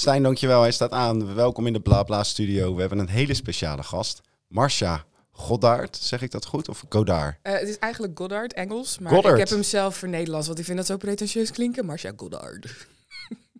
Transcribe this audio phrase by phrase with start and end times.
[0.00, 0.60] Stijn, dankjewel.
[0.60, 1.34] Hij staat aan.
[1.34, 2.74] Welkom in de BlaBla studio.
[2.74, 4.20] We hebben een hele speciale gast.
[4.46, 6.68] Marcia Goddard, zeg ik dat goed?
[6.68, 7.38] Of Godard?
[7.42, 8.98] Uh, het is eigenlijk Goddard, Engels.
[8.98, 9.34] Maar Goddard.
[9.34, 11.86] ik heb hem zelf voor Nederlands, want ik vind dat zo pretentieus klinken.
[11.86, 12.66] Marcia Goddard.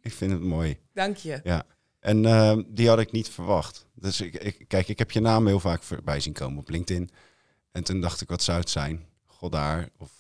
[0.03, 0.79] Ik vind het mooi.
[0.95, 1.41] Dank je.
[1.45, 1.63] Ja.
[1.99, 3.87] En uh, die had ik niet verwacht.
[3.95, 7.11] Dus ik, ik, kijk, ik heb je naam heel vaak voorbij zien komen op LinkedIn.
[7.73, 9.07] En toen dacht ik, wat zou het zijn?
[9.27, 10.11] Goddard of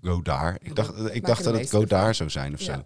[0.00, 0.58] Godard.
[0.66, 2.74] Ik dacht, ik dacht dat het Godard zou zijn of ja.
[2.74, 2.84] zo.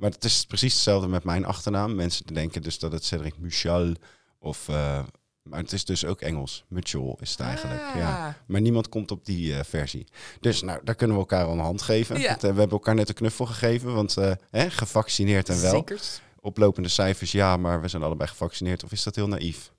[0.00, 1.94] Maar het is precies hetzelfde met mijn achternaam.
[1.94, 3.94] Mensen denken dus dat het Cedric Muchal
[4.38, 4.68] of...
[4.68, 5.02] Uh,
[5.42, 6.64] maar het is dus ook Engels.
[6.68, 7.80] Mutual is het eigenlijk.
[7.80, 7.96] Ah.
[7.96, 8.36] Ja.
[8.46, 10.06] Maar niemand komt op die uh, versie.
[10.40, 12.20] Dus nou, daar kunnen we elkaar al een hand geven.
[12.20, 12.34] Ja.
[12.34, 13.94] Uh, we hebben elkaar net een knuffel gegeven.
[13.94, 14.14] Want
[14.50, 15.70] hè, gevaccineerd en wel.
[15.70, 16.20] Zekers.
[16.40, 18.84] Oplopende cijfers, ja, maar we zijn allebei gevaccineerd.
[18.84, 19.72] Of is dat heel naïef?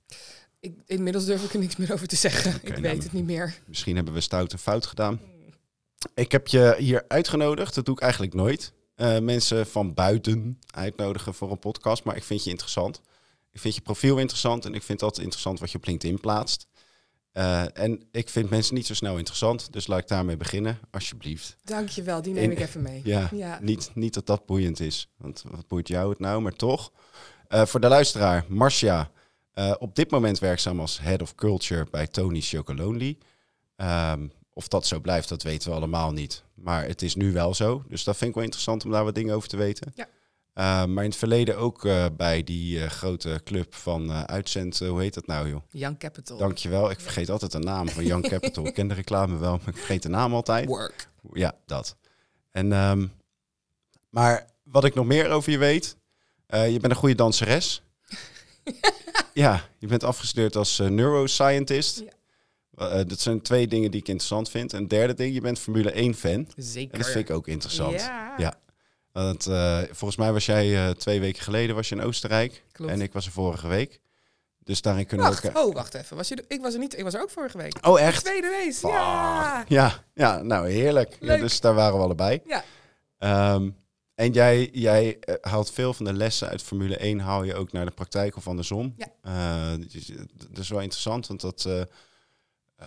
[0.60, 2.54] Ik, inmiddels durf ik er niks meer over te zeggen.
[2.62, 3.54] Ik nou, weet het niet meer.
[3.66, 5.20] Misschien hebben we stout en fout gedaan.
[6.14, 7.74] Ik heb je hier uitgenodigd.
[7.74, 8.72] Dat doe ik eigenlijk nooit.
[9.02, 12.04] Uh, mensen van buiten uitnodigen voor een podcast.
[12.04, 13.00] Maar ik vind je interessant.
[13.52, 14.64] Ik vind je profiel interessant.
[14.64, 16.66] En ik vind altijd interessant wat je op LinkedIn plaatst.
[17.32, 19.72] Uh, en ik vind mensen niet zo snel interessant.
[19.72, 21.56] Dus laat ik daarmee beginnen, alsjeblieft.
[21.64, 23.00] Dankjewel, die neem ik even mee.
[23.04, 23.58] Ja, Ja.
[23.62, 25.08] Niet, niet dat dat boeiend is.
[25.16, 26.92] Want wat boeit jou het nou, maar toch.
[27.48, 29.10] Eh, voor de luisteraar, Marcia.
[29.52, 33.18] eh, op dit moment werkzaam als Head of Culture bij Tony's Chocolonely.
[33.76, 36.44] Ehm of dat zo blijft, dat weten we allemaal niet.
[36.54, 37.84] Maar het is nu wel zo.
[37.88, 39.92] Dus dat vind ik wel interessant om daar wat dingen over te weten.
[39.94, 40.08] Ja.
[40.52, 44.78] Eh, maar in het verleden ook eh, bij die eh, grote club van uitzend...
[44.78, 45.62] hoe heet dat nou, joh?
[45.70, 46.36] Young Capital.
[46.38, 46.90] Dankjewel.
[46.90, 48.66] Ik vergeet altijd de naam van Young Capital.
[48.66, 50.66] ik ken de reclame wel, maar ik vergeet de naam altijd.
[50.66, 51.08] Work.
[51.32, 51.96] Ja, dat.
[52.50, 53.06] En, ehm,
[54.08, 55.96] maar wat ik nog meer over je weet,
[56.46, 57.82] je bent een goede danseres.
[59.34, 61.98] ja, je bent afgestudeerd als neuroscientist.
[61.98, 62.10] Ja.
[62.90, 64.72] Eh, dat zijn twee dingen die ik interessant vind.
[64.72, 66.48] En derde ding, je bent Formule 1 fan.
[66.56, 66.92] Zeker.
[66.92, 68.00] En dat vind ik ook interessant.
[68.00, 68.34] Ja.
[68.36, 68.54] Ja.
[69.12, 72.62] Want eh, volgens mij was jij eh, twee weken geleden was je in Oostenrijk.
[72.72, 72.92] Klopt.
[72.92, 74.00] En ik was er vorige week.
[74.64, 75.62] Dus daarin kunnen we elkaar...
[75.62, 76.16] oh, wacht even.
[76.16, 76.98] Was je ik was er niet.
[76.98, 77.86] Ik was er ook vorige week.
[77.86, 78.24] Oh, echt?
[78.24, 78.86] Tweede race.
[78.86, 79.64] Ja.
[79.68, 81.16] Ja, ja, nou heerlijk.
[81.20, 82.40] Ja, dus daar waren we allebei.
[82.44, 82.64] Ja.
[83.18, 83.70] Ehm,
[84.14, 87.72] en jij, jij eh, haalt veel van de lessen uit Formule 1, haal je ook
[87.72, 88.94] naar de praktijk of andersom.
[88.96, 89.06] Ja.
[89.22, 89.80] Eh, eh,
[90.50, 91.82] dat is wel interessant, want dat, eh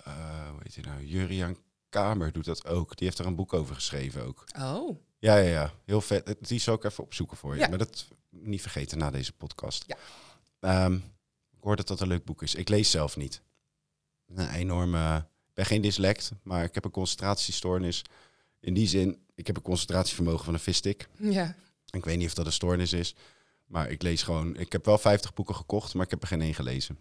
[0.04, 1.58] eh, hoe heet hij nou, Jurian
[1.90, 2.98] Kamer doet dat ook.
[2.98, 4.44] Die heeft er een boek over geschreven ook.
[4.60, 4.98] Oh.
[5.20, 6.24] Ja, ja, ja, heel vet.
[6.28, 7.60] Eh, Die zal ik even opzoeken voor je.
[7.60, 7.68] Ja.
[7.68, 9.84] Maar dat niet vergeten na deze podcast.
[9.88, 9.98] Ja.
[10.60, 10.94] Ehm,
[11.52, 12.56] ik hoor dat dat een leuk boek is.
[12.56, 13.42] Ik lees zelf niet.
[14.28, 15.18] Een enorme...
[15.18, 18.02] Ik ben geen dyslect, maar ik heb een concentratiestoornis.
[18.60, 21.08] In die zin, ik heb een concentratievermogen van een visstick.
[21.18, 21.56] Ja.
[21.90, 23.16] Ik weet niet of dat een stoornis is.
[23.66, 24.56] Maar ik lees gewoon...
[24.58, 26.98] Ik heb wel 50 boeken gekocht, maar ik heb er geen één gelezen.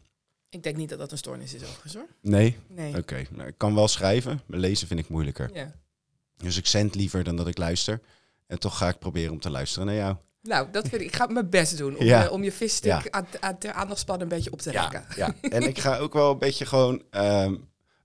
[0.54, 2.06] Ik denk niet dat dat een stoornis is overigens hoor.
[2.20, 2.56] Nee?
[2.68, 2.96] Nee.
[2.96, 3.22] Oké.
[3.30, 5.50] Nou, ik kan wel schrijven, maar lezen vind ik moeilijker.
[5.54, 5.72] Ja.
[6.36, 8.00] Dus ik zend liever dan dat ik luister.
[8.46, 10.16] En toch ga ik proberen om te luisteren naar jou.
[10.42, 11.06] Nou, dat vind ik.
[11.08, 12.22] Ik ga mijn best doen om, Ja.
[12.22, 13.02] je, om je visstick Ja.
[13.10, 15.04] aan, aan de aandachtspannen een beetje op te rekken.
[15.16, 17.02] Ja, en ik ga ook wel een beetje gewoon...
[17.10, 17.52] ehm,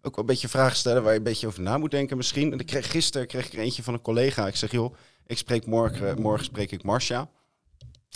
[0.02, 2.52] ook wel een beetje vragen stellen waar je een beetje over na moet denken misschien.
[2.52, 4.48] En ik kreeg, gisteren kreeg ik er eentje van een collega.
[4.48, 4.96] Ik zeg, joh,
[5.26, 7.30] ik spreek morgen, morgen spreek ik Marcia.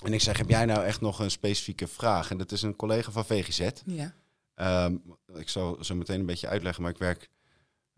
[0.04, 2.32] En ik zeg, heb jij nou echt nog een specifieke vraag?
[2.32, 3.70] En dat is een collega van VGZ.
[3.86, 4.14] Ja.
[4.56, 4.98] Ehm,
[5.34, 7.30] ik zal zo meteen een beetje uitleggen, maar ik werk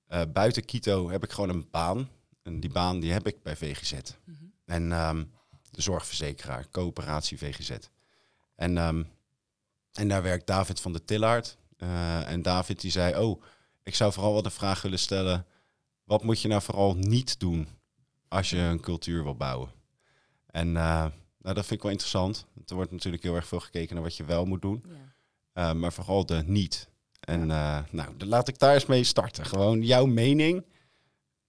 [0.08, 2.10] eh, buiten Quito heb ik gewoon een baan.
[2.42, 3.94] En die baan die heb ik bij VGZ.
[3.94, 4.44] Mhm.
[4.66, 5.24] En ehm,
[5.72, 7.78] de zorgverzekeraar, coöperatie VGZ.
[8.56, 9.04] En, ehm,
[9.92, 11.58] en daar werkt David van de Tillaard.
[11.78, 13.44] Eh, en David die zei, oh,
[13.84, 15.46] ik zou vooral wel de vraag willen stellen,
[16.04, 17.68] wat moet je nou vooral niet doen
[18.28, 19.70] als je een cultuur wil bouwen?
[20.46, 21.06] En eh,
[21.40, 22.46] nou, dat vind ik wel interessant.
[22.66, 24.84] Er wordt natuurlijk heel erg veel gekeken naar wat je wel moet doen.
[24.88, 25.14] Ja.
[25.58, 26.90] Uh, maar vooral de niet.
[27.20, 29.46] En uh, nou, dan laat ik daar eens mee starten.
[29.46, 30.66] Gewoon jouw mening,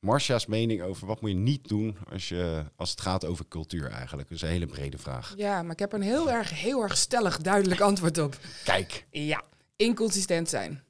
[0.00, 3.90] Marcia's mening over wat moet je niet doen als, je, als het gaat over cultuur
[3.90, 4.28] eigenlijk.
[4.28, 5.34] Dus een hele brede vraag.
[5.36, 8.38] ja, maar ik heb een heel erg, heel erg stellig, duidelijk antwoord op.
[8.64, 9.06] Kijk.
[9.10, 9.42] Ja,
[9.76, 10.82] inconsistent zijn.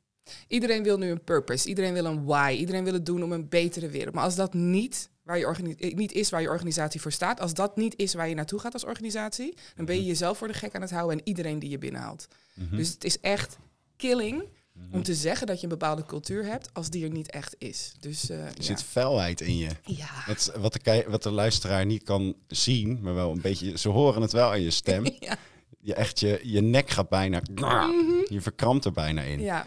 [0.49, 3.49] Iedereen wil nu een purpose, iedereen wil een why, iedereen wil het doen om een
[3.49, 4.15] betere wereld.
[4.15, 7.54] Maar als dat niet, waar je eh, niet is waar je organisatie voor staat, als
[7.54, 10.54] dat niet is waar je naartoe gaat als organisatie, dan ben je jezelf voor de
[10.54, 12.28] gek aan het houden en iedereen die je binnenhaalt.
[12.55, 12.76] Mhm.
[12.76, 13.58] Dus het is echt
[13.96, 14.44] killing
[14.93, 17.93] om te zeggen dat je een bepaalde cultuur hebt als die er niet echt is.
[18.00, 18.62] Dus eh, Er ja.
[18.62, 19.70] zit felheid in je.
[19.84, 20.08] ja.
[20.08, 23.79] Het, wat, de, wat de luisteraar niet kan zien, maar wel een beetje...
[23.79, 25.05] Ze horen het wel aan je stem.
[25.19, 25.38] Ja.
[25.81, 27.40] Je, echt, je, je nek gaat bijna...
[28.29, 29.40] Je verkrampt er bijna in.
[29.40, 29.67] ja,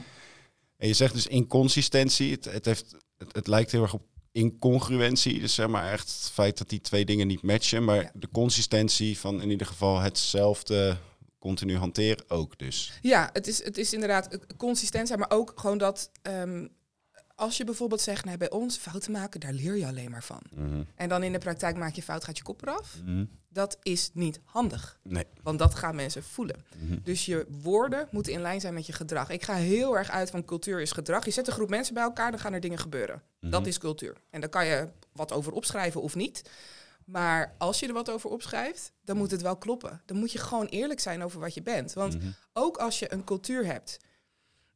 [0.78, 2.32] En je zegt dus inconsistentie.
[2.32, 5.40] Het, het, heeft, het, het lijkt heel erg op incongruentie.
[5.40, 7.84] Dus zeg maar echt het feit dat die twee dingen niet matchen.
[7.84, 8.12] Maar Ja.
[8.14, 10.98] de consistentie van in ieder geval hetzelfde
[11.40, 12.94] continu hanteren ook dus.
[13.02, 16.68] Ja, het is, het is inderdaad consistent zijn, maar ook gewoon dat ehm,
[17.40, 20.42] als je bijvoorbeeld zegt, nee, bij ons fouten maken, daar leer je alleen maar van.
[20.56, 20.84] Mhm.
[20.96, 22.98] En dan in de praktijk maak je fout, gaat je kop eraf.
[23.06, 23.26] Mhm.
[23.50, 25.00] Dat is niet handig.
[25.04, 25.26] Nee.
[25.44, 26.66] Want dat gaan mensen voelen.
[26.78, 26.98] Mhm.
[27.04, 29.30] Dus je woorden moeten in lijn zijn met je gedrag.
[29.30, 31.26] Ik ga heel erg uit van cultuur is gedrag.
[31.26, 33.22] Je zet een groep mensen bij elkaar, dan gaan er dingen gebeuren.
[33.40, 34.16] Dat is cultuur.
[34.30, 36.42] En daar kan je wat over opschrijven of niet.
[37.06, 40.02] Maar als je er wat over opschrijft, dan moet het wel kloppen.
[40.06, 41.94] Dan moet je gewoon eerlijk zijn over wat je bent.
[41.94, 42.18] Want
[42.54, 43.98] ook als je een cultuur hebt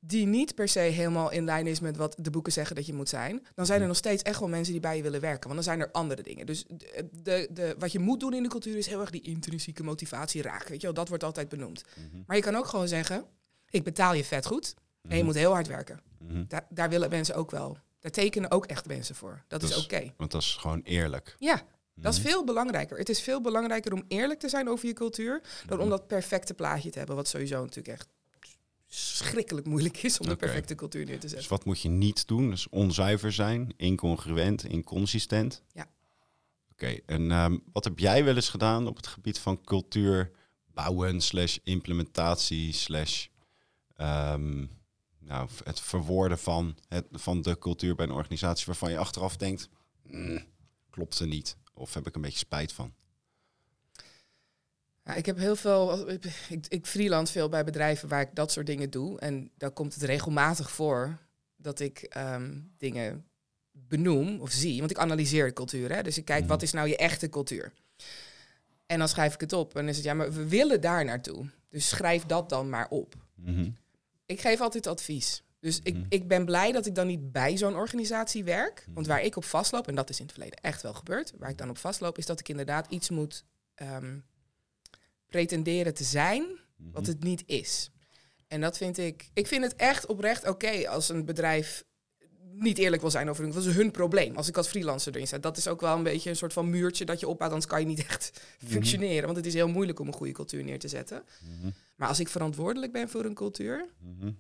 [0.06, 2.94] die niet per se helemaal in lijn is met wat de boeken zeggen dat je
[2.94, 5.44] moet zijn, dan zijn er nog steeds echt wel mensen die bij je willen werken.
[5.50, 6.46] Want dan zijn er andere dingen.
[6.46, 9.22] Dus de, de, de, wat je moet doen in de cultuur is heel erg die
[9.22, 10.70] intrinsieke motivatie raken.
[10.70, 11.84] Weet je wel, dat wordt altijd benoemd.
[11.96, 12.22] Mhm.
[12.28, 13.26] Maar je kan ook gewoon zeggen,
[13.70, 15.26] ik betaal je vet goed en je Mhm.
[15.26, 16.00] moet heel hard werken.
[16.20, 16.44] Mhm.
[16.48, 17.78] Daar, daar willen mensen ook wel.
[18.00, 19.44] Daar tekenen ook echt mensen voor.
[19.48, 20.14] Dat is Dus- oké.
[20.18, 21.36] Want dat is gewoon eerlijk.
[21.40, 21.62] Ja,
[21.96, 22.98] dat is veel belangrijker.
[22.98, 26.54] Het is veel belangrijker om eerlijk te zijn over je cultuur dan om dat perfecte
[26.54, 27.16] plaatje te hebben.
[27.16, 28.08] Wat sowieso natuurlijk echt
[28.96, 30.36] schrikkelijk moeilijk is om Oké.
[30.36, 31.50] perfecte cultuur neer te Dus zetten.
[31.50, 32.50] wat moet je niet doen?
[32.50, 35.64] Dus onzuiver zijn, incongruent, inconsistent.
[35.74, 35.88] Ja.
[36.72, 40.32] Oké, en ehm, wat heb jij wel eens gedaan op het gebied van cultuur
[40.74, 43.28] bouwen, slash implementatie, slash
[43.96, 44.66] ehm,
[45.20, 49.70] nou, het verwoorden van, het, van de cultuur bij een organisatie waarvan je achteraf denkt,
[50.04, 50.46] "Mm,
[50.90, 51.58] klopt er niet.
[51.74, 52.94] Of heb ik een beetje spijt van?
[55.04, 56.10] Ja, ik heb heel veel.
[56.10, 56.24] Ik,
[56.68, 59.20] ik, freelance veel bij bedrijven waar ik dat soort dingen doe.
[59.20, 61.18] En daar komt het regelmatig voor
[61.56, 63.26] dat ik ehm, dingen
[63.72, 64.80] benoem of zie.
[64.80, 65.92] Want ik analyseer de cultuur.
[65.96, 66.04] Hè?
[66.04, 66.50] Dus ik kijk, Mhm.
[66.50, 67.74] wat is nou je echte cultuur?
[68.86, 69.70] En dan schrijf ik het op.
[69.76, 71.46] En dan is het, ja, maar we willen daar naartoe.
[71.70, 73.16] Dus schrijf dat dan maar op.
[73.36, 73.70] Mhm.
[74.26, 75.44] Ik geef altijd advies.
[75.60, 76.06] Dus ik, Mhm.
[76.10, 78.86] ik ben blij dat ik dan niet bij zo'n organisatie werk.
[78.94, 81.50] Want waar ik op vastloop, en dat is in het verleden echt wel gebeurd, waar
[81.50, 83.46] ik dan op vastloop, is dat ik inderdaad iets moet
[83.76, 84.18] ehm,
[85.34, 86.46] pretenderen te zijn
[86.78, 87.12] wat Mhm.
[87.12, 87.90] het niet is.
[88.48, 91.84] En dat vind ik, ik vind het echt oprecht oké als een bedrijf
[92.52, 93.54] niet eerlijk wil zijn over hun.
[93.54, 94.36] Dat is hun probleem.
[94.36, 96.70] Als ik als freelancer erin sta, dat is ook wel een beetje een soort van
[96.70, 99.24] muurtje dat je opbouwt, anders kan je niet echt functioneren.
[99.24, 101.24] Want het is heel moeilijk om een goede cultuur neer te zetten.
[101.60, 101.70] Mhm.
[101.96, 104.32] Maar als ik verantwoordelijk ben voor een cultuur, Mhm.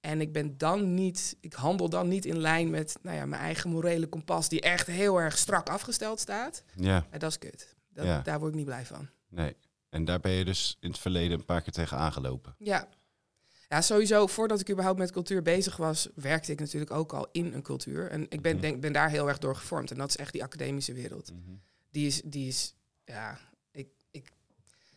[0.00, 3.42] en ik ben dan niet, ik handel dan niet in lijn met nou ja, mijn
[3.42, 6.62] eigen morele kompas, die echt heel erg strak afgesteld staat.
[6.76, 7.76] Ja, Ja, dat is kut.
[7.88, 8.20] Dat, Ja.
[8.20, 9.08] Daar word ik niet blij van.
[9.28, 9.56] nee.
[9.88, 12.54] En daar ben je dus in het verleden een paar keer tegen aangelopen.
[12.58, 12.88] Ja.
[13.68, 17.52] Ja, sowieso, voordat ik überhaupt met cultuur bezig was, werkte ik natuurlijk ook al in
[17.52, 18.10] een cultuur.
[18.10, 18.60] En ik ben, Mhm.
[18.62, 19.90] denk, ben daar heel erg door gevormd.
[19.90, 21.32] En dat is echt die academische wereld.
[21.90, 22.74] Die is, die is
[23.04, 23.38] ja,
[23.70, 24.32] ik, ik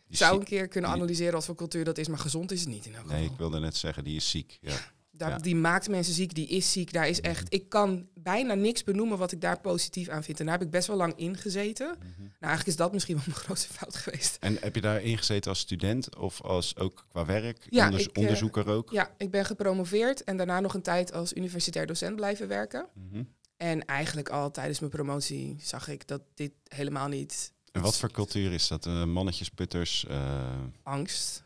[0.06, 2.68] Die zou een keer kunnen analyseren wat voor cultuur dat is, maar gezond is het
[2.68, 3.18] niet in elk geval.
[3.18, 4.58] Nee, ik wilde net zeggen, die is ziek.
[4.60, 4.76] Ja.
[5.18, 5.38] Ja.
[5.38, 6.92] Die maakt mensen ziek, die is ziek.
[6.92, 10.40] Daar is echt, ik kan bijna niks benoemen wat ik daar positief aan vind.
[10.40, 11.86] En daar heb ik best wel lang in gezeten.
[11.86, 12.20] Mhm.
[12.20, 14.36] Nou, eigenlijk is dat misschien wel mijn grootste fout geweest.
[14.40, 17.66] En heb je daar ingezeten als student of als ook qua werk?
[17.70, 18.90] Ja, Onders- ik, eh, onderzoeker ook?
[18.90, 22.86] Ja, ik ben gepromoveerd en daarna nog een tijd als universitair docent blijven werken.
[22.94, 23.22] Mhm.
[23.56, 28.10] En eigenlijk al tijdens mijn promotie zag ik dat dit helemaal niet En wat voor
[28.10, 28.86] cultuur is dat?
[28.86, 30.06] Uh, mannetjesputters?
[30.06, 31.44] eh, angst,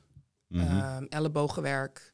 [0.49, 0.61] mhm.
[0.79, 2.13] ehm, ellebogenwerk.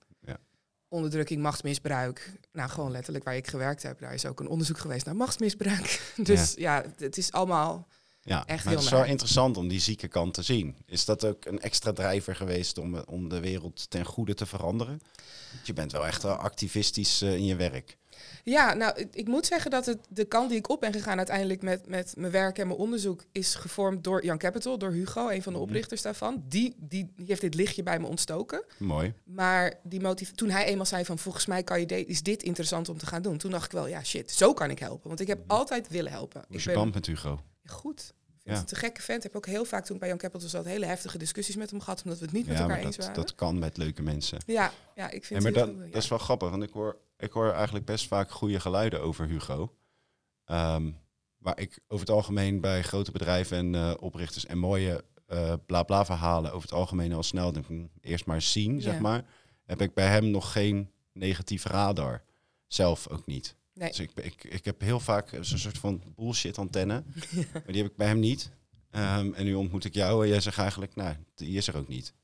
[0.93, 2.33] Onderdrukking, machtsmisbruik.
[2.53, 4.01] Nou, gewoon letterlijk waar ik gewerkt heb.
[4.01, 6.01] Daar is ook een onderzoek geweest naar machtsmisbruik.
[6.17, 7.87] Dus ja, het is allemaal...
[8.21, 10.77] ja, echt maar heel het is wel interessant om die zieke kant te zien.
[10.87, 15.01] Is dat ook een extra drijver geweest om, om de wereld ten goede te veranderen?
[15.65, 17.97] Je bent wel echt wel activistisch eh, in je werk.
[18.45, 21.17] Ja, nou, ik- ik moet zeggen dat het, de kant die ik op ben gegaan
[21.17, 25.29] uiteindelijk met, met mijn werk en mijn onderzoek is gevormd door Jan Capital, door Hugo,
[25.29, 25.69] een van de Mhm.
[25.69, 26.43] oprichters daarvan.
[26.49, 28.65] Die, die, die heeft dit lichtje bij me ontstoken.
[28.79, 29.15] Mooi.
[29.25, 32.43] Maar die motiv toen hij eenmaal zei van volgens mij kan je de- is dit
[32.43, 33.39] interessant om te gaan doen.
[33.39, 35.09] Toen dacht ik wel, ja shit, zo kan ik helpen.
[35.09, 36.45] Want ik heb altijd willen helpen.
[36.49, 37.41] Hoe is je band met Hugo?
[37.67, 38.13] goed.
[38.45, 38.59] Ik Ja.
[38.59, 39.17] het een gekke vent.
[39.17, 41.71] Ik heb ook heel vaak toen ik bij Jan Capital zat hele heftige discussies met
[41.71, 43.15] hem gehad omdat we het niet met elkaar maar eens waren.
[43.15, 44.39] dat kan met leuke mensen.
[44.47, 45.91] Ja, ja, ik vind maar Hugo- dat, ja.
[45.91, 49.27] dat is wel grappig, want ik hoor, ik hoor eigenlijk best vaak goede geluiden over
[49.27, 49.75] Hugo.
[50.45, 50.91] Ehm,
[51.39, 55.83] waar ik over het algemeen bij grote bedrijven en eh, oprichters en mooie eh bla
[55.83, 59.25] bla verhalen over het algemeen al snel denk, hm, eerst maar zien, zeg maar.
[59.65, 62.23] Heb ik bij hem nog geen negatief radar.
[62.67, 63.57] Zelf ook niet.
[63.75, 63.89] Nee.
[63.89, 67.05] Dus ik, ik, ik heb heel vaak zo'n soort van bullshit antenne.
[67.53, 68.51] Maar die heb ik bij hem niet.
[68.91, 71.89] Ehm, en nu ontmoet ik jou en jij zegt eigenlijk, nou, die is er ook
[71.89, 72.15] niet.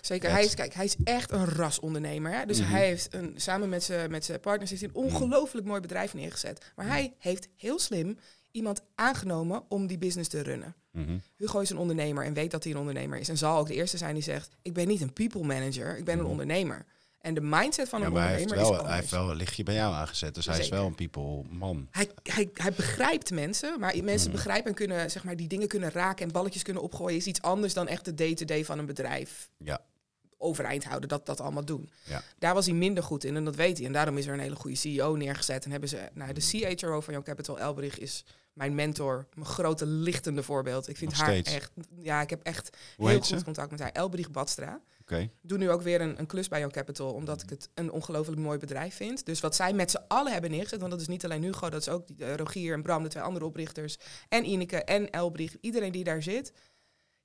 [0.00, 0.28] Zeker.
[0.28, 2.32] Het- Hij is, kijk, hij is echt een rasondernemer.
[2.32, 2.46] Hè?
[2.46, 2.70] Dus Mhm.
[2.70, 6.72] hij heeft een, samen met zijn met zijn partners heeft een ongelooflijk mooi bedrijf neergezet.
[6.76, 8.18] Maar hij heeft heel slim
[8.50, 10.74] iemand aangenomen om die business te runnen.
[10.90, 11.18] Mhm.
[11.36, 13.28] Hugo is een ondernemer en weet dat hij een ondernemer is.
[13.28, 16.04] En zal ook de eerste zijn die zegt, ik ben niet een people manager, ik
[16.04, 16.30] ben een Mhm.
[16.30, 16.84] ondernemer.
[17.24, 19.30] En de mindset van Ja, een maar hij heeft, ondernemer wel, is hij heeft wel
[19.30, 20.34] een lichtje bij jou aangezet.
[20.34, 21.88] Dus hij is wel een people man.
[21.90, 24.36] Hij, hij, hij begrijpt mensen, maar mensen Mhm.
[24.36, 27.42] begrijpen en kunnen zeg maar, die dingen kunnen raken en balletjes kunnen opgooien is iets
[27.42, 29.80] anders dan echt de day-to-day van een bedrijf Ja.
[30.38, 31.90] overeind houden, dat, dat allemaal doen.
[32.02, 32.22] Ja.
[32.38, 33.86] Daar was hij minder goed in en dat weet hij.
[33.86, 35.64] En daarom is er een hele goede CEO neergezet.
[35.64, 39.86] En hebben ze, nou, de CHRO van Young Capital, Elbrich, is mijn mentor, mijn grote
[39.86, 40.88] lichtende voorbeeld.
[40.88, 41.52] Ik vind Nog haar steeds?
[41.54, 41.70] echt,
[42.02, 43.44] ja, ik heb echt Hoe heel goed ze?
[43.44, 43.90] contact met haar.
[43.92, 44.80] Elbrich Badstra.
[45.20, 47.90] Ik doe nu ook weer een, een klus bij Young Capital, omdat ik het een
[47.90, 49.26] ongelooflijk mooi bedrijf vind.
[49.26, 51.80] Dus wat zij met z'n allen hebben neergezet, want dat is niet alleen Hugo, dat
[51.80, 55.56] is ook die, eh, Rogier en Bram, de twee andere oprichters, en Ineke en Elbrich,
[55.60, 56.52] iedereen die daar zit,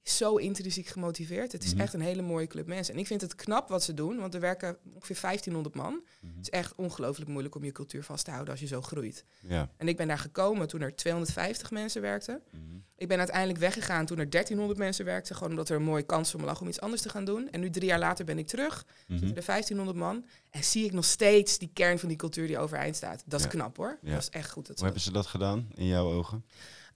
[0.03, 1.51] is zo intrinsiek gemotiveerd.
[1.51, 1.81] Het is Mhm.
[1.81, 2.93] echt een hele mooie club mensen.
[2.93, 5.93] En ik vind het knap wat ze doen, want er werken ongeveer 1500 man.
[6.21, 6.35] Mhm.
[6.35, 9.25] Het is echt ongelooflijk moeilijk om je cultuur vast te houden als je zo groeit.
[9.47, 9.69] Ja.
[9.77, 12.41] En ik ben daar gekomen toen er 250 mensen werkten.
[12.51, 12.63] Mhm.
[12.95, 15.35] Ik ben uiteindelijk weggegaan toen er 1300 mensen werkten.
[15.35, 17.49] Gewoon omdat er een mooie kans voor me lag om iets anders te gaan doen.
[17.51, 18.85] En nu drie jaar later ben ik terug.
[19.07, 20.25] Zitten er 1500 man.
[20.49, 23.23] En zie ik nog steeds die kern van die cultuur die overeind staat.
[23.25, 23.51] Dat is Ja.
[23.51, 23.97] knap hoor.
[24.01, 24.11] Ja.
[24.13, 24.67] Dat is echt goed.
[24.67, 26.45] Dat Hoe hebben ze dat gedaan in jouw ogen?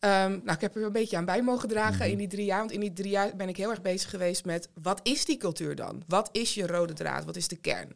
[0.03, 2.09] Ehm, nou, ik heb er een beetje aan bij mogen dragen Mhm.
[2.11, 2.59] in die drie jaar.
[2.59, 4.69] Want in die drie jaar ben ik heel erg bezig geweest met...
[4.81, 6.03] wat is die cultuur dan?
[6.07, 7.25] Wat is je rode draad?
[7.25, 7.95] Wat is de kern?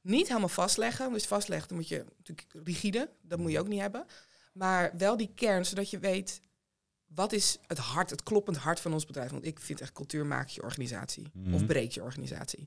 [0.00, 1.12] Niet helemaal vastleggen.
[1.12, 3.10] Dus vastleggen, dan moet je natuurlijk rigide.
[3.22, 4.06] Dat moet je ook niet hebben.
[4.52, 6.40] Maar wel die kern, zodat je weet...
[7.06, 9.30] wat is het hart, het kloppend hart van ons bedrijf?
[9.30, 11.30] Want ik vind echt cultuur maakt je organisatie.
[11.32, 11.54] Mhm.
[11.54, 12.64] Of breekt je organisatie.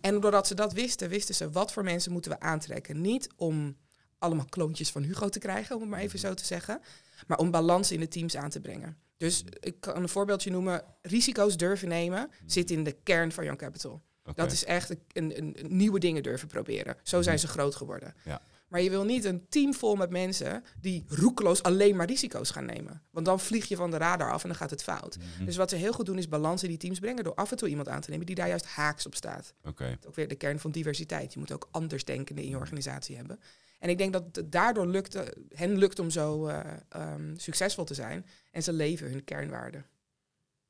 [0.00, 1.50] En doordat ze dat wisten, wisten ze...
[1.50, 3.00] wat voor mensen moeten we aantrekken.
[3.00, 3.76] Niet om
[4.18, 6.80] allemaal kloontjes van Hugo te krijgen, om het maar even zo te zeggen.
[7.26, 8.96] Maar om balans in de teams aan te brengen.
[9.16, 10.84] Dus ik kan een voorbeeldje noemen.
[11.02, 14.02] Risico's durven nemen zit in de kern van Young Capital.
[14.34, 16.96] Dat is echt een, een, een nieuwe dingen durven proberen.
[17.02, 18.14] Zo zijn ze groot geworden.
[18.24, 18.42] Ja.
[18.68, 22.64] Maar je wil niet een team vol met mensen die roekeloos alleen maar risico's gaan
[22.64, 23.02] nemen.
[23.10, 25.16] Want dan vlieg je van de radar af en dan gaat het fout.
[25.16, 25.44] Mhm.
[25.44, 27.56] Dus wat ze heel goed doen is balans in die teams brengen door af en
[27.56, 29.54] toe iemand aan te nemen die daar juist haaks op staat.
[29.64, 29.98] Oké.
[30.06, 31.32] Ook weer de kern van diversiteit.
[31.32, 33.40] Je moet ook anders denkenden in je organisatie hebben.
[33.80, 37.84] En ik denk dat het daardoor lukt, eh, hen lukt om zo eh, ehm, succesvol
[37.84, 38.26] te zijn.
[38.50, 39.86] En ze leven hun kernwaarden.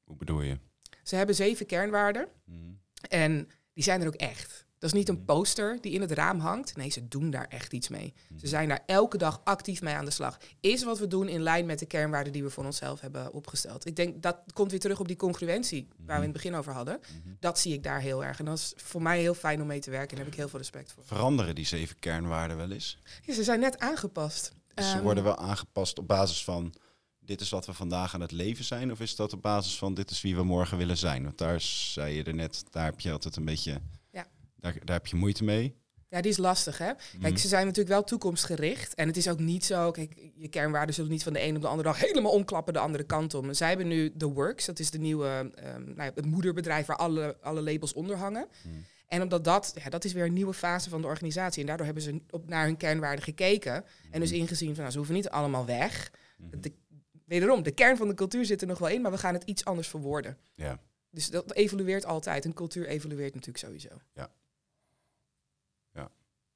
[0.05, 0.59] Hoe bedoel je?
[1.03, 2.29] Ze hebben zeven kernwaarden.
[2.45, 2.71] Mhm.
[3.09, 4.67] En die zijn er ook echt.
[4.81, 5.25] Dat is niet een Mhm.
[5.25, 6.77] poster die in het raam hangt.
[6.77, 8.15] Nee, ze doen daar echt iets mee.
[8.29, 8.39] Mhm.
[8.41, 10.39] Ze zijn daar elke dag actief mee aan de slag.
[10.61, 13.87] Is wat we doen in lijn met de kernwaarden die we voor onszelf hebben opgesteld?
[13.87, 16.73] Ik denk dat komt weer terug op die congruentie waar we in het begin over
[16.73, 17.01] hadden.
[17.01, 17.35] Mhm.
[17.41, 18.39] Dat zie ik daar heel erg.
[18.39, 20.09] En dat is voor mij heel fijn om mee te werken.
[20.11, 21.05] En daar heb ik heel veel respect voor.
[21.07, 22.99] Veranderen die zeven kernwaarden wel eens?
[23.25, 24.53] Ja, ze zijn net aangepast.
[24.75, 26.75] Dus ze Ehm, worden wel aangepast op basis van
[27.21, 28.91] dit is wat we vandaag aan het leven zijn?
[28.93, 31.23] Of is dat op basis van dit is wie we morgen willen zijn?
[31.25, 33.81] Want daar zei je er net, daar heb je altijd een beetje.
[34.61, 35.79] Daar, daar heb je moeite mee.
[36.09, 36.93] Ja, die is lastig, hè?
[36.95, 37.37] Kijk, Mhm.
[37.37, 38.95] ze zijn natuurlijk wel toekomstgericht.
[38.95, 39.91] En het is ook niet zo...
[39.91, 42.79] Kijk, je kernwaarden zullen niet van de een op de andere dag helemaal omklappen de
[42.79, 43.55] andere kant om.
[43.55, 44.67] Zij hebben nu The Works.
[44.67, 48.49] Dat is de nieuwe, ehm, nou ja, het moederbedrijf waar alle, alle labels onder hangen.
[48.63, 48.75] Mhm.
[49.07, 51.61] En omdat dat, ja, dat is weer een nieuwe fase van de organisatie.
[51.61, 53.85] En daardoor hebben ze op, naar hun kernwaarden gekeken.
[54.11, 56.11] En dus ingezien van, nou, ze hoeven niet allemaal weg.
[56.39, 56.61] Mhm.
[56.61, 56.73] De,
[57.25, 59.43] wederom, de kern van de cultuur zit er nog wel in, maar we gaan het
[59.45, 60.37] iets anders verwoorden.
[60.55, 60.81] Ja.
[61.11, 62.45] Dus dat evolueert altijd.
[62.45, 64.01] Een cultuur evolueert natuurlijk sowieso.
[64.15, 64.31] Ja,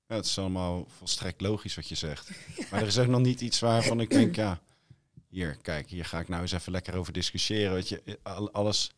[0.07, 2.31] het is allemaal volstrekt logisch wat je zegt.
[2.71, 4.61] Maar er is ook nog niet iets waarvan ik denk, ja,
[5.29, 7.73] hier, kijk, hier ga ik nou eens even lekker over discussiëren.
[7.73, 8.93] Weet je, al- alles.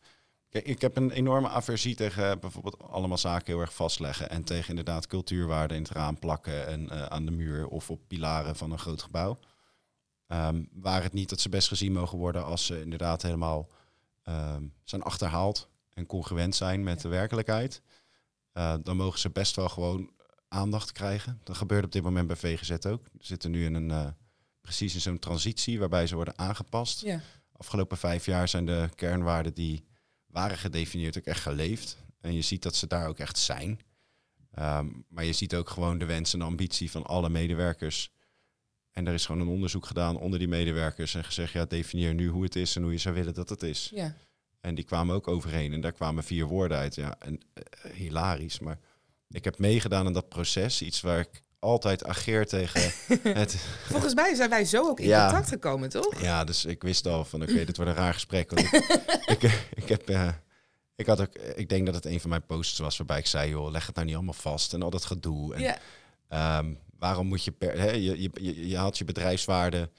[0.49, 4.29] Kijk, ik heb een enorme aversie tegen eh, bijvoorbeeld allemaal zaken heel erg vastleggen.
[4.29, 7.99] En tegen inderdaad cultuurwaarden in het raam plakken en eh, aan de muur of op
[8.07, 9.37] pilaren van een groot gebouw.
[10.27, 13.67] Ehm, waar het niet dat ze best gezien mogen worden als ze inderdaad helemaal
[14.23, 17.01] ehm, zijn achterhaald en congruent zijn met Ja.
[17.01, 17.81] de werkelijkheid.
[18.51, 20.09] Eh, dan mogen ze best wel gewoon
[20.47, 21.39] aandacht krijgen.
[21.43, 23.03] Dat gebeurt op dit moment bij VGZ ook.
[23.03, 24.07] We zitten nu in een eh,
[24.61, 27.01] precies in zo'n transitie waarbij ze worden aangepast.
[27.01, 27.21] Ja.
[27.51, 29.85] Afgelopen vijf jaar zijn de kernwaarden die
[30.27, 31.97] waren gedefinieerd ook echt geleefd.
[32.19, 33.79] En je ziet dat ze daar ook echt zijn.
[34.51, 38.11] Ehm, maar je ziet ook gewoon de wens en ambitie van alle medewerkers.
[38.91, 42.27] En er is gewoon een onderzoek gedaan onder die medewerkers en gezegd, ja, definieer nu
[42.27, 43.91] hoe het is en hoe je zou willen dat het is.
[43.93, 44.15] Ja.
[44.59, 46.95] En die kwamen ook overheen en daar kwamen vier woorden uit.
[46.95, 48.79] Ja, en eh, hilarisch, maar
[49.29, 50.81] ik heb meegedaan aan dat proces.
[50.81, 51.29] Iets waar ik
[51.59, 52.81] altijd ageer tegen
[53.41, 53.55] het...
[53.85, 55.25] Volgens mij zijn wij zo ook in Ja.
[55.27, 56.21] contact gekomen, toch?
[56.21, 58.49] Ja, dus ik wist al van, oké, dit wordt een raar gesprek.
[58.49, 58.83] Want ik,
[59.43, 60.09] ik, ik heb...
[60.09, 60.27] eh,
[60.95, 63.49] ik, had ook, ik denk dat het een van mijn posts was waarbij ik zei,
[63.49, 65.53] joh, leg het nou niet allemaal vast en al dat gedoe.
[65.55, 65.77] En, Ja.
[66.27, 69.89] Ehm, waarom moet je per, hè, je, je, je, je haalt je bedrijfswaarde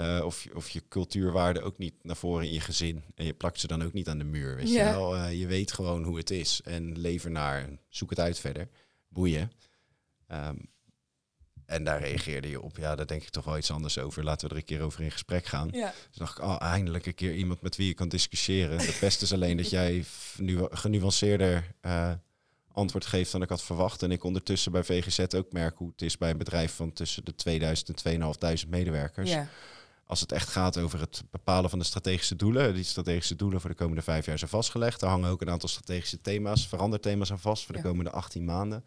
[0.00, 3.04] eh, of, je- of je cultuurwaarde ook niet naar voren in je gezin.
[3.14, 4.56] En je plakt ze dan ook niet aan de muur.
[4.56, 5.16] Weet je wel?
[5.16, 6.60] Eh, je weet gewoon hoe het is.
[6.64, 7.62] En leef ernaar.
[7.62, 8.68] en Zoek het uit verder.
[9.08, 9.52] Boeien.
[10.26, 10.56] Ehm,
[11.66, 12.76] en daar reageerde je op.
[12.76, 14.24] Ja, daar denk ik toch wel iets anders over.
[14.24, 15.68] Laten we er een keer over in gesprek gaan.
[15.72, 15.92] Ja.
[16.08, 18.78] Dus dacht ik, oh, eindelijk een keer iemand met wie je kan discussiëren.
[18.78, 20.04] Het beste is alleen dat jij
[20.36, 22.12] nu genuanceerder eh,
[22.72, 24.02] antwoord geeft dan ik had verwacht.
[24.02, 27.24] En ik ondertussen bij VGZ ook merk hoe het is bij een bedrijf van tussen
[27.24, 29.30] de 2000 en 2500 medewerkers.
[29.30, 29.48] ja.
[30.10, 32.74] Als het echt gaat over het bepalen van de strategische doelen.
[32.74, 35.00] Die strategische doelen voor de komende vijf jaar zijn vastgelegd.
[35.00, 37.86] Daar hangen ook een aantal strategische thema's, veranderthema's aan vast voor de Ja.
[37.88, 38.84] komende 18 maanden.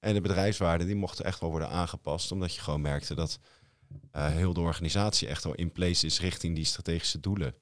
[0.00, 3.38] En de bedrijfswaarden die mochten echt wel worden aangepast, omdat je gewoon merkte dat
[4.10, 7.54] eh, heel de organisatie echt wel in place is richting die strategische doelen.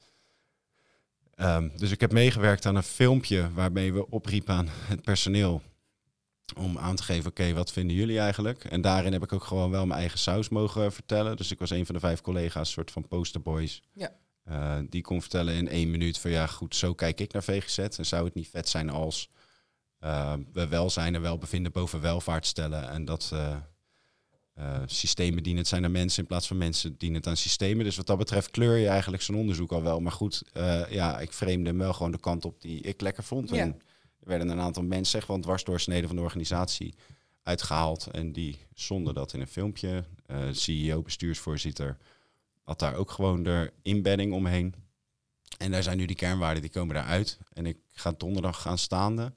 [1.35, 5.63] Ehm, dus ik heb meegewerkt aan een filmpje waarmee we opriepen aan het personeel
[6.53, 8.65] om aan te geven, oké, wat vinden jullie eigenlijk?
[8.65, 11.37] En daarin heb ik ook gewoon wel mijn eigen saus mogen vertellen.
[11.37, 13.83] Dus ik was een van de vijf collega's, soort van posterboys.
[13.93, 14.13] Ja.
[14.45, 17.79] Eh, die kon vertellen in één minuut van ja, goed, zo kijk ik naar VGZ.
[17.79, 19.31] En zou het niet vet zijn als
[19.99, 22.91] eh, we welzijn en welbevinden boven welvaart stellen.
[22.91, 23.57] En dat eh,
[24.87, 27.85] systemen dienend zijn aan mensen in plaats van mensen dienend aan systemen.
[27.85, 30.01] Dus wat dat betreft kleur je eigenlijk zo'n onderzoek al wel.
[30.01, 30.43] Maar goed,
[30.89, 33.51] ja, ik vreemde hem wel gewoon de kant op die ik lekker vond.
[33.51, 33.57] Ja.
[33.57, 33.81] En
[34.21, 36.95] er werden een aantal mensen, zeg, want dwarsdoorsneden van de organisatie
[37.43, 38.07] uitgehaald.
[38.07, 40.05] En die zonden dat in een filmpje.
[40.27, 41.97] Eh, CEO, bestuursvoorzitter,
[42.63, 44.75] had daar ook gewoon de inbedding omheen.
[45.59, 47.39] En daar zijn nu die kernwaarden, die komen daaruit.
[47.53, 49.33] En ik ga donderdag gaan staande.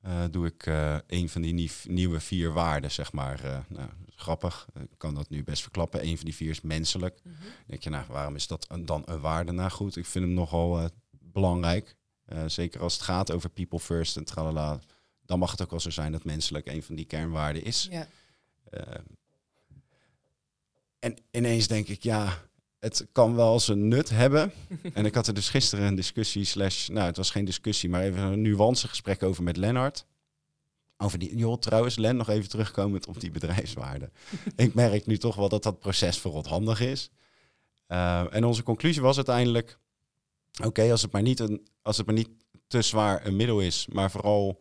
[0.00, 3.64] eh, doe ik eh, een van die nief- nieuwe vier waarden, zeg maar.
[3.68, 6.06] nou, grappig, ik kan dat nu best verklappen.
[6.06, 7.20] Een van die vier is menselijk.
[7.22, 7.32] Dan
[7.66, 9.52] denk je, nou, waarom is dat een- dan een waarde?
[9.52, 11.96] Nou goed, ik vind hem nogal belangrijk.
[12.26, 14.78] Eh, zeker als het gaat over people first en tralala.
[15.24, 17.88] Dan mag het ook wel zo zijn dat menselijk een van die kernwaarden is.
[17.90, 18.08] Ja.
[18.70, 18.80] Eh,
[20.98, 22.42] en ineens denk ik, ja,
[22.78, 24.52] het kan wel zijn nut hebben.
[24.94, 28.02] en ik had er dus gisteren een discussie, slash, nou, het was geen discussie, maar
[28.02, 30.06] even een nuancegesprek over met Lennart.
[30.98, 34.10] Over die, joh, trouwens, Len, nog even terugkomend op die bedrijfswaarde.
[34.56, 37.10] ik merk nu toch wel dat dat proces vooral handig is.
[37.86, 39.78] Eh, en onze conclusie was uiteindelijk,
[40.64, 42.28] oké, als het maar niet een, als het maar niet
[42.66, 44.56] te zwaar een middel is, maar vooral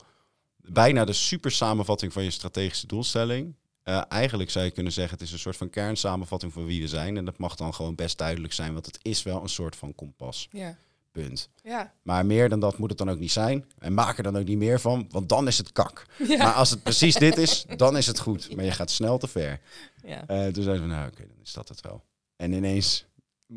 [0.57, 3.55] bijna de super samenvatting van je strategische doelstelling.
[3.83, 6.87] Eh, eigenlijk zou je kunnen zeggen, het is een soort van kernsamenvatting van wie we
[6.87, 7.17] zijn.
[7.17, 9.95] En dat mag dan gewoon best duidelijk zijn, want het is wel een soort van
[9.95, 10.47] kompas.
[10.51, 10.77] Ja.
[11.11, 11.49] Punt.
[11.63, 11.93] Ja.
[12.01, 13.65] Maar meer dan dat moet het dan ook niet zijn.
[13.77, 16.05] En maak er dan ook niet meer van, want dan is het kak.
[16.27, 16.37] Ja.
[16.37, 18.55] Maar als het precies dit is, dan is het goed.
[18.55, 19.59] Maar je gaat snel te ver.
[20.03, 20.27] ja.
[20.27, 22.03] Eh, toen zeiden we, nou oké, dan is dat het wel.
[22.35, 23.05] En ineens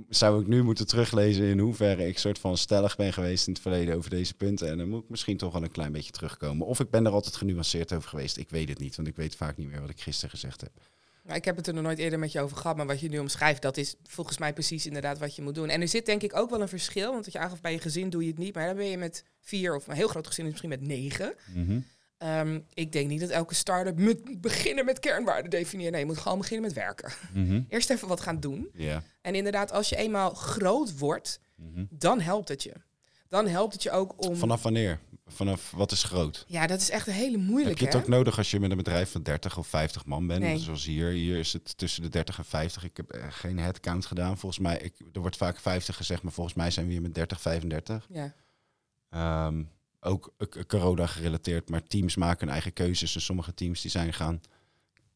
[0.09, 3.63] zou ik nu moeten teruglezen in hoeverre ik soort van stellig ben geweest in het
[3.63, 4.69] verleden over deze punten.
[4.69, 6.67] En dan moet ik misschien toch wel een klein beetje terugkomen.
[6.67, 8.37] Of ik ben er altijd genuanceerd over geweest.
[8.37, 10.73] Ik weet het niet, want ik weet vaak niet meer wat ik gisteren gezegd heb.
[11.35, 13.19] Ik heb het er nog nooit eerder met je over gehad, maar wat je nu
[13.19, 15.69] omschrijft, dat is volgens mij precies inderdaad wat je moet doen.
[15.69, 17.81] En er zit denk ik ook wel een verschil, want wat je aangaf bij je
[17.81, 20.27] gezin doe je het niet, maar dan ben je met vier of een heel groot
[20.27, 21.35] gezin is misschien met negen.
[22.19, 25.93] Ehm, ik denk niet dat elke start-up moet beginnen met kernwaarden definiëren.
[25.93, 27.13] Nee, je moet gewoon beginnen met werken.
[27.69, 28.71] Eerst even wat gaan doen.
[29.23, 31.85] En inderdaad, als je eenmaal groot wordt, Mhm.
[31.91, 32.73] dan helpt het je.
[33.29, 34.37] Dan helpt het je ook om...
[34.37, 35.01] Vanaf wanneer?
[35.27, 36.45] Vanaf wat is groot?
[36.49, 37.81] Ja, dat is echt een hele Heb moeilijke.
[37.81, 40.41] je het ook nodig als je met een bedrijf van 30 of 50 man bent?
[40.43, 40.59] Nee.
[40.59, 41.09] Zoals hier.
[41.11, 42.85] Hier is het tussen de 30 en 50.
[42.85, 44.39] Ik heb eh, geen headcount gedaan.
[44.39, 47.15] Volgens mij, ik, er wordt vaak 50 gezegd, maar volgens mij zijn we hier met
[47.15, 48.07] 30, 35.
[48.11, 48.35] Ja.
[49.11, 49.63] Ehm,
[50.01, 53.15] ook eh, corona gerelateerd, maar teams maken hun eigen keuzes.
[53.15, 54.41] En sommige teams die zijn gaan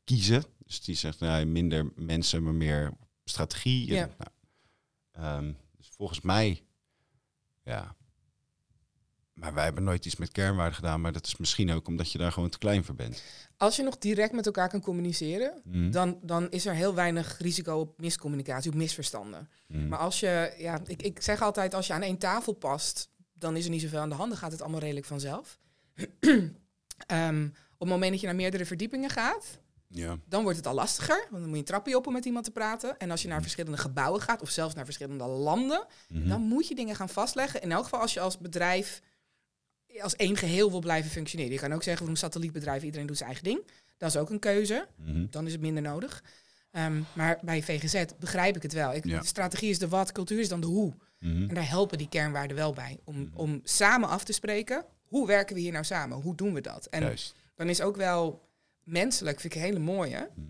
[0.05, 0.45] kiezen.
[0.67, 2.93] Dus die zegt nou, minder mensen, maar meer
[3.25, 3.87] strategie.
[3.93, 4.09] Ja.
[4.19, 4.31] nou,
[5.13, 6.63] ehm, dus volgens mij,
[7.65, 7.97] ja.
[9.33, 11.01] Maar wij hebben nooit iets met kernwaarden gedaan.
[11.01, 13.23] Maar dat is misschien ook omdat je daar gewoon te klein voor bent.
[13.57, 15.91] Als je nog direct met elkaar kan communiceren, Mhm.
[15.91, 19.49] dan, dan is er heel weinig risico op miscommunicatie, op misverstanden.
[19.67, 19.89] Mhm.
[19.89, 23.11] Maar als je, ja, ik, ik zeg altijd, als je aan één tafel past,
[23.43, 24.29] dan is er niet zoveel aan de hand.
[24.31, 25.59] Dan gaat het allemaal redelijk vanzelf.
[27.07, 30.17] Ehm, op het moment dat je naar meerdere verdiepingen gaat, ja.
[30.29, 31.17] dan wordt het al lastiger.
[31.31, 32.99] Want dan moet je een trapje op om met iemand te praten.
[32.99, 33.45] En als je naar Mhm.
[33.47, 36.29] verschillende gebouwen gaat, of zelfs naar verschillende landen, Mhm.
[36.29, 37.63] dan moet je dingen gaan vastleggen.
[37.63, 39.01] In elk geval als je als bedrijf
[40.01, 41.53] als één geheel wil blijven functioneren.
[41.53, 43.67] Je kan ook zeggen, we een satellietbedrijf, iedereen doet zijn eigen ding.
[43.97, 44.87] Dat is ook een keuze.
[44.97, 45.27] Mhm.
[45.31, 46.23] Dan is het minder nodig.
[46.71, 48.93] Ehm, maar bij VGZ begrijp ik het wel.
[48.95, 49.21] Ik, Ja.
[49.21, 50.95] De strategie is de wat, cultuur is dan de hoe.
[51.23, 51.49] Mhm.
[51.49, 52.99] En daar helpen die kernwaarden wel bij.
[53.05, 53.37] Om, Mhm.
[53.37, 56.21] om samen af te spreken, hoe werken we hier nou samen?
[56.21, 56.87] Hoe doen we dat?
[56.87, 57.35] En Juist.
[57.55, 58.49] dan is ook wel
[58.83, 60.31] menselijk, vind ik een hele mooie.
[60.35, 60.47] Mhm.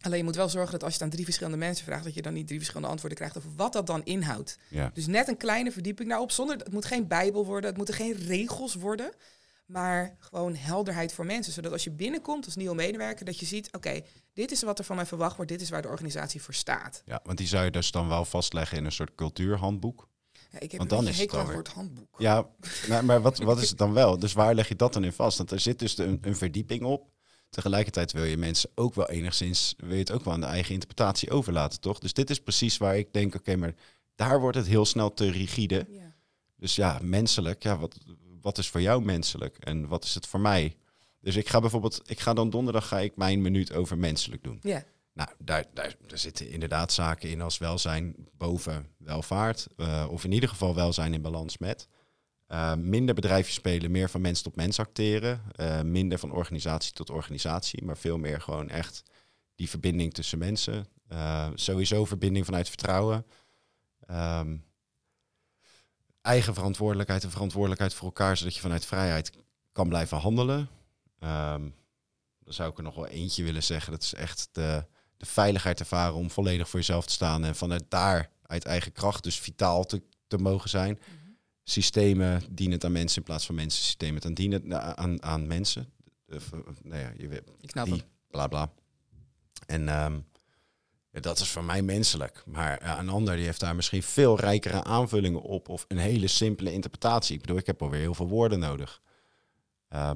[0.00, 2.14] Alleen je moet wel zorgen dat als je het aan drie verschillende mensen vraagt, dat
[2.14, 4.58] je dan niet drie verschillende antwoorden krijgt over wat dat dan inhoudt.
[4.68, 4.90] Ja.
[4.94, 8.12] Dus net een kleine verdieping daarop, zonder het moet geen bijbel worden, het moeten geen
[8.12, 9.12] regels worden,
[9.66, 13.72] maar gewoon helderheid voor mensen, zodat als je binnenkomt als nieuwe medewerker, dat je ziet,
[13.72, 14.00] oké,
[14.32, 17.02] dit is wat er van mij verwacht wordt, dit is waar de organisatie voor staat.
[17.06, 20.08] ja, want die zou je dus dan wel vastleggen in een soort cultuurhandboek.
[20.52, 22.14] Ja, ik heb Want dan is het alweer- woord handboek.
[22.18, 22.48] Ja,
[22.88, 24.18] maar, maar wat, wat is het dan wel?
[24.18, 25.38] Dus waar leg je dat dan in vast?
[25.38, 27.10] Want er zit dus een, een verdieping op.
[27.50, 30.72] Tegelijkertijd wil je mensen ook wel enigszins, wil je het ook wel aan de eigen
[30.72, 31.98] interpretatie overlaten, toch?
[31.98, 33.74] Dus dit is precies waar ik denk, oké, maar
[34.14, 35.86] daar wordt het heel snel te rigide.
[35.90, 36.14] Ja.
[36.56, 37.98] Dus ja, menselijk, ja, wat,
[38.40, 40.76] wat is voor jou menselijk en wat is het voor mij?
[41.20, 44.58] Dus ik ga bijvoorbeeld, ik ga dan donderdag ga ik mijn minuut over menselijk doen.
[44.62, 44.84] Ja.
[45.12, 49.66] Nou, daar, daar, daar zitten inderdaad zaken in als welzijn boven welvaart.
[49.76, 51.88] Uh, of in ieder geval welzijn in balans met.
[52.48, 55.42] Uh, minder bedrijfjes spelen, meer van mens tot mens acteren.
[55.56, 59.02] Uh, minder van organisatie tot organisatie, maar veel meer gewoon echt
[59.54, 60.86] die verbinding tussen mensen.
[61.54, 63.26] sowieso verbinding vanuit vertrouwen.
[64.10, 64.64] Um,
[66.20, 69.32] eigen verantwoordelijkheid en verantwoordelijkheid voor elkaar, zodat je vanuit vrijheid
[69.72, 70.68] kan blijven handelen.
[71.20, 71.74] Um,
[72.44, 73.92] dan zou ik er nog wel eentje willen zeggen.
[73.92, 74.84] Dat is echt de,
[75.22, 79.22] de veiligheid ervaren om volledig voor jezelf te staan en vanuit daar uit eigen kracht
[79.22, 80.98] dus vitaal te, te mogen zijn.
[80.98, 81.30] Mhm.
[81.64, 85.46] Systemen dienen het aan mensen in plaats van mensen systemen het aan dienen aan, aan
[85.46, 85.92] mensen.
[86.28, 86.50] Of,
[86.82, 88.72] nou ja, je weet, ik snap die, bla bla.
[89.66, 90.26] En um,
[91.10, 92.42] ja, dat is voor mij menselijk.
[92.46, 96.72] Maar een ander die heeft daar misschien veel rijkere aanvullingen op of een hele simpele
[96.72, 97.34] interpretatie.
[97.34, 99.00] Ik bedoel, ik heb alweer heel veel woorden nodig.
[99.90, 100.10] Uh,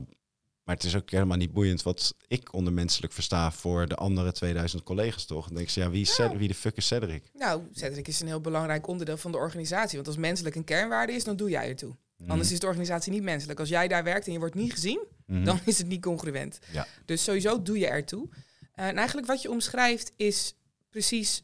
[0.67, 4.33] maar het is ook helemaal niet boeiend wat ik onder menselijk versta voor de andere
[4.33, 5.47] 2000 collega's toch.
[5.47, 7.31] Dan denk je, ja, wie, is wie de fuck is Cedric?
[7.33, 9.97] Nou, Cedric is een heel belangrijk onderdeel van de organisatie.
[9.97, 11.97] Want als menselijk een kernwaarde is, dan doe jij ertoe.
[12.17, 12.31] Mm.
[12.31, 13.61] Anders is de organisatie niet menselijk.
[13.61, 15.45] Als jij daar werkt en je wordt niet gezien, mhm.
[15.45, 16.59] dan is het niet congruent.
[16.73, 16.87] Ja.
[17.05, 18.29] Dus sowieso doe je ertoe.
[18.31, 20.55] Uh, en eigenlijk wat je omschrijft is
[20.91, 21.43] precies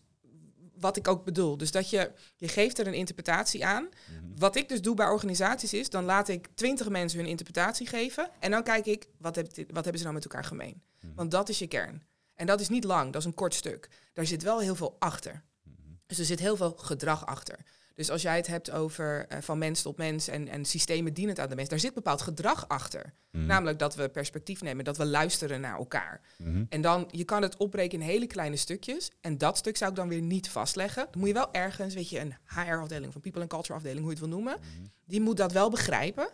[0.83, 1.57] wat ik ook bedoel.
[1.57, 3.89] Dus dat je, je geeft er een interpretatie aan.
[4.09, 4.39] Mhm.
[4.39, 8.31] Wat ik dus doe bij organisaties is, dan laat ik twintig mensen hun interpretatie geven.
[8.41, 10.83] En dan kijk ik, wat, heb, wat hebben ze nou met elkaar gemeen?
[11.01, 11.15] Mhm.
[11.15, 12.03] Want dat is je kern.
[12.35, 13.89] En dat is niet lang, dat is een kort stuk.
[14.13, 15.45] Daar zit wel heel veel achter.
[15.63, 15.75] Mhm.
[16.07, 17.59] Dus er zit heel veel gedrag achter.
[17.95, 21.39] Dus als jij het hebt over uh, van mens tot mens en, en systemen dienend
[21.39, 23.15] aan de mens, daar zit bepaald gedrag achter.
[23.31, 23.47] Mhm.
[23.47, 26.21] Namelijk dat we perspectief nemen, dat we luisteren naar elkaar.
[26.39, 26.65] Mhm.
[26.69, 29.11] En dan, je kan het opbreken in hele kleine stukjes.
[29.21, 31.07] En dat stuk zou ik dan weer niet vastleggen.
[31.11, 34.15] Dan moet je wel ergens, weet je, een HR-afdeling een people and culture afdeling, hoe
[34.15, 34.87] je het wil noemen, mhm.
[35.05, 36.29] die moet dat wel begrijpen.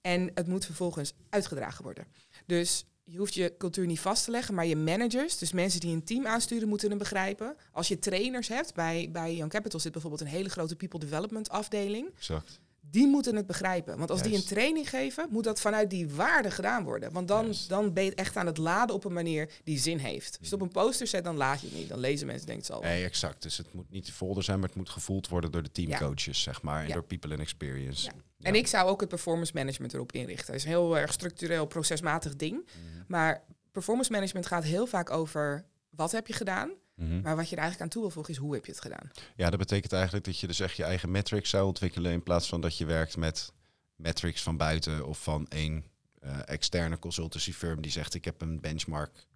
[0.00, 2.06] En het moet vervolgens uitgedragen worden.
[2.46, 5.94] Dus je hoeft je cultuur niet vast te leggen, maar je managers, dus mensen die
[5.94, 7.56] een team aansturen, moeten hem begrijpen.
[7.72, 11.48] Als je trainers hebt, bij, bij Young Capital zit bijvoorbeeld een hele grote people development
[11.48, 12.10] afdeling.
[12.16, 12.60] Exact.
[12.90, 13.98] Die moeten het begrijpen.
[13.98, 17.12] Want als die een training geven, moet dat vanuit die waarde gedaan worden.
[17.12, 20.38] Want dan, dan ben je echt aan het laden op een manier die zin heeft.
[20.38, 21.88] Als je het op een poster zet, dan laat je het niet.
[21.88, 22.82] Dan lezen mensen, denkt het al.
[22.82, 23.42] Nee, exact.
[23.42, 26.42] Dus het moet niet de folder zijn, maar het moet gevoeld worden door de teamcoaches,
[26.42, 26.84] zeg maar.
[26.84, 28.10] En door people in experience.
[28.42, 30.46] En ik zou ook het performance management erop inrichten.
[30.46, 32.64] Het is een heel erg structureel, procesmatig ding.
[32.64, 33.02] Mhm.
[33.06, 36.70] Maar performance management gaat heel vaak over wat heb je gedaan.
[36.94, 37.20] Mhm.
[37.20, 39.10] Maar wat je er eigenlijk aan toe wil voegen is hoe heb je het gedaan.
[39.36, 42.48] Ja, dat betekent eigenlijk dat je dus echt je eigen metrics zou ontwikkelen in plaats
[42.48, 43.52] van dat je werkt met
[43.96, 45.84] metrics van buiten of van één
[46.24, 49.26] uh, externe consultancy firm die zegt ik heb een benchmark.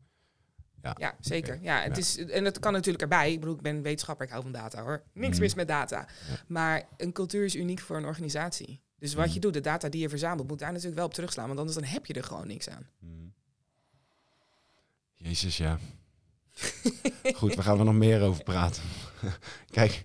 [0.83, 1.59] Ja, ja zeker.
[1.63, 3.33] Ja, het Is, en dat kan natuurlijk erbij.
[3.33, 5.03] Ik bedoel, ik ben wetenschapper, ik hou van data hoor.
[5.13, 5.41] Niks mhm.
[5.41, 6.09] mis met data.
[6.47, 8.81] Maar een cultuur is uniek voor een organisatie.
[8.99, 9.41] Dus wat je mhm.
[9.41, 11.47] doet, de data die je verzamelt, moet daar natuurlijk wel op terugslaan.
[11.47, 12.87] Want anders dan heb je er gewoon niks aan.
[15.15, 15.79] Jezus, ja.
[17.37, 18.83] Goed, we gaan er nog meer over praten.
[19.71, 20.05] Kijk,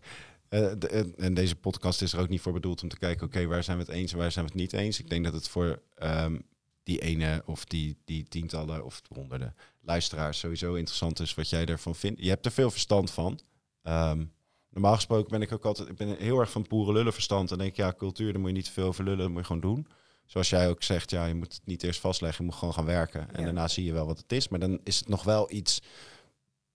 [0.49, 3.45] uh, de, en deze podcast is er ook niet voor bedoeld om te kijken, oké,
[3.45, 4.99] waar zijn we het eens en waar zijn we het niet eens?
[4.99, 6.43] Ik denk dat het voor um,
[6.83, 11.95] die ene of die, die tientallen of honderden luisteraars sowieso interessant is wat jij ervan
[11.95, 12.21] vindt.
[12.21, 13.39] Je hebt er veel verstand van.
[13.83, 14.31] Um,
[14.71, 17.51] normaal gesproken ben ik ook altijd, ik ben heel erg van poeren lullen verstand.
[17.51, 19.45] En denk ja, cultuur, daar moet je niet te veel over lullen, dat moet je
[19.45, 19.87] gewoon doen.
[20.25, 22.85] Zoals jij ook zegt, ja, je moet het niet eerst vastleggen, je moet gewoon gaan
[22.85, 23.33] werken.
[23.33, 24.47] En daarna zie je wel wat het is.
[24.47, 25.81] Maar dan is het nog wel iets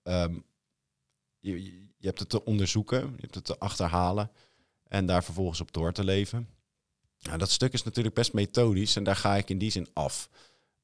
[0.09, 0.45] Um,
[1.39, 1.65] je,
[1.97, 4.31] je hebt het te onderzoeken, je hebt het te achterhalen
[4.83, 6.49] en daar vervolgens op door te leven.
[7.21, 10.29] Nou, dat stuk is natuurlijk best methodisch en daar ga ik in die zin af.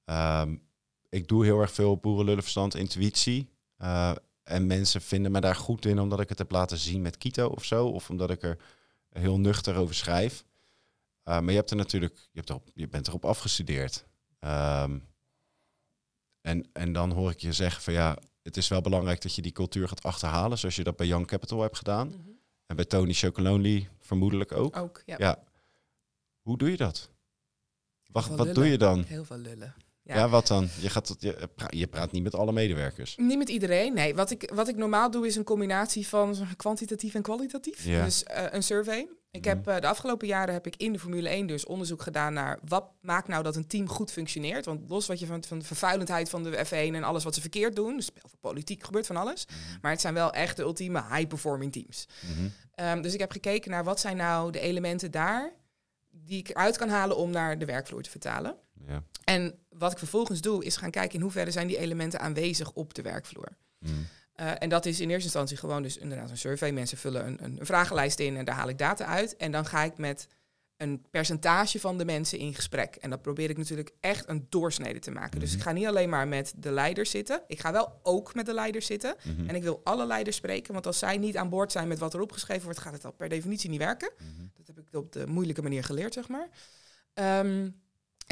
[0.04, 0.62] Um,
[1.08, 3.48] ik doe heel erg veel boerenlullenverstand, intuïtie.
[3.78, 4.12] Uh,
[4.42, 7.48] en mensen vinden me daar goed in omdat ik het heb laten zien met Kito
[7.48, 7.86] of zo.
[7.86, 8.58] Of omdat ik er
[9.10, 10.44] heel nuchter over schrijf.
[11.24, 14.04] Uh, maar je, hebt er natuurlijk, je, hebt erop, je bent erop afgestudeerd.
[14.40, 15.08] Um,
[16.40, 19.42] en, en dan hoor ik je zeggen van ja, het is wel belangrijk dat je
[19.42, 22.08] die cultuur gaat achterhalen, zoals je dat bij Young Capital hebt gedaan.
[22.08, 22.18] Mhm.
[22.66, 24.76] En bij Tony Chocolonely vermoedelijk ook.
[24.76, 25.16] Ook, ja.
[25.18, 25.42] ja.
[26.40, 27.10] Hoe doe je dat?
[28.06, 29.02] Wacht, wat doe je dan?
[29.02, 29.74] Heel veel lullen.
[30.04, 30.28] Ja.
[30.28, 30.68] wat dan?
[30.80, 33.16] Je, gaat, je, je praat niet met alle medewerkers.
[33.16, 34.14] Niet met iedereen, nee.
[34.14, 37.84] Wat ik, wat ik normaal doe is een combinatie van kwantitatief en kwalitatief.
[37.84, 38.04] Ja.
[38.04, 39.08] Dus uh, een survey.
[39.30, 42.32] Ik heb uh, de afgelopen jaren heb ik in de Formule 1 dus onderzoek gedaan
[42.32, 44.64] naar wat maakt nou dat een team goed functioneert.
[44.64, 47.40] Want los wat je van, van de vervuilendheid van de F1 en alles wat ze
[47.40, 49.46] verkeerd doen, dus over politiek gebeurt van alles.
[49.46, 49.80] Mhm.
[49.80, 52.08] Maar het zijn wel echt de ultieme high-performing teams.
[52.20, 52.48] Mhm.
[52.74, 55.52] Ehm, dus ik heb gekeken naar wat zijn nou de elementen daar
[56.10, 58.56] die ik eruit kan halen om naar de werkvloer te vertalen.
[58.86, 59.02] Ja.
[59.24, 62.94] En wat ik vervolgens doe, is gaan kijken in hoeverre zijn die elementen aanwezig op
[62.94, 63.48] de werkvloer.
[63.78, 64.06] Mm.
[64.34, 66.72] en dat is in eerste instantie gewoon dus inderdaad een survey.
[66.72, 69.36] Mensen vullen een, een, vragenlijst in en daar haal ik data uit.
[69.36, 70.28] En dan ga ik met
[70.82, 72.96] een percentage van de mensen in gesprek.
[72.96, 75.40] En dat probeer ik natuurlijk echt een doorsnede te maken.
[75.40, 77.42] Dus ik ga niet alleen maar met de leiders zitten.
[77.46, 79.14] Ik ga wel ook met de leiders zitten.
[79.22, 79.48] Mhm.
[79.48, 80.72] En ik wil alle leiders spreken.
[80.72, 83.12] Want als zij niet aan boord zijn met wat er opgeschreven wordt, gaat het al
[83.12, 84.12] per definitie niet werken.
[84.56, 86.48] Dat heb ik op de moeilijke manier geleerd, zeg maar.
[87.14, 87.68] Ehm,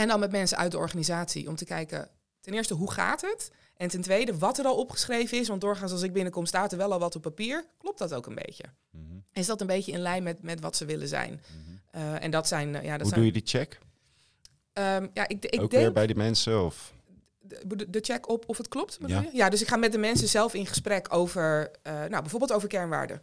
[0.00, 2.08] en dan met mensen uit de organisatie om te kijken,
[2.40, 3.50] ten eerste, hoe gaat het?
[3.76, 5.48] En ten tweede, wat er al opgeschreven is.
[5.48, 7.64] Want doorgaans als ik binnenkom, staat er wel al wat op papier.
[7.78, 8.64] Klopt dat ook een beetje?
[8.90, 9.04] Mhm.
[9.32, 11.40] Is dat een beetje in lijn met, met wat ze willen zijn?
[11.46, 11.76] Mhm.
[11.90, 13.78] Eh, en dat zijn, eh, ja, dat Hoe zijn doe je die check?
[14.72, 16.64] Ehm, ja, ik, ik Ook weer bij die mensen?
[16.64, 16.92] Of?
[17.40, 18.98] de, de check op of het klopt.
[19.06, 19.24] Ja.
[19.32, 22.68] ja, dus ik ga met de mensen zelf in gesprek over, eh, nou, bijvoorbeeld over
[22.68, 23.22] kernwaarden.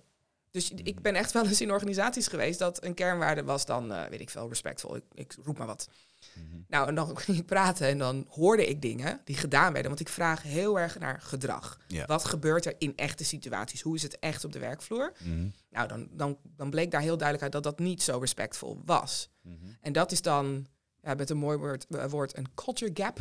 [0.52, 4.10] Dus ik ben echt wel eens in organisaties geweest dat een kernwaarde was dan, eh,
[4.10, 4.96] weet ik veel, respectvol.
[4.96, 5.90] Ik, ik roep maar wat.
[6.34, 6.58] Mhm.
[6.68, 9.90] Nou, en dan ging ik praten en dan hoorde ik dingen die gedaan werden.
[9.90, 11.80] Want ik vraag heel erg naar gedrag.
[11.88, 12.06] Ja.
[12.06, 13.82] Wat gebeurt er in echte situaties?
[13.82, 15.14] Hoe is het echt op de werkvloer?
[15.24, 15.48] Mhm.
[15.70, 19.30] Nou, dan, dan, dan bleek daar heel duidelijk uit dat dat niet zo respectvol was.
[19.42, 19.56] Mhm.
[19.82, 20.68] En dat is dan,
[21.02, 23.20] ja, met een mooi woord, eh, woord een culture gap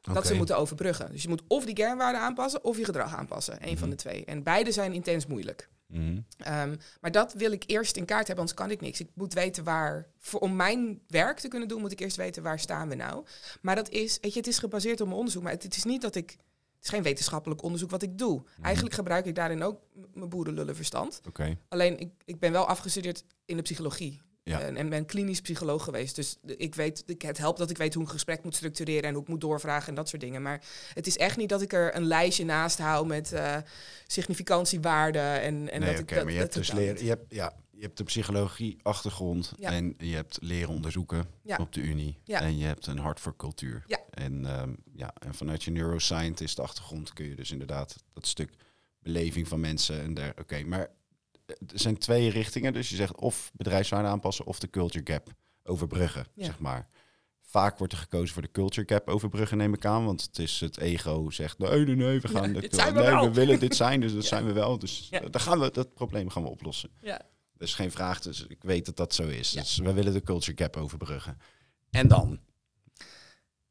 [0.00, 1.12] dat ze moeten overbruggen.
[1.12, 3.68] Dus je moet of die kernwaarden aanpassen of je gedrag aanpassen.
[3.68, 4.24] Eén van de twee.
[4.24, 5.68] En beide zijn intens moeilijk.
[5.88, 6.20] Mhm.
[6.38, 9.00] Ehm, maar dat wil ik eerst in kaart hebben, anders kan ik niks.
[9.00, 12.42] Ik moet weten waar, voor, om mijn werk te kunnen doen, moet ik eerst weten
[12.42, 13.26] waar staan we nou.
[13.60, 15.42] Maar dat is, weet je, het is gebaseerd op mijn onderzoek.
[15.42, 18.40] Maar het, het is niet dat ik, het is geen wetenschappelijk onderzoek wat ik doe.
[18.40, 18.64] Mhm.
[18.64, 19.80] Eigenlijk gebruik ik daarin ook
[20.14, 21.20] mijn boerenlullen verstand.
[21.26, 21.58] Oké.
[21.68, 24.20] Alleen, ik, ik ben wel afgestudeerd in de psychologie.
[24.48, 24.60] Ja.
[24.60, 26.14] En, en ben klinisch psycholoog geweest.
[26.14, 29.12] Dus ik weet, ik, het helpt dat ik weet hoe een gesprek moet structureren en
[29.12, 30.42] hoe ik moet doorvragen en dat soort dingen.
[30.42, 33.56] Maar het is echt niet dat ik er een lijstje naast hou met eh,
[34.06, 35.40] significantiewaarden.
[35.40, 37.80] En, en nee, dat ik dat, maar je hebt dus leren, je hebt, ja, je
[37.82, 39.70] hebt de psychologie achtergrond Ja.
[39.70, 41.56] en je hebt leren onderzoeken Ja.
[41.56, 42.40] op de Unie Ja.
[42.40, 43.84] en je hebt een hart voor cultuur.
[43.86, 43.98] Ja.
[44.10, 48.50] En, ehm, ja, en vanuit je neuroscientist achtergrond kun je dus inderdaad dat stuk
[49.02, 50.32] beleving van mensen en der.
[50.40, 50.88] Oké, maar
[51.48, 55.28] er zijn twee richtingen, dus je zegt of bedrijfswaarde aanpassen of de culture gap
[55.64, 56.44] overbruggen, Ja.
[56.44, 56.88] zeg maar.
[57.40, 60.04] Vaak wordt er gekozen voor de culture gap overbruggen, neem ik aan.
[60.04, 63.00] Want het is het ego zegt, nee, nee, nee, we gaan Ja, dit zijn we
[63.00, 63.24] nee, wel.
[63.24, 64.28] we willen dit zijn, dus dat Ja.
[64.28, 64.78] zijn we wel.
[64.78, 66.90] Dus dan gaan we dat probleem gaan we oplossen.
[67.00, 67.16] Ja.
[67.56, 69.50] Dat is geen vraag, dus ik weet dat dat zo is.
[69.50, 71.38] Dus we willen de culture gap overbruggen.
[71.90, 72.38] En dan?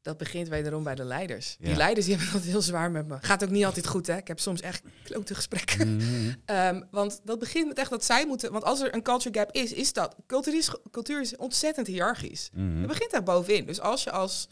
[0.08, 1.56] Dat begint wederom bij de leiders.
[1.58, 1.66] Ja.
[1.66, 3.16] Die leiders die hebben het heel zwaar met me.
[3.20, 4.16] Gaat ook niet altijd goed, hè?
[4.16, 5.96] Ik heb soms echt klote gesprekken.
[5.96, 6.04] Mhm.
[6.44, 8.52] Ehm, want dat begint met echt dat zij moeten...
[8.52, 10.16] Want als er een culture gap is, is dat...
[10.26, 12.50] Cultuur is, cultuur is ontzettend hiërarchisch.
[12.52, 12.78] Mhm.
[12.78, 13.66] Het begint daar bovenin.
[13.66, 14.48] Dus als je als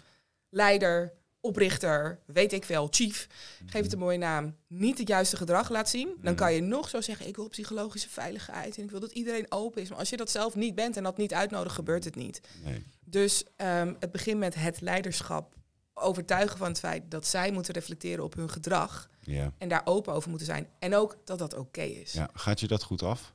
[0.51, 1.12] leider,
[1.47, 3.27] oprichter, weet ik veel, chief,
[3.67, 6.35] geef het een mooie naam, niet het juiste gedrag laat zien, dan Mhm.
[6.43, 9.83] kan je nog zo zeggen, ik wil psychologische veiligheid en ik wil dat iedereen open
[9.83, 9.89] is.
[9.89, 12.41] Maar als je dat zelf niet bent en dat niet uitnodigt, gebeurt het niet.
[12.65, 12.85] Nee.
[13.05, 15.55] Dus ehm, het begint met het leiderschap
[15.95, 19.53] overtuigen van het feit dat zij moeten reflecteren op hun gedrag Ja.
[19.59, 20.69] en daar open over moeten zijn.
[20.79, 22.13] En ook dat dat oké is.
[22.13, 23.33] ja, gaat je dat goed af?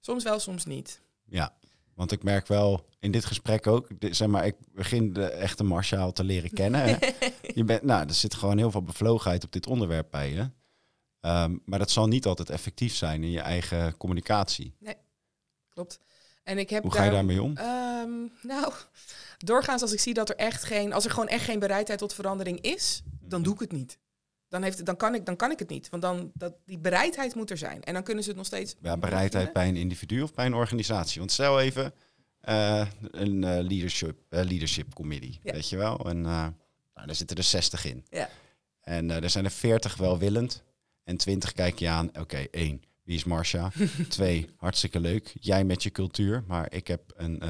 [0.00, 1.00] Soms wel, soms niet.
[1.24, 1.54] Ja,
[2.00, 6.12] want ik merk wel in dit gesprek ook, zeg maar, ik begin de echte Marshall
[6.12, 6.98] te leren kennen.
[7.54, 10.50] je bent, nou, er zit gewoon heel veel bevlogenheid op dit onderwerp bij je.
[11.20, 14.74] Ehm, maar dat zal niet altijd effectief zijn in je eigen communicatie.
[15.68, 15.98] Klopt.
[16.42, 17.56] En ik heb Hoe ga je daar- daarmee om?
[17.56, 18.10] Ehm,
[18.42, 18.72] nou,
[19.38, 22.14] doorgaans als ik zie dat er echt geen, als er gewoon echt geen bereidheid tot
[22.14, 23.98] verandering is, dan doe ik het niet.
[24.50, 25.88] Dan, heeft, dan, kan, ik, dan kan ik het niet.
[25.88, 27.82] Want dan, dat, die bereidheid moet er zijn.
[27.82, 28.74] En dan kunnen ze het nog steeds.
[28.82, 31.18] Ja, bereidheid bij een individu of bij een organisatie.
[31.18, 31.94] Want stel even
[32.40, 35.52] eh, een eh, leadership, eh, leadership committee, Ja.
[35.52, 35.98] weet je wel.
[36.08, 36.52] En nou,
[36.94, 38.04] daar zitten er 60 in.
[38.10, 38.28] Ja.
[38.80, 40.62] En er zijn er 40 welwillend.
[41.04, 43.72] En 20 kijk je aan, oké, één, wie is Marcia?
[44.08, 45.34] Twee, hartstikke leuk.
[45.40, 46.44] Jij met je cultuur.
[46.46, 47.48] Maar ik heb een,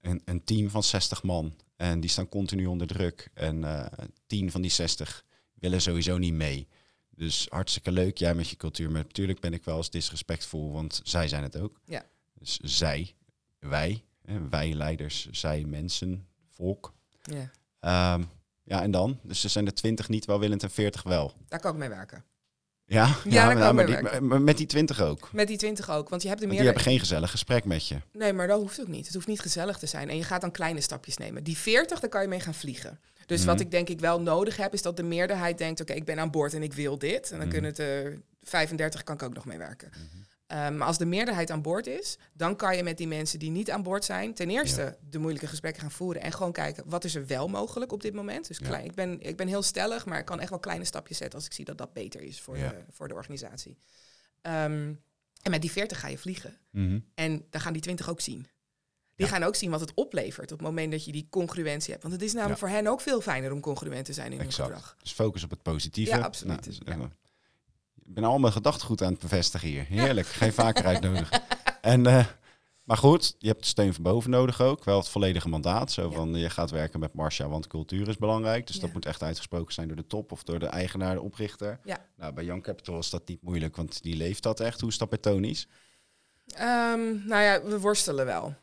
[0.00, 1.56] een, een team van 60 man.
[1.76, 3.30] En die staan continu onder druk.
[3.34, 3.86] En eh
[4.26, 5.24] 10 van die 60
[5.62, 6.68] willen sowieso niet mee.
[7.10, 8.90] Dus hartstikke leuk, jij met je cultuur.
[8.90, 11.80] Maar natuurlijk ben ik wel eens disrespectvol, want zij zijn het ook.
[11.84, 12.04] Ja.
[12.34, 13.14] Dus zij,
[13.58, 16.94] wij, hè, wij leiders, zij mensen, volk.
[17.22, 18.22] Ja, Ehm,
[18.62, 19.20] ja, en dan?
[19.22, 21.34] Dus er zijn er 20 niet welwillend en 40 wel.
[21.48, 22.24] daar kan ik mee werken.
[22.92, 25.28] Ja, ja, maar, die- maar met die 20 ook.
[25.32, 26.08] Met die twintig ook.
[26.08, 26.66] Want je hebt de Want meer.
[26.66, 27.96] die hebben geen gezellig gesprek met je.
[28.12, 29.04] Nee, maar dat hoeft ook niet.
[29.06, 30.08] Het hoeft niet gezellig te zijn.
[30.10, 31.44] En je gaat dan kleine stapjes nemen.
[31.44, 33.00] Die 40, daar kan je mee gaan vliegen.
[33.26, 33.48] Dus Mhm.
[33.48, 36.18] wat ik denk ik wel nodig heb, is dat de meerderheid denkt: oké, ik ben
[36.18, 37.24] aan boord en ik wil dit.
[37.30, 37.48] En dan Mhm.
[37.50, 39.88] kunnen het er 35, kan ik ook nog mee werken.
[39.90, 40.00] Mhm.
[40.54, 43.50] Um, maar als de meerderheid aan boord is, dan kan je met die mensen die
[43.50, 47.04] niet aan boord zijn, ten eerste de moeilijke gesprekken gaan voeren en gewoon kijken wat
[47.04, 48.48] is er wel mogelijk op dit moment.
[48.48, 48.66] Dus Ja.
[48.66, 51.38] klein, ik, ben, ik ben heel stellig, maar ik kan echt wel kleine stapjes zetten
[51.38, 52.68] als ik zie dat dat beter is voor, Ja.
[52.68, 53.76] de, voor de organisatie.
[54.40, 54.94] Ehm,
[55.42, 56.58] en met die 40 ga je vliegen.
[56.70, 56.98] Mhm.
[57.14, 58.46] En dan gaan die 20 ook zien.
[59.16, 62.02] Die gaan ook zien wat het oplevert op het moment dat je die congruentie hebt.
[62.02, 64.52] Want het is namelijk voor hen ook veel fijner om congruent te zijn in hun
[64.52, 64.96] gedrag.
[65.02, 66.16] Dus focus op het positieve.
[66.16, 66.78] Ja, absoluut.
[66.84, 66.94] eh,
[68.06, 69.84] Ik ben al mijn gedachtegoed aan het bevestigen hier.
[69.84, 70.26] Heerlijk.
[70.42, 71.42] Geen vaker uitnodigen.
[71.80, 72.26] En, eh,
[72.84, 74.84] maar goed, je hebt de steun van boven nodig ook.
[74.84, 75.92] Wel het volledige mandaat.
[75.92, 78.66] Zo van, je gaat werken met Marcia, want cultuur is belangrijk.
[78.66, 81.80] Dus dat moet echt uitgesproken zijn door de top of door de eigenaar, de oprichter.
[81.84, 82.06] Ja.
[82.16, 84.80] Nou, bij Young Capital is dat niet moeilijk, want die leeft dat echt.
[84.80, 85.68] Hoe is dat bij Tony's?
[86.46, 88.54] Ehm, nou ja, we worstelen wel.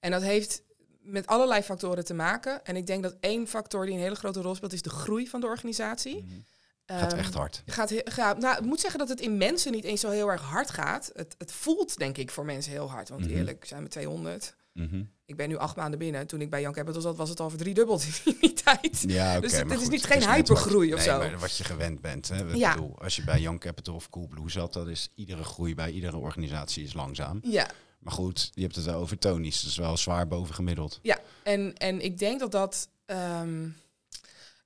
[0.00, 0.62] En dat heeft
[1.00, 2.64] met allerlei factoren te maken.
[2.64, 5.28] En ik denk dat één factor die een hele grote rol speelt, is de groei
[5.28, 6.44] van de organisatie.
[6.86, 7.62] Gaat Ehm, echt hard.
[7.66, 10.28] Gaat, he- gaat, nou, ik moet zeggen dat het in mensen niet eens zo heel
[10.30, 11.10] erg hard gaat.
[11.14, 13.08] Het, het voelt denk ik voor mensen heel hard.
[13.08, 13.30] Want Mhm.
[13.36, 14.54] eerlijk, zijn we 200.
[14.72, 15.02] Mhm.
[15.24, 16.26] Ik ben nu acht maanden binnen.
[16.26, 19.04] Toen ik bij Young Capital zat, was het al verdriedubbeld in die tijd.
[19.06, 19.40] Ja.
[19.40, 21.20] Dus het- maar is goed, niet het geen hypergroei wat- of nee, zo.
[21.20, 22.28] maar wat je gewend bent.
[22.28, 22.42] Hè.
[22.52, 22.74] Ja.
[22.74, 26.16] bedoel, als je bij Young Capital of Coolblue zat, dan is iedere groei bij iedere
[26.16, 27.38] organisatie is langzaam.
[27.42, 29.60] Ja, Maar goed, je hebt het wel over Tony's.
[29.60, 30.98] Dat is wel zwaar bovengemiddeld.
[31.02, 32.88] Ja, en, en ik denk dat dat.
[33.06, 33.68] ehm,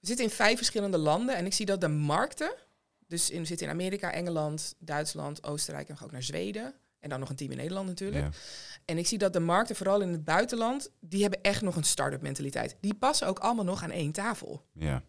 [0.00, 2.54] we zitten in vijf verschillende landen en ik zie dat de markten.
[3.06, 6.74] Dus in, we zitten in Amerika, Engeland, Duitsland, Oostenrijk en we gaan ook naar Zweden.
[7.00, 8.24] En dan nog een team in Nederland natuurlijk.
[8.24, 8.30] Ja.
[8.84, 11.84] En ik zie dat de markten, vooral in het buitenland, die hebben echt nog een
[11.84, 12.76] start-up mentaliteit.
[12.80, 14.66] Die passen ook allemaal nog aan één tafel.
[14.72, 15.02] Ja.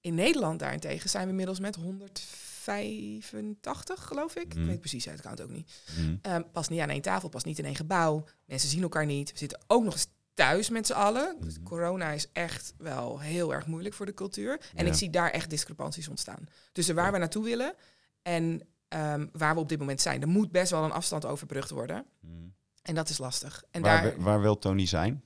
[0.00, 4.54] In Nederland daarentegen zijn we inmiddels met 185, geloof ik.
[4.54, 4.62] Mhm.
[4.62, 5.72] Ik weet precies uit, ik kan het ook niet.
[5.96, 6.16] Mhm.
[6.22, 8.24] Ehm past niet aan één tafel, past niet in één gebouw.
[8.44, 9.32] Mensen zien elkaar niet.
[9.32, 11.36] We zitten ook nog eens thuis met z'n allen.
[11.40, 11.62] Dus Mhm.
[11.64, 14.60] corona is echt wel heel erg moeilijk voor de cultuur.
[14.74, 14.90] En Ja.
[14.90, 16.48] ik zie daar echt discrepanties ontstaan.
[16.72, 17.12] Tussen waar Ja.
[17.12, 17.74] we naartoe willen
[18.22, 20.22] en ehm, waar we op dit moment zijn.
[20.22, 22.04] Er moet best wel een afstand overbrugd worden.
[22.20, 22.32] Mhm.
[22.82, 23.62] En dat is lastig.
[23.70, 25.24] En Waar, daar waar wil Tony zijn?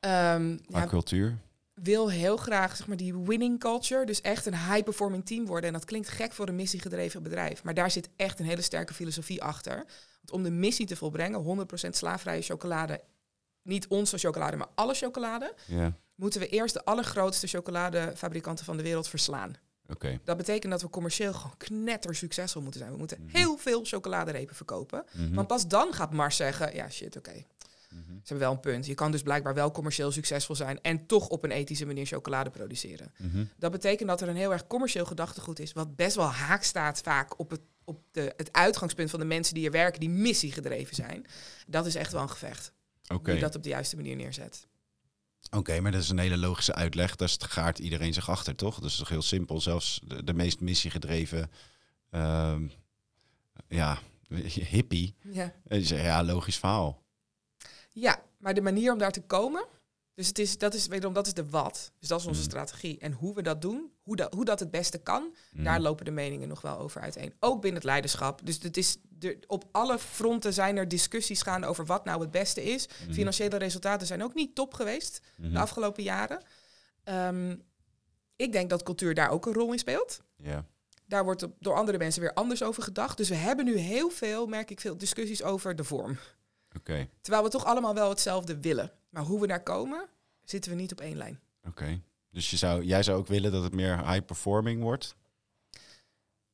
[0.00, 1.38] Qua ja, cultuur?
[1.74, 4.04] wil heel graag zeg maar, die winning culture.
[4.06, 5.66] Dus echt een high-performing team worden.
[5.66, 7.62] En dat klinkt gek voor een missiegedreven bedrijf.
[7.64, 9.74] Maar daar zit echt een hele sterke filosofie achter.
[9.76, 13.00] Want om de missie te volbrengen, 100% slaafvrije chocolade.
[13.68, 15.54] Niet onze chocolade, maar alle chocolade.
[15.66, 19.54] Ja, Moeten we eerst de allergrootste chocoladefabrikanten van de wereld verslaan.
[19.90, 20.18] oké.
[20.24, 22.92] Dat betekent dat we commercieel gewoon knetter succesvol moeten zijn.
[22.92, 23.36] We moeten Mhm.
[23.36, 25.04] heel veel chocoladerepen verkopen.
[25.12, 25.34] Mhm.
[25.34, 27.32] Want pas dan gaat Mars zeggen, ja shit, oké.
[27.32, 28.02] Mhm.
[28.06, 28.86] Ze hebben wel een punt.
[28.86, 32.50] Je kan dus blijkbaar wel commercieel succesvol zijn en toch op een ethische manier chocolade
[32.50, 33.12] produceren.
[33.16, 33.44] Mhm.
[33.56, 37.00] Dat betekent dat er een heel erg commercieel gedachtegoed is, wat best wel haak staat
[37.00, 40.94] vaak op het, op de, het uitgangspunt van de mensen die er werken, die missiegedreven
[40.94, 41.26] zijn.
[41.66, 42.72] Dat is echt wel een gevecht.
[43.14, 44.66] Oké, Die dat op de juiste manier neerzet.
[45.50, 47.16] Oké, maar dat is een hele logische uitleg.
[47.16, 48.74] Daar gaart iedereen zich achter, toch?
[48.80, 49.60] Dat is toch heel simpel.
[49.60, 51.50] Zelfs de, de meest missiegedreven
[52.10, 52.68] ehm,
[53.68, 53.98] ja,
[54.74, 55.14] hippie.
[55.22, 55.52] Ja.
[55.78, 57.02] Ja, logisch verhaal.
[57.90, 59.66] ja, maar de manier om daar te komen,
[60.14, 61.92] dus het is, dat is wederom dat is de wat.
[61.98, 62.46] Dus dat is onze Mm.
[62.46, 62.98] strategie.
[62.98, 65.64] En hoe we dat doen, hoe, dat hoe dat het beste kan, Mhm.
[65.64, 67.34] Daar lopen de meningen nog wel over uiteen.
[67.40, 68.40] Ook binnen het leiderschap.
[68.46, 72.30] Dus het is de, op alle fronten zijn er discussies gaande over wat nou het
[72.30, 72.88] beste is.
[73.02, 73.12] Mhm.
[73.12, 75.52] Financiële resultaten zijn ook niet top geweest Mhm.
[75.52, 76.42] de afgelopen jaren.
[77.04, 77.56] Ehm,
[78.36, 80.20] ik denk dat cultuur daar ook een rol in speelt.
[80.36, 80.64] Ja.
[81.06, 83.16] Daar wordt door andere mensen weer anders over gedacht.
[83.16, 86.18] Dus we hebben nu heel veel, merk ik, veel discussies over de vorm.
[86.76, 88.92] Oké, Terwijl we toch allemaal wel hetzelfde willen.
[89.10, 90.08] Maar hoe we daar komen,
[90.44, 91.40] zitten we niet op één lijn.
[91.66, 92.00] oké.
[92.30, 95.14] Dus je zou, jij zou ook willen dat het meer high-performing wordt?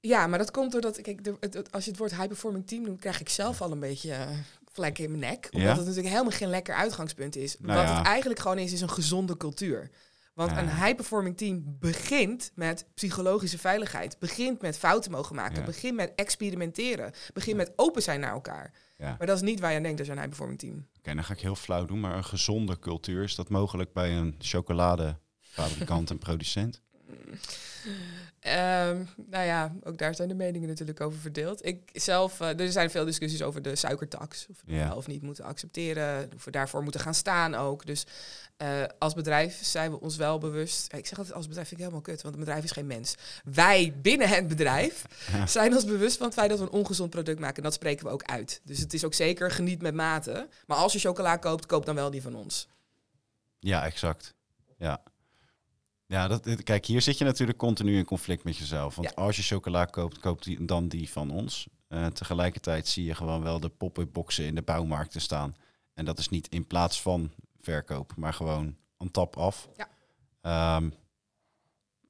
[0.00, 3.00] Ja, maar dat komt doordat, kijk, de, het- als je het woord high-performing team noemt,
[3.00, 4.28] krijg ik zelf al een beetje uh,
[4.72, 5.48] vlek in mijn nek.
[5.50, 5.68] Omdat Ja?
[5.76, 7.56] het natuurlijk helemaal geen lekker uitgangspunt is.
[7.58, 7.96] Nou Wat ja.
[7.96, 9.90] het eigenlijk gewoon is, is een gezonde cultuur.
[10.34, 10.58] Want Ja.
[10.58, 14.18] een high-performing team begint met psychologische veiligheid.
[14.18, 15.64] Begint met fouten mogen maken.
[15.64, 17.12] Begint met experimenteren.
[17.32, 18.72] Begint met open zijn naar elkaar.
[18.98, 20.86] Maar dat is niet waar je aan denkt als een high-performing team.
[20.98, 24.16] Oké, dan ga ik heel flauw doen, maar een gezonde cultuur, is dat mogelijk bij
[24.16, 24.34] een
[25.54, 26.80] chocoladefabrikant en producent?
[28.40, 31.66] Ehm, nou ja, ook daar zijn de meningen natuurlijk over verdeeld.
[31.66, 34.46] Ik zelf, eh, er zijn veel discussies over de suikertax.
[34.50, 36.30] Of we wel of niet moeten accepteren.
[36.34, 37.86] Of we daarvoor moeten gaan staan ook.
[37.86, 38.04] Dus
[38.56, 40.92] eh, als bedrijf zijn we ons wel bewust.
[40.92, 43.14] Ik zeg altijd als bedrijf vind ik helemaal kut, want een bedrijf is geen mens.
[43.44, 45.46] Wij binnen het bedrijf Ja.
[45.46, 47.56] zijn ons bewust van het feit dat we een ongezond product maken.
[47.56, 48.60] En dat spreken we ook uit.
[48.64, 50.48] Dus het is ook zeker geniet met mate.
[50.66, 52.68] Maar als je chocola koopt, koop dan wel die van ons.
[53.58, 54.34] Ja, exact.
[54.78, 55.02] Ja.
[56.06, 58.94] Ja, dat, kijk, hier zit je natuurlijk continu in conflict met jezelf.
[58.94, 59.14] Want Ja.
[59.22, 61.66] als je chocola koopt, koopt die, dan die van ons.
[61.88, 65.56] Eh, tegelijkertijd zie je gewoon wel de pop-up boxen in de bouwmarkten staan.
[65.94, 69.68] En dat is niet in plaats van verkoop, maar gewoon aan tap af.
[69.76, 69.88] Ja.
[70.40, 70.90] Ehm,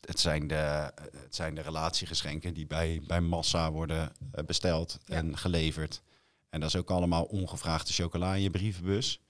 [0.01, 5.15] het, zijn de, het zijn de relatiegeschenken die bij, bij massa worden eh, besteld Ja.
[5.17, 6.03] en geleverd.
[6.49, 9.21] En dat is ook allemaal ongevraagde chocola in je brievenbus.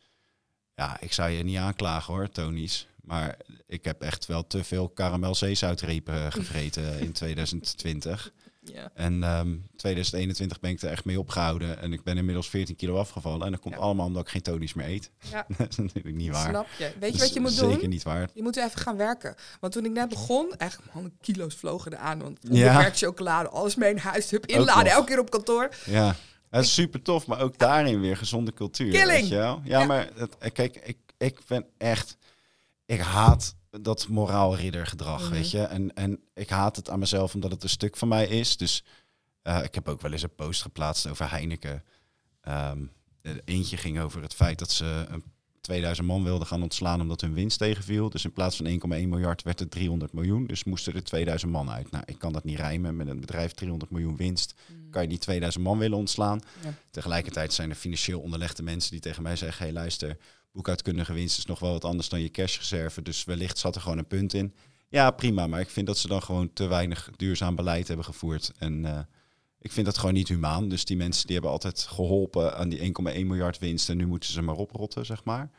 [0.74, 2.88] Ja, ik zou je niet aanklagen hoor, Tony's.
[3.04, 3.36] Maar
[3.66, 8.32] ik heb echt wel te veel karamel-zeezoutrepen gevreten in 2020.
[8.72, 8.90] Ja.
[8.94, 11.78] En ehm 2021 ben ik er echt mee opgehouden.
[11.80, 13.46] En ik ben inmiddels 14 kilo afgevallen.
[13.46, 13.81] En dat komt Ja.
[13.81, 15.10] allemaal omdat ik geen Tony's meer eet.
[15.31, 16.48] ja, dat is natuurlijk niet waar.
[16.48, 16.85] snap je.
[16.85, 17.72] Weet Dat je wat je moet doen?
[17.72, 18.29] Zeker niet waar.
[18.35, 19.35] Je moet even gaan werken.
[19.60, 22.18] Want toen ik net begon, echt man, kilo's vlogen eraan.
[22.22, 22.48] Want Ja.
[22.68, 25.68] onbeperkt chocolade, alles mee in huis, hup, inladen, elke keer op kantoor.
[25.87, 26.16] Ja,
[26.50, 28.90] Het is super tof, maar ook daarin weer gezonde cultuur.
[28.90, 29.10] Killing!
[29.20, 29.60] Weet je wel?
[29.64, 29.87] Ja, Ja.
[29.87, 32.16] maar het, eh, kijk, ik, ik ben echt...
[32.87, 35.30] Ik haat dat moraalriddergedrag, Mhm.
[35.30, 35.62] weet je.
[35.62, 38.56] En, en ik haat het aan mezelf omdat het een stuk van mij is.
[38.56, 38.85] Dus
[39.42, 41.85] eh, ik heb ook wel eens een post geplaatst over Heineken.
[42.40, 42.87] Ehm,
[43.20, 45.24] de- eentje ging over het feit dat ze een
[45.65, 48.10] 2000 man wilden gaan ontslaan omdat hun winst tegenviel.
[48.10, 50.46] Dus in plaats van 1,1 miljard werd het 300 miljoen.
[50.46, 51.90] Dus moesten er 2000 man uit.
[51.90, 52.96] Nou, ik kan dat niet rijmen.
[52.96, 54.54] Met een bedrijf 300 miljoen winst
[54.90, 56.40] kan je die 2000 man willen ontslaan.
[56.62, 56.75] Ja.
[56.90, 59.65] Tegelijkertijd zijn er financieel onderlegde mensen die tegen mij zeggen...
[59.65, 60.17] hey, luister,
[60.52, 63.02] boekhoudkundige winst is nog wel wat anders dan je cashreserve.
[63.02, 64.54] Dus wellicht zat er gewoon een punt in.
[64.88, 65.46] Ja, prima.
[65.46, 68.52] Maar ik vind dat ze dan gewoon te weinig duurzaam beleid hebben gevoerd.
[68.58, 68.98] En eh,
[69.65, 70.69] ik vind dat gewoon niet humaan.
[70.69, 73.88] Dus die mensen die hebben altijd geholpen aan die 1,1 miljard winst.
[73.88, 75.50] En nu moeten ze maar oprotten, zeg maar.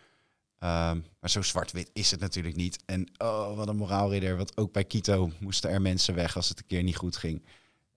[0.60, 2.78] Ehm, maar zo zwart-wit is het natuurlijk niet.
[2.86, 4.38] En oh, wat een moraalridder.
[4.38, 7.46] Want ook bij Quito moesten er mensen weg als het een keer niet goed ging.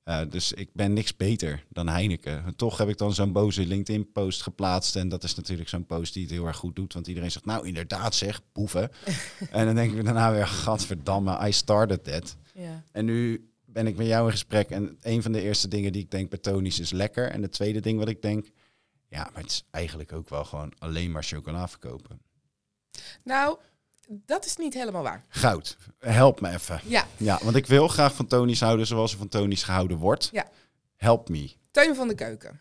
[0.02, 2.44] Eh, dus ik ben niks beter dan Heineken.
[2.44, 4.96] En toch heb ik dan zo'n boze LinkedIn-post geplaatst.
[4.96, 6.92] En dat is natuurlijk zo'n post die het heel erg goed doet.
[6.92, 8.90] Want iedereen zegt, nou inderdaad zeg, boeven.
[9.50, 12.36] en dan denk ik daarna weer, gadverdamme, I started that.
[12.54, 12.84] Ja.
[12.92, 14.70] En nu ben ik met jou in gesprek.
[14.70, 17.30] En een van de eerste dingen die ik denk bij is lekker.
[17.30, 18.46] En het tweede ding wat ik denk,
[19.08, 22.20] ja, maar het is eigenlijk ook wel gewoon alleen maar chocola verkopen.
[23.24, 23.58] Nou,
[24.08, 25.24] dat is niet helemaal waar.
[25.28, 26.80] Goud, help me even.
[26.84, 30.28] Ja, Ja, want ik wil graag van Tony's houden zoals er van Tony's gehouden wordt.
[30.32, 30.46] Ja.
[30.96, 31.52] Help me.
[31.70, 32.60] Teun van de Keuken.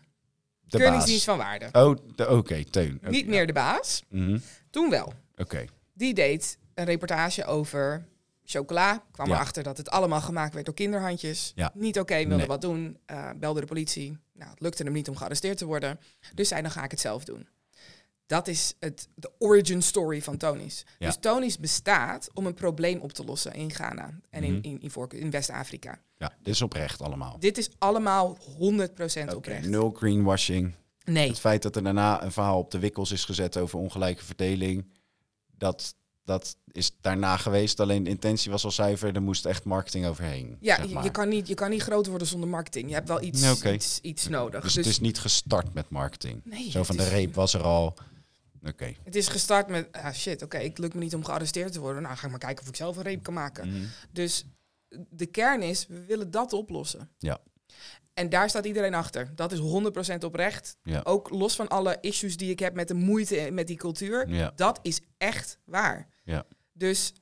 [0.60, 1.68] De Keuringsdienst van Waarde.
[1.72, 3.00] Oh, de- oké, Teun.
[3.02, 3.30] Niet ja.
[3.30, 4.02] meer de baas.
[4.08, 4.38] Mhm,
[4.70, 5.12] Toen wel.
[5.36, 5.64] Oké,
[5.94, 8.06] Die deed een reportage over
[8.50, 9.04] chocola.
[9.10, 9.34] Kwam Ja.
[9.34, 11.52] erachter dat het allemaal gemaakt werd door kinderhandjes.
[11.54, 11.70] Ja.
[11.74, 12.46] Niet oké, wilde Nee.
[12.46, 12.98] wat doen.
[13.06, 14.18] eh, belde de politie.
[14.32, 16.00] Nou, het lukte hem niet om gearresteerd te worden.
[16.34, 17.48] Dus zei, dan ga ik het zelf doen.
[18.26, 20.84] Dat is het, de origin story van Tony's.
[20.98, 21.06] Ja.
[21.06, 24.62] Dus Tony's bestaat om een probleem op te lossen in Ghana en in, Mhm.
[24.64, 25.98] in, in, in West-Afrika.
[26.16, 27.36] ja, dit is oprecht allemaal.
[27.38, 29.66] Dit is allemaal 100% Oké, oprecht.
[29.68, 30.74] nul greenwashing.
[31.04, 31.28] Nee.
[31.28, 34.92] Het feit dat er daarna een verhaal op de wikkels is gezet over ongelijke verdeling,
[35.56, 35.94] dat,
[36.28, 37.80] dat is daarna geweest.
[37.80, 40.56] Alleen de intentie was al zuiver, er moest echt marketing overheen.
[40.60, 41.04] Ja, zeg je, maar.
[41.04, 42.88] je, kan niet, je kan niet groot worden zonder marketing.
[42.88, 44.62] Je hebt wel iets, Nee, iets, iets nodig.
[44.62, 46.40] Dus, het is niet gestart met marketing.
[46.44, 47.96] Nee, Zo van de reep was er al.
[48.66, 48.94] Oké.
[49.04, 52.02] Het is gestart met, ah shit, oké, het lukt me niet om gearresteerd te worden.
[52.02, 53.68] Nou, ga ik maar kijken of ik zelf een reep kan maken.
[53.68, 53.84] Mhm.
[54.12, 54.44] Dus
[55.10, 57.10] de kern is, we willen dat oplossen.
[57.18, 57.40] Ja.
[58.14, 59.32] En daar staat iedereen achter.
[59.34, 60.76] Dat is 100% oprecht.
[60.82, 61.00] Ja.
[61.04, 64.28] Ook los van alle issues die ik heb met de moeite met die cultuur.
[64.28, 64.52] Ja.
[64.56, 66.08] Dat is echt waar.
[66.28, 66.46] Ja.
[66.72, 67.12] Dus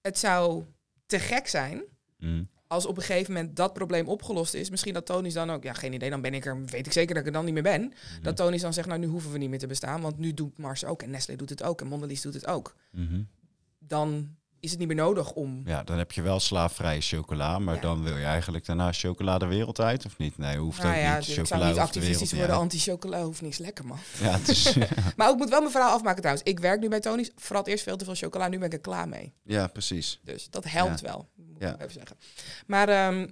[0.00, 0.64] het zou
[1.06, 1.82] te gek zijn
[2.18, 2.42] Mhm.
[2.66, 4.70] als op een gegeven moment dat probleem opgelost is.
[4.70, 7.14] Misschien dat Tony's dan ook, ja, geen idee, dan ben ik er, weet ik zeker
[7.14, 7.82] dat ik er dan niet meer ben.
[7.82, 8.22] Mhm.
[8.22, 10.58] Dat Tony's dan zegt, nou, nu hoeven we niet meer te bestaan, want nu doet
[10.58, 12.74] Mars ook en Nestlé doet het ook en Mondelez doet het ook.
[12.90, 13.22] Mhm.
[13.78, 15.62] Dan is het niet meer nodig om.
[15.64, 17.80] Ja, dan heb je wel slaafvrije chocola, maar Ja.
[17.80, 20.38] dan wil je eigenlijk daarna chocola de wereld uit, of niet?
[20.38, 21.28] Nee, hoeft Nou ook ja, niet.
[21.28, 23.98] ik zou Chocola niet hoeft de wereld activistisch niet worden anti-chocola, hoeft niks lekker, man.
[24.20, 24.72] Ja, het is,
[25.16, 26.48] Maar ik moet wel mijn verhaal afmaken trouwens.
[26.48, 28.80] Ik werk nu bij Tony's, vooral eerst veel te veel chocola, nu ben ik er
[28.80, 29.32] klaar mee.
[29.44, 30.20] ja, precies.
[30.22, 31.74] Dus dat helpt wel, moet Ja.
[31.74, 32.16] ik even zeggen.
[32.66, 33.26] Maar ehm,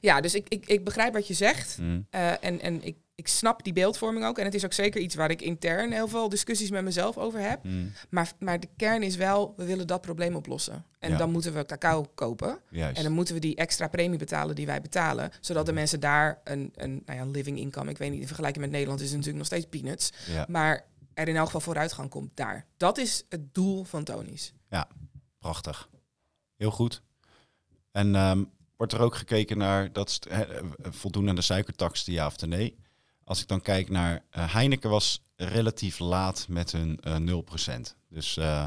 [0.00, 1.78] ja, dus ik, ik, ik begrijp wat je zegt.
[1.78, 2.00] Mhm.
[2.10, 4.38] Eh, en en ik, ik snap die beeldvorming ook.
[4.38, 7.40] En het is ook zeker iets waar ik intern heel veel discussies met mezelf over
[7.40, 7.64] heb.
[7.64, 7.86] Mhm.
[8.10, 10.84] Maar, maar de kern is wel, we willen dat probleem oplossen.
[10.98, 11.16] En Ja.
[11.16, 12.58] dan moeten we cacao kopen.
[12.70, 12.96] Juist.
[12.96, 15.30] En dan moeten we die extra premie betalen die wij betalen.
[15.40, 17.90] Zodat de mensen daar een, een nou ja, living income...
[17.90, 20.10] Ik weet niet, in vergelijking met Nederland is het natuurlijk nog steeds peanuts.
[20.26, 22.66] Ja, Maar er in elk geval vooruitgang komt daar.
[22.76, 24.52] Dat is het doel van Tony's.
[25.38, 25.88] prachtig.
[26.56, 27.02] Heel goed.
[27.90, 28.44] En ehm,
[28.76, 30.40] wordt er ook gekeken naar dat eh,
[30.80, 32.78] voldoen aan de suikertax, ja of de nee?
[33.24, 37.96] Als ik dan kijk naar eh, Heineken was relatief laat met hun eh 0%.
[38.08, 38.64] Dus eh,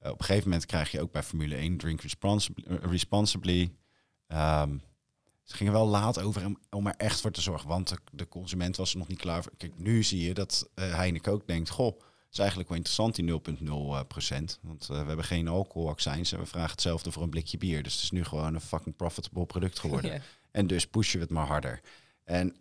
[0.00, 2.64] op een gegeven moment krijg je ook bij Formule 1 drink responsibly.
[2.66, 3.72] eh, responsibly.
[4.26, 4.76] Ehm,
[5.44, 8.76] ze gingen wel laat over om, er echt voor te zorgen, want de, de consument
[8.76, 9.52] was er nog niet klaar voor.
[9.56, 13.14] Kijk, nu zie je dat eh, Heineken ook denkt, goh, het is eigenlijk wel interessant
[13.14, 14.58] die 0,0 eh, procent.
[14.62, 17.82] Want eh, we hebben geen alcoholaccijns en we vragen hetzelfde voor een blikje bier.
[17.82, 20.22] Dus het is nu gewoon een fucking profitable product geworden.
[20.50, 21.80] En dus pushen we het maar harder.
[22.24, 22.56] En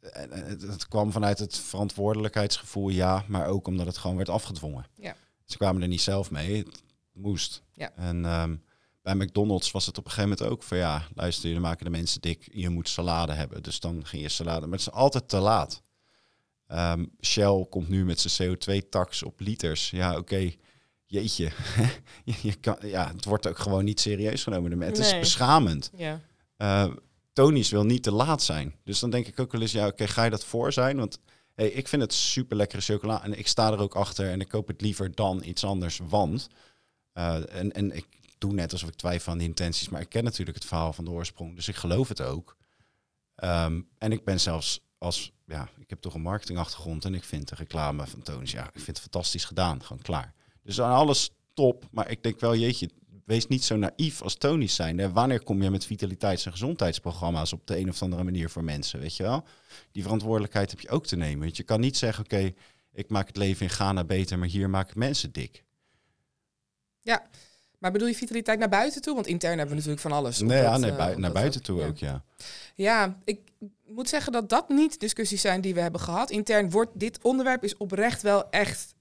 [0.00, 4.86] en het, het kwam vanuit het verantwoordelijkheidsgevoel, ja, maar ook omdat het gewoon werd afgedwongen.
[4.94, 5.16] Ja.
[5.44, 7.62] Ze kwamen er niet zelf mee, het moest.
[7.72, 7.92] Ja.
[7.96, 8.56] En ehm,
[9.02, 11.90] bij McDonald's was het op een gegeven moment ook van ja, luister, jullie maken de
[11.90, 13.62] mensen dik, je moet salade hebben.
[13.62, 15.82] Dus dan ging je salade, maar het is altijd te laat.
[16.66, 19.90] Ehm, Shell komt nu met zijn CO2-tax op liters.
[19.90, 20.52] Ja, oké.
[21.06, 21.52] Jeetje,
[22.42, 24.80] je, kan, ja, het wordt ook gewoon niet serieus genomen.
[24.80, 25.90] Het is beschamend.
[25.96, 26.20] Ja.
[26.56, 26.90] Eh
[27.32, 28.74] Tony's wil niet te laat zijn.
[28.84, 30.96] Dus dan denk ik ook wel eens, ja, oké, ga je dat voor zijn?
[30.96, 31.18] Want
[31.54, 34.48] hey, ik vind het super lekkere chocola en ik sta er ook achter en ik
[34.48, 36.48] koop het liever dan iets anders, want
[37.12, 38.06] eh, en, en ik
[38.38, 41.04] doe net alsof ik twijfel aan de intenties, maar ik ken natuurlijk het verhaal van
[41.04, 42.56] de oorsprong, dus ik geloof het ook.
[43.34, 47.48] Ehm, en ik ben zelfs als, ja, ik heb toch een marketingachtergrond en ik vind
[47.48, 50.34] de reclame van Tonis, ja, ik vind het fantastisch gedaan, gewoon klaar.
[50.62, 52.90] Dus aan alles top, maar ik denk wel, jeetje,
[53.30, 55.12] wees niet zo naïef als Tony's zijn.
[55.12, 59.00] Wanneer kom je met vitaliteits- en gezondheidsprogramma's op de een of andere manier voor mensen,
[59.00, 59.44] weet je wel?
[59.92, 61.44] Die verantwoordelijkheid heb je ook te nemen.
[61.44, 62.52] Want je kan niet zeggen, oké,
[62.92, 65.64] ik maak het leven in Ghana beter, maar hier maak ik mensen dik.
[67.02, 67.26] Ja,
[67.78, 69.14] maar bedoel je vitaliteit naar buiten toe?
[69.14, 70.38] Want intern hebben we natuurlijk van alles.
[70.38, 71.86] Nee, ja, dat, nee, eh, bui- naar buiten ook, toe ja.
[71.86, 72.24] ook, ja.
[72.74, 73.40] Ja, ik
[73.86, 76.30] moet zeggen dat dat niet discussies zijn die we hebben gehad.
[76.30, 78.94] Intern wordt dit onderwerp is oprecht wel echt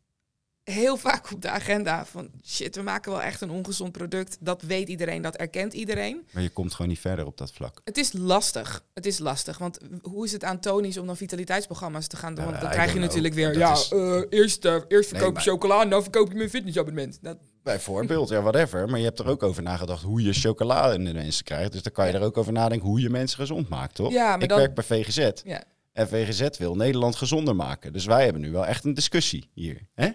[0.71, 2.05] heel vaak op de agenda.
[2.05, 4.37] Van shit, we maken wel echt een ongezond product.
[4.39, 6.27] Dat weet iedereen, dat erkent iedereen.
[6.31, 7.81] Maar je komt gewoon niet verder op dat vlak.
[7.83, 8.83] Het is lastig.
[8.93, 9.57] Het is lastig.
[9.57, 12.43] Want hoe is het aan Tony's om dan vitaliteitsprogramma's te gaan doen?
[12.45, 13.45] Ja, Want dan I krijg je natuurlijk know.
[13.51, 16.35] weer, Dat ja, is- eh, eerst, eh, eerst verkoop je chocola en dan verkoop je
[16.37, 17.17] mijn fitnessabonnement.
[17.21, 18.87] Dat, Bijvoorbeeld, ja, whatever.
[18.89, 21.71] Maar je hebt er ook over nagedacht hoe je chocola in de mensen krijgt.
[21.71, 24.11] Dus dan kan je er ook over nadenken hoe je mensen gezond maakt, toch?
[24.11, 25.29] Ja, maar ik dan- werk bij VGZ.
[25.43, 25.63] ja.
[25.93, 27.93] En VGZ wil Nederland gezonder maken.
[27.93, 29.87] Dus wij hebben nu wel echt een discussie hier.
[29.93, 30.09] Hè?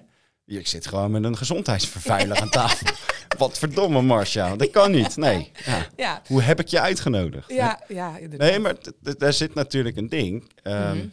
[0.47, 2.87] Ik zit gewoon met een gezondheidsvervuiler aan tafel.
[3.39, 4.57] Wat verdomme, Marcia.
[4.57, 5.17] Dat kan niet.
[5.17, 5.51] Nee.
[5.65, 5.87] Ja.
[5.97, 7.51] Ja, Hoe heb ik je uitgenodigd?
[7.53, 8.17] ja, ja.
[8.19, 8.49] inderdaad.
[8.51, 8.77] Nee, maar
[9.19, 10.51] daar zit natuurlijk een ding.
[10.63, 11.07] Ehm, Mhm.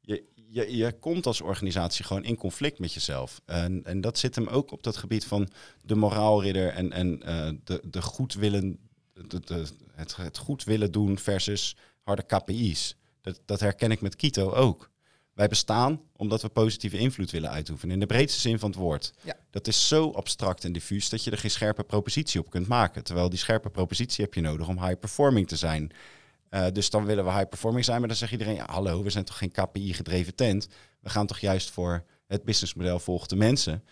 [0.00, 3.40] je, je, je komt als organisatie gewoon in conflict met jezelf.
[3.46, 5.48] En, en dat zit hem ook op dat gebied van
[5.82, 8.78] de moraalridder en, en eh, de, de goed willen,
[9.12, 9.64] de, de,
[9.94, 12.96] het, het goed willen doen versus harde KPI's.
[13.20, 14.90] Dat, dat herken ik met Kito ook.
[15.34, 17.94] Wij bestaan omdat we positieve invloed willen uitoefenen.
[17.94, 19.12] In de breedste zin van het woord.
[19.22, 19.36] Ja.
[19.50, 23.04] Dat is zo abstract en diffuus dat je er geen scherpe propositie op kunt maken.
[23.04, 25.92] Terwijl die scherpe propositie heb je nodig om high performing te zijn.
[26.48, 29.10] Eh, dus dan willen we high performing zijn, maar dan zegt iedereen: ja, hallo, we
[29.10, 30.68] zijn toch geen KPI-gedreven tent.
[31.00, 33.84] We gaan toch juist voor het businessmodel volgt de mensen.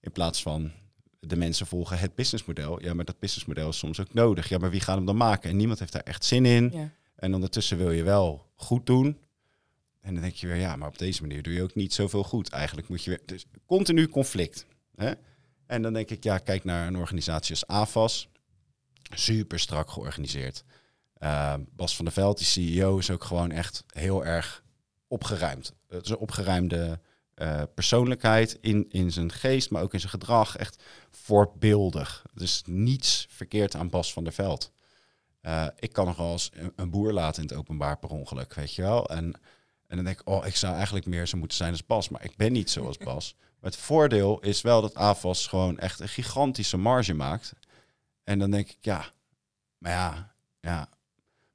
[0.00, 0.72] In plaats van
[1.20, 2.82] de mensen volgen het businessmodel.
[2.82, 4.48] Ja, maar dat businessmodel is soms ook nodig.
[4.48, 5.50] Ja, maar wie gaat hem dan maken?
[5.50, 6.70] En niemand heeft daar echt zin in.
[6.72, 6.90] Ja.
[7.16, 9.18] En ondertussen wil je wel goed doen.
[10.06, 12.24] En dan denk je weer, ja, maar op deze manier doe je ook niet zoveel
[12.24, 12.50] goed.
[12.50, 13.20] Eigenlijk moet je weer.
[13.24, 14.66] Dus continu conflict.
[14.94, 15.12] Hè?
[15.66, 18.28] En dan denk ik, ja, kijk naar een organisatie als AFAS.
[19.14, 20.64] Super strak georganiseerd.
[21.18, 24.62] Uh, Bas van der Veld, die CEO, is ook gewoon echt heel erg
[25.08, 25.72] opgeruimd.
[25.88, 27.00] Het is een opgeruimde
[27.34, 30.56] uh, persoonlijkheid in, in zijn geest, maar ook in zijn gedrag.
[30.56, 32.24] Echt voorbeeldig.
[32.34, 34.72] Is niets verkeerd aan Bas van der Veld.
[35.42, 38.54] Uh, ik kan nog wel eens een, een, boer laten in het openbaar per ongeluk,
[38.54, 39.08] weet je wel.
[39.08, 39.40] En,
[39.88, 42.08] en dan denk ik, oh, ik zou eigenlijk meer zo moeten zijn als Bas.
[42.08, 43.34] Maar ik ben niet zoals Bas.
[43.60, 47.52] Maar het voordeel is wel dat AFAS gewoon echt een gigantische marge maakt.
[48.24, 49.10] En dan denk ik, ja,
[49.78, 50.88] maar ja, ja.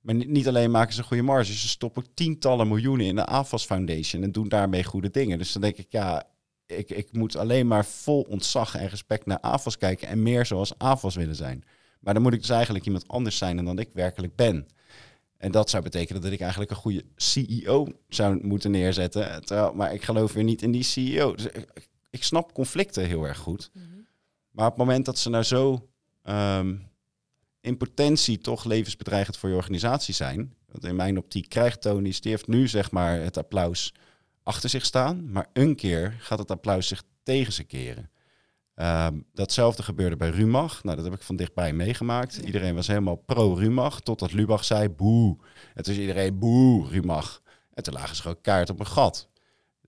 [0.01, 4.23] Maar niet, alleen maken ze goede marges, ze stoppen tientallen miljoenen in de AFAS Foundation
[4.23, 5.37] en doen daarmee goede dingen.
[5.37, 6.23] Dus dan denk ik, ja,
[6.65, 10.77] ik, ik moet alleen maar vol ontzag en respect naar AFAS kijken en meer zoals
[10.77, 11.63] AFAS willen zijn.
[11.99, 14.67] Maar dan moet ik dus eigenlijk iemand anders zijn dan ik werkelijk ben.
[15.41, 19.45] En dat zou betekenen dat ik eigenlijk een goede CEO zou moeten neerzetten.
[19.45, 21.35] Terwijl, maar ik geloof weer niet in die CEO.
[21.35, 23.69] Dus ik, ik snap conflicten heel erg goed.
[23.73, 23.85] Mhm.
[24.51, 25.89] Maar op het moment dat ze nou zo
[26.23, 26.89] um,
[27.61, 30.53] in potentie toch levensbedreigend voor je organisatie zijn.
[30.67, 33.93] Want in mijn optiek krijgt Tony's, die heeft nu zeg maar het applaus
[34.43, 35.31] achter zich staan.
[35.31, 38.09] Maar een keer gaat het applaus zich tegen ze keren.
[38.75, 40.83] Um, datzelfde gebeurde bij Rumach.
[40.83, 42.37] Nou, dat heb ik van dichtbij meegemaakt.
[42.37, 45.37] Iedereen was helemaal pro-Rumach, totdat Lubach zei boe.
[45.73, 47.41] En toen is iedereen boe, Rumach.
[47.73, 49.29] En toen lagen ze gewoon kaart op een gat.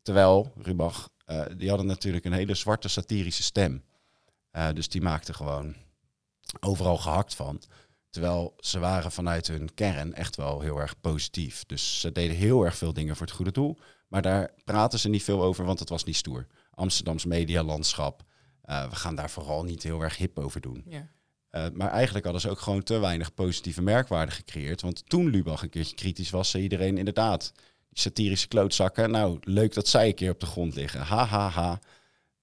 [0.01, 3.84] Terwijl Rumach, uh, die hadden natuurlijk een hele zwarte satirische stem.
[4.51, 5.75] Uh, dus die maakte gewoon
[6.59, 7.61] overal gehakt van.
[8.09, 11.65] Terwijl ze waren vanuit hun kern echt wel heel erg positief.
[11.65, 13.77] Dus ze deden heel erg veel dingen voor het goede doel.
[14.07, 16.47] Maar daar praten ze niet veel over, want het was niet stoer.
[16.69, 18.23] Amsterdams medialandschap.
[18.70, 20.84] Uh, we gaan daar vooral niet heel erg hip over doen.
[20.88, 21.07] Ja.
[21.51, 24.82] Uh, maar eigenlijk hadden ze ook gewoon te weinig positieve merkwaarde gecreëerd.
[24.82, 27.51] Want toen Lubach een keertje kritisch was, zei iedereen inderdaad...
[27.89, 31.01] die satirische klootzakken, nou, leuk dat zij een keer op de grond liggen.
[31.01, 31.80] Ha, ha, ha.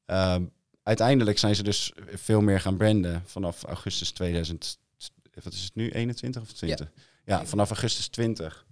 [0.06, 0.46] Uh,
[0.82, 4.78] uiteindelijk zijn ze dus veel meer gaan branden vanaf augustus 2000.
[5.42, 5.90] Wat is het nu?
[5.90, 6.90] 21 of 20?
[6.94, 8.66] Ja, ja vanaf augustus 20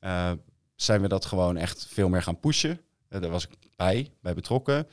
[0.00, 0.32] uh,
[0.74, 2.80] zijn we dat gewoon echt veel meer gaan pushen.
[3.08, 4.86] Daar was ik bij, bij betrokken.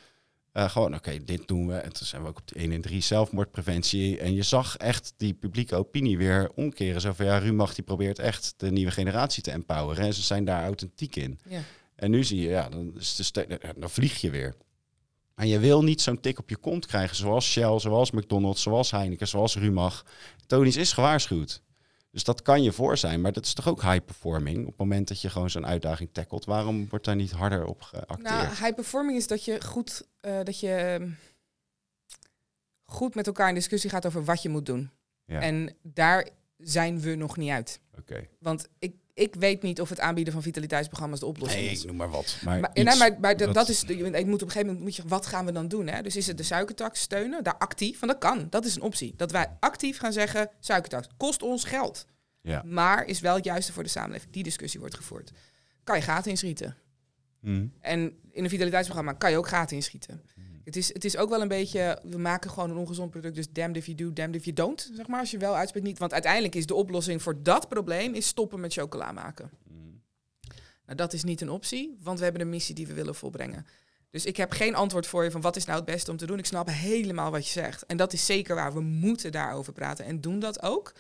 [0.54, 1.74] Uh, gewoon, oké, okay, dit doen we.
[1.74, 4.18] En toen zijn we ook op de 1 en 3 zelfmoordpreventie.
[4.18, 7.02] En je zag echt die publieke opinie weer omkeren.
[7.02, 10.06] Zo van, ja, Rumach die probeert echt de nieuwe generatie te empoweren.
[10.06, 11.40] En ze zijn daar authentiek in.
[11.48, 11.62] Ja.
[11.96, 14.56] En nu zie je, ja, dan, is de dan vlieg je weer.
[15.36, 18.92] En je wil niet zo'n tik op je kont krijgen zoals Shell, zoals McDonald's, zoals
[18.92, 20.06] Heineken, zoals Rumach.
[20.46, 21.62] Tony's is gewaarschuwd.
[22.12, 24.60] Dus dat kan je voor zijn, maar dat is toch ook high performing?
[24.60, 27.82] Op het moment dat je gewoon zo'n uitdaging tackelt, waarom wordt daar niet harder op
[27.82, 28.22] geacteerd?
[28.22, 31.18] Nou, high performing is dat je goed, uh, dat je um,
[32.84, 34.92] goed met elkaar in discussie gaat over wat je moet doen.
[35.26, 35.40] Ja.
[35.40, 37.80] En daar zijn we nog niet uit.
[37.98, 38.28] Oké.
[38.40, 41.80] Want ik, ik weet niet of het aanbieden van vitaliteitsprogramma's de oplossing Nee, is.
[41.82, 42.38] ik noem maar wat.
[42.44, 43.84] Maar, Maar, iets nee, maar, maar dat, dat is.
[43.88, 45.04] Je moet op een gegeven moment moet je.
[45.06, 45.88] Wat gaan we dan doen?
[45.88, 46.02] Hè?
[46.02, 47.44] Dus is het de suikertax steunen?
[47.44, 48.00] Daar actief?
[48.00, 48.48] Want dat kan.
[48.50, 49.14] Dat is een optie.
[49.18, 52.06] Dat wij actief gaan zeggen: suikertax kost ons geld.
[52.42, 52.64] Ja.
[52.66, 54.34] Maar is wel het juiste voor de samenleving.
[54.34, 55.32] Die discussie wordt gevoerd.
[55.84, 56.78] Kan je gaten inschieten?
[57.42, 57.66] Hm.
[57.80, 58.02] En
[58.32, 60.22] in een vitaliteitsprogramma kan je ook gaten inschieten.
[60.62, 60.66] Mhm.
[60.66, 63.52] Het is, het is ook wel een beetje, we maken gewoon een ongezond product, dus
[63.52, 66.00] damned if you do, damned if you don't, zeg maar, als je wel uitspreekt niet.
[66.00, 69.50] Want uiteindelijk is de oplossing voor dat probleem, is stoppen met chocola maken.
[69.68, 69.74] Hm.
[70.86, 73.66] Nou, dat is niet een optie, want we hebben een missie die we willen volbrengen.
[74.10, 76.26] Dus ik heb geen antwoord voor je van wat is nou het beste om te
[76.26, 76.38] doen.
[76.38, 77.86] Ik snap helemaal wat je zegt.
[77.86, 78.74] En dat is zeker waar.
[78.74, 80.94] We moeten daarover praten en doen dat ook.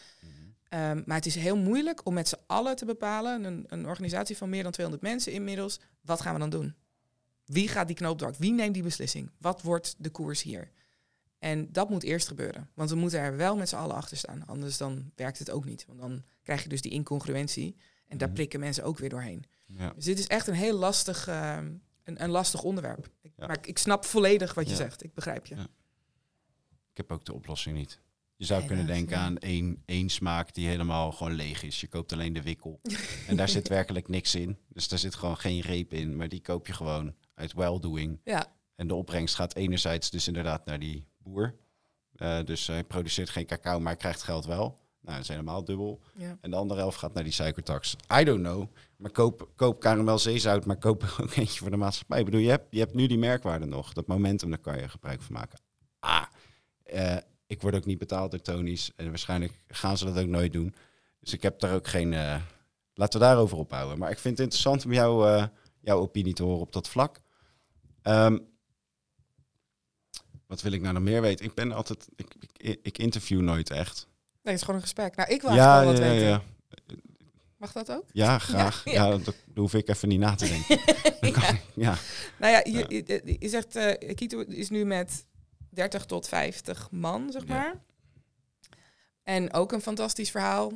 [0.71, 4.37] Ehm, maar het is heel moeilijk om met z'n allen te bepalen, een, een organisatie
[4.37, 6.75] van meer dan 200 mensen inmiddels, wat gaan we dan doen?
[7.51, 8.33] Wie gaat die knoop door?
[8.37, 9.29] Wie neemt die beslissing?
[9.37, 10.71] Wat wordt de koers hier?
[11.39, 12.69] En dat moet eerst gebeuren.
[12.73, 14.45] Want we moeten er wel met z'n allen achter staan.
[14.47, 15.85] Anders dan werkt het ook niet.
[15.87, 17.75] Want dan krijg je dus die incongruentie.
[18.07, 18.35] En daar Mhm.
[18.37, 19.43] prikken mensen ook weer doorheen.
[19.65, 19.93] Ja.
[19.95, 21.71] Dus dit is echt een heel lastig, ehm,
[22.03, 23.09] een, een lastig onderwerp.
[23.21, 23.47] Ik, Ja.
[23.47, 24.77] Maar ik, ik snap volledig wat je Ja.
[24.77, 25.03] zegt.
[25.03, 25.55] Ik begrijp je.
[26.91, 27.99] Ik heb ook de oplossing niet.
[28.35, 31.81] Je zou kunnen denken aan één, één smaak die helemaal gewoon leeg is.
[31.81, 32.79] Je koopt alleen de wikkel.
[33.27, 34.57] en daar zit werkelijk niks in.
[34.67, 36.15] Dus daar zit gewoon geen reep in.
[36.15, 38.19] Maar die koop je gewoon uit well-doing.
[38.23, 41.55] Ja, En de opbrengst gaat enerzijds dus inderdaad naar die boer.
[42.15, 44.79] Eh, dus hij produceert geen cacao, maar krijgt geld wel.
[45.01, 45.99] Nou, dat is helemaal dubbel.
[46.13, 46.37] ja.
[46.41, 47.95] En de andere helft gaat naar die suikertax.
[48.19, 48.65] I don't know.
[48.97, 52.19] Maar koop, koop karamel zeezout, maar koop er ook eentje voor de maatschappij.
[52.19, 53.93] Ik bedoel, je hebt, je hebt nu die merkwaarde nog.
[53.93, 55.59] Dat momentum, daar kan je gebruik van maken.
[55.99, 56.23] Ah,
[56.83, 57.17] eh,
[57.47, 58.91] ik word ook niet betaald door Tony's.
[58.95, 60.75] En waarschijnlijk gaan ze dat ook nooit doen.
[61.19, 62.13] Dus ik heb daar ook geen...
[62.13, 62.41] eh,
[62.93, 63.97] laten we daarover ophouden.
[63.97, 65.47] Maar ik vind het interessant om jou,
[65.81, 67.19] jouw opinie te horen op dat vlak.
[68.01, 68.37] Ehm,
[70.47, 71.45] wat wil ik nou nog meer weten?
[71.45, 72.07] Ik ben altijd...
[72.15, 74.07] Ik, ik, ik interview nooit echt.
[74.31, 75.15] Nee, het is gewoon een gesprek.
[75.15, 76.27] Nou, ik wil wel wat ja, weten.
[76.27, 76.41] ja.
[77.57, 78.05] Mag dat ook?
[78.11, 78.85] Ja, graag.
[78.85, 79.17] Ja, Ja, ja.
[79.17, 80.79] dat, hoef ik even niet na te denken.
[81.41, 81.57] Ja.
[81.75, 81.95] ja.
[82.39, 85.25] Nou ja, je, je, je zegt, eh Kito is nu met
[85.69, 87.53] 30 tot 50 man, zeg Ja.
[87.53, 87.83] maar.
[89.23, 90.71] En ook een fantastisch verhaal.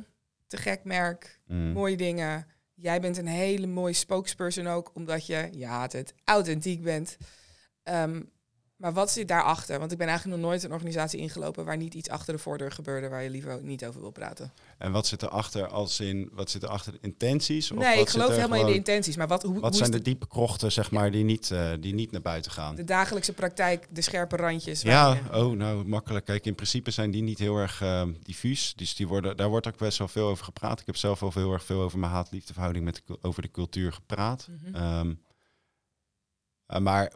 [0.46, 1.72] Te gek merk, Mm.
[1.72, 2.46] mooie dingen.
[2.78, 7.16] Jij bent een hele mooie spokesperson ook, omdat je, ja, het, authentiek bent.
[7.82, 8.22] Ehm,
[8.76, 9.78] maar wat zit daarachter?
[9.78, 12.72] Want ik ben eigenlijk nog nooit een organisatie ingelopen waar niet iets achter de voordeur
[12.72, 14.52] gebeurde waar je liever niet over wil praten.
[14.78, 17.70] En wat zit erachter als in, wat zit erachter de intenties?
[17.70, 19.16] Of nee, wat ik geloof helemaal in de intenties.
[19.16, 21.94] Maar wat, hoe, Wat hoe zijn de diepe krochten, zeg maar, die niet, eh, die
[21.94, 22.74] niet naar buiten gaan?
[22.74, 24.82] de dagelijkse praktijk, de scherpe randjes?
[24.82, 26.24] Ja, je- oh, nou, makkelijk.
[26.24, 28.72] Kijk, in principe zijn die niet heel erg eh, diffuus.
[28.76, 30.80] Dus die worden, daar wordt ook best wel veel over gepraat.
[30.80, 33.92] Ik heb zelf al heel erg veel over mijn haat-liefdeverhouding met de, over de cultuur
[33.92, 34.48] gepraat.
[34.50, 34.74] Mhm.
[34.74, 35.14] Ehm,
[36.66, 37.12] eh, maar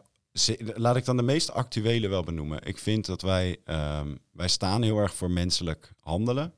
[0.57, 2.65] laat ik dan de meest actuele wel benoemen.
[2.65, 6.53] Ik vind dat wij, ehm, wij staan heel erg voor menselijk handelen.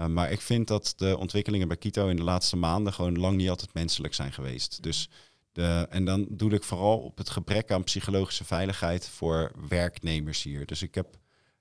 [0.00, 3.36] Uh, maar ik vind dat de ontwikkelingen bij Kito in de laatste maanden gewoon lang
[3.36, 4.82] niet altijd menselijk zijn geweest.
[4.82, 5.08] Dus
[5.52, 10.66] de, en dan doe ik vooral op het gebrek aan psychologische veiligheid voor werknemers hier.
[10.66, 11.16] Dus ik heb,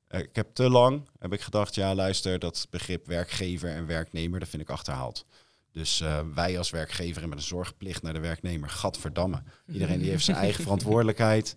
[0.07, 4.39] eh, ik heb te lang heb ik gedacht, ja luister, dat begrip werkgever en werknemer,
[4.39, 5.25] dat vind ik achterhaald.
[5.71, 8.69] Dus eh, wij als werkgever hebben een zorgplicht naar de werknemer.
[8.69, 9.43] Gadverdamme.
[9.73, 11.55] Iedereen die heeft zijn eigen verantwoordelijkheid.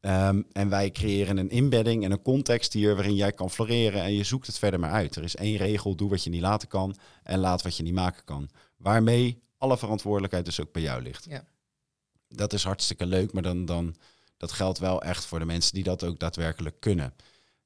[0.00, 4.14] Ehm, en wij creëren een inbedding en een context hier waarin jij kan floreren en
[4.14, 5.16] je zoekt het verder maar uit.
[5.16, 7.94] Er is één regel, doe wat je niet laten kan en laat wat je niet
[7.94, 8.50] maken kan.
[8.76, 11.26] Waarmee alle verantwoordelijkheid dus ook bij jou ligt.
[11.28, 11.44] Ja.
[12.28, 13.94] Dat is hartstikke leuk, maar dan, dan,
[14.36, 17.14] dat geldt wel echt voor de mensen die dat ook daadwerkelijk kunnen.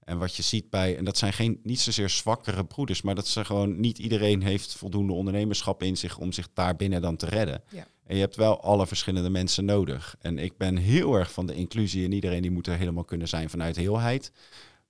[0.07, 3.27] En wat je ziet bij, en dat zijn geen, niet zozeer zwakkere broeders, maar dat
[3.27, 7.63] ze gewoon niet iedereen heeft voldoende ondernemerschap in zich om zich daarbinnen dan te redden.
[7.71, 7.87] Ja.
[8.07, 10.17] En je hebt wel alle verschillende mensen nodig.
[10.21, 13.29] En ik ben heel erg van de inclusie en iedereen die moet er helemaal kunnen
[13.29, 14.33] zijn vanuit heelheid.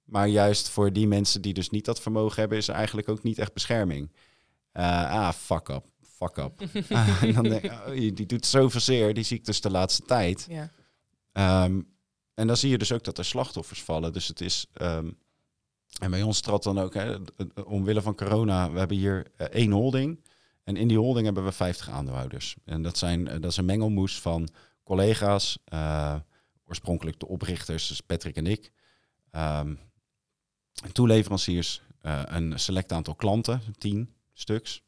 [0.05, 3.23] Maar juist voor die mensen die dus niet dat vermogen hebben, is er eigenlijk ook
[3.23, 4.13] niet echt bescherming.
[4.73, 6.61] Eh, ah, fuck up, fuck up.
[7.29, 10.03] En dan denk ik, oh, die doet zoveel zeer, die zie ik dus de laatste
[10.03, 10.47] tijd.
[10.51, 10.71] Ja.
[11.33, 11.81] Ehm,
[12.37, 14.13] en dan zie je dus ook dat er slachtoffers vallen.
[14.13, 14.67] Dus het is.
[14.73, 15.11] ehm,
[16.01, 17.17] en bij ons trad dan ook, hè,
[17.65, 20.25] omwille van corona, we hebben hier eh, één holding.
[20.65, 22.57] En in die holding hebben we 50 aandeelhouders.
[22.65, 24.49] En dat, zijn, eh, dat is een mengelmoes van
[24.83, 26.15] collega's, eh,
[26.65, 28.73] oorspronkelijk de oprichters, dus Patrick en ik,
[29.31, 29.75] ehm,
[30.93, 34.83] toeleveranciers, een select aantal klanten, tien stuks.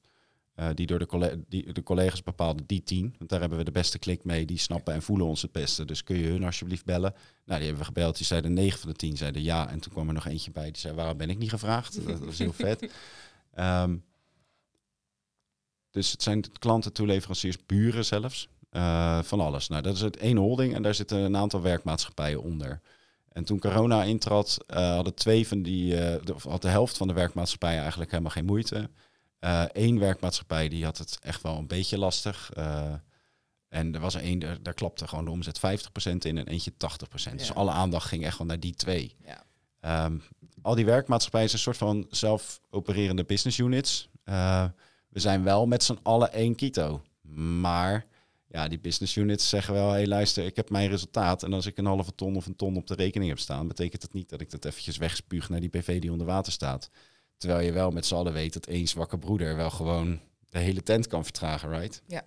[0.59, 3.15] Eh, die door de, die, de collega's bepaalden, die tien.
[3.19, 4.47] Want daar hebben we de beste klik mee.
[4.47, 5.85] Die snappen en voelen ons het beste.
[5.85, 7.15] Dus kun je hun alsjeblieft bellen.
[7.45, 8.17] Nou, die hebben we gebeld.
[8.17, 9.71] Die zeiden negen van de tien zeiden ja.
[9.71, 10.65] En toen kwam er nog eentje bij.
[10.71, 11.99] Die zei, waarom ben ik niet gevraagd?
[12.07, 12.93] Dat was heel vet.
[13.55, 13.97] Ehm,
[15.91, 18.49] dus het zijn klanten, toeleveranciers, buren zelfs.
[18.71, 19.69] eh, van alles.
[19.69, 22.81] Nou, dat is het één holding en daar zitten een aantal werkmaatschappijen onder.
[23.33, 27.81] En toen corona intrad, eh, hadden twee van die, de, de helft van de werkmaatschappijen
[27.81, 28.91] eigenlijk helemaal geen moeite.
[29.73, 32.51] Eén werkmaatschappij die had het echt wel een beetje lastig.
[33.69, 35.61] en er was er één, daar, daar klapte gewoon de omzet 50%
[36.03, 37.35] in en eentje 80%.
[37.37, 39.15] Dus alle aandacht ging echt wel naar die twee.
[39.25, 39.45] Ja.
[39.81, 40.19] Ehm,
[40.63, 44.09] al die werkmaatschappijen zijn een soort van zelf-opererende business units.
[45.09, 47.03] we zijn wel met z'n allen één Kito.
[47.61, 48.07] Maar
[48.49, 51.43] ja, die business units zeggen wel, hé hey, luister, ik heb mijn resultaat.
[51.43, 54.03] En als ik een halve ton of een ton op de rekening heb staan, betekent
[54.03, 56.91] dat niet dat ik dat eventjes wegspuug naar die PV die onder water staat.
[57.39, 60.21] Terwijl je wel met z'n allen weet dat één zwakke broeder wel gewoon
[60.51, 62.03] de hele tent kan vertragen, right?
[62.07, 62.25] Ja.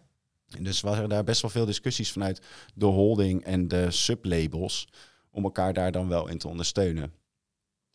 [0.48, 2.42] En dus waren daar best wel veel discussies vanuit
[2.76, 4.88] de holding en de sublabels
[5.30, 7.14] om elkaar daar dan wel in te ondersteunen.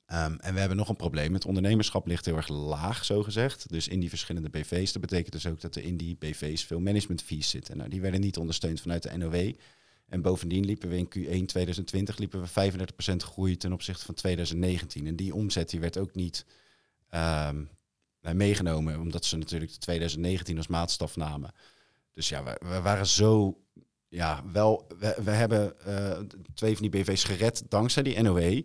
[0.07, 1.33] Ehm, en we hebben nog een probleem.
[1.33, 3.71] Het ondernemerschap ligt heel erg laag, zo gezegd.
[3.71, 4.93] Dus in die verschillende BV's.
[4.93, 7.77] Dat betekent dus ook dat er in die BV's veel management fees zitten.
[7.77, 9.53] Nou, die werden niet ondersteund vanuit de NOW.
[10.09, 15.07] En bovendien liepen we in Q1 2020 liepen we 35% groei ten opzichte van 2019.
[15.07, 16.45] En die omzet die werd ook niet
[17.15, 17.69] um,
[18.21, 21.53] meegenomen, omdat ze natuurlijk de 2019 als maatstaf namen.
[22.13, 23.61] Dus ja, we, we waren zo.
[24.09, 26.19] Ja, wel, we, we hebben uh,
[26.55, 28.39] twee van die BV's gered dankzij die NOW.
[28.39, 28.63] Mhm.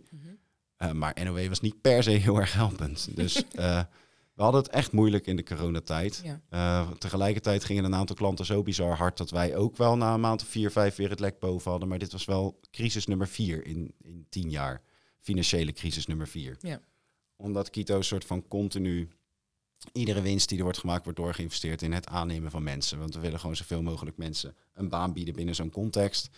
[0.77, 3.15] Uh, maar NOW was niet per se heel erg helpend.
[3.15, 3.43] Dus uh,
[4.35, 6.23] we hadden het echt moeilijk in de coronatijd.
[6.49, 6.87] Ja.
[6.97, 10.41] Tegelijkertijd gingen een aantal klanten zo bizar hard dat wij ook wel na een maand
[10.41, 11.89] of vier, vijf weer het lek boven hadden.
[11.89, 14.81] Maar dit was wel crisis nummer vier in, in tien jaar.
[15.19, 16.57] Financiële crisis nummer vier.
[16.59, 16.79] Ja.
[17.41, 19.09] Omdat Kito een soort van continu
[19.91, 22.99] iedere winst die er wordt gemaakt, wordt doorgeïnvesteerd in het aannemen van mensen.
[22.99, 26.29] Want we willen gewoon zoveel mogelijk mensen een baan bieden binnen zo'n context.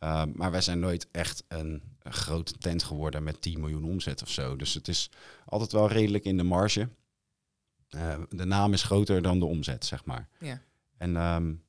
[0.00, 4.30] Uh, maar wij zijn nooit echt een, grote tent geworden met 10 miljoen omzet of
[4.30, 4.56] zo.
[4.56, 5.10] Dus het is
[5.44, 6.88] altijd wel redelijk in de marge.
[7.90, 10.28] Uh, de naam is groter dan de omzet, zeg maar.
[10.38, 10.62] Ja.
[10.96, 11.62] En um,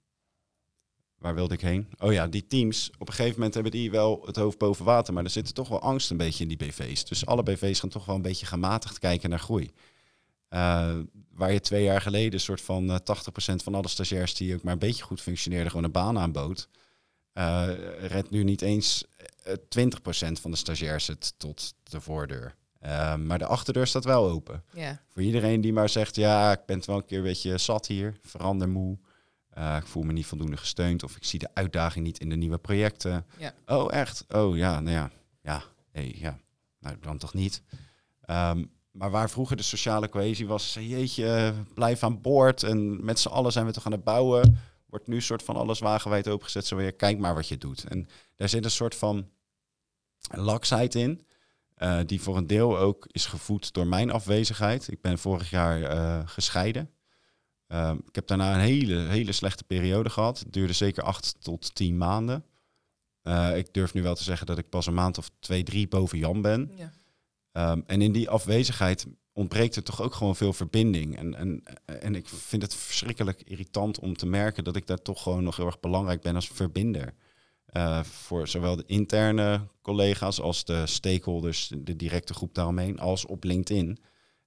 [1.21, 1.87] waar wilde ik heen?
[1.99, 2.91] Oh ja, die teams.
[2.97, 5.13] Op een gegeven moment hebben die wel het hoofd boven water.
[5.13, 7.05] Maar er zit toch wel angst een beetje in die BV's.
[7.05, 9.71] Dus alle BV's gaan toch wel een beetje gematigd kijken naar groei.
[10.49, 10.97] Uh,
[11.33, 14.63] waar je twee jaar geleden een soort van uh, 80% van alle stagiairs die ook
[14.63, 16.69] maar een beetje goed functioneerden, gewoon een baan aanbood
[17.33, 17.69] uh,
[17.99, 19.05] redt nu niet eens
[19.47, 22.55] 20% eh, van de stagiairs het tot de voordeur.
[22.85, 24.63] Uh, maar de achterdeur staat wel open.
[24.73, 24.95] Yeah.
[25.09, 27.87] Voor iedereen die maar zegt, ja, ik ben het wel een keer een beetje zat
[27.87, 28.97] hier, verander moe.
[29.61, 32.35] Uh, ik voel me niet voldoende gesteund of ik zie de uitdaging niet in de
[32.35, 33.25] nieuwe projecten.
[33.65, 34.25] Oh, echt?
[34.29, 36.39] Oh ja, nou ja, ja, hey, ja.
[36.79, 37.61] Nou, dan toch niet.
[38.29, 43.27] Um, maar waar vroeger de sociale cohesie was, jeetje, blijf aan boord en met z'n
[43.27, 44.59] allen zijn we toch aan het bouwen
[44.91, 46.65] wordt nu soort van alles wagenwijd opengezet.
[46.65, 47.83] Zo weer, kijk maar wat je doet.
[47.83, 49.29] En daar zit een soort van
[50.31, 51.25] laksheid in.
[51.77, 54.91] Uh, die voor een deel ook is gevoed door mijn afwezigheid.
[54.91, 56.89] Ik ben vorig jaar uh, gescheiden.
[57.71, 60.39] Uh, ik heb daarna een hele, hele slechte periode gehad.
[60.39, 62.45] Het duurde zeker acht tot tien maanden.
[63.55, 66.17] ik durf nu wel te zeggen dat ik pas een maand of twee, drie boven
[66.17, 66.71] Jan ben.
[66.75, 66.91] Ja.
[67.71, 71.17] Um, en in die afwezigheid ontbreekt er toch ook gewoon veel verbinding.
[71.17, 75.23] En, en, en ik vind het verschrikkelijk irritant om te merken dat ik daar toch
[75.23, 77.13] gewoon nog heel erg belangrijk ben als verbinder.
[77.77, 83.43] Uh, voor zowel de interne collega's als de stakeholders, de directe groep daaromheen, als op
[83.43, 83.99] LinkedIn.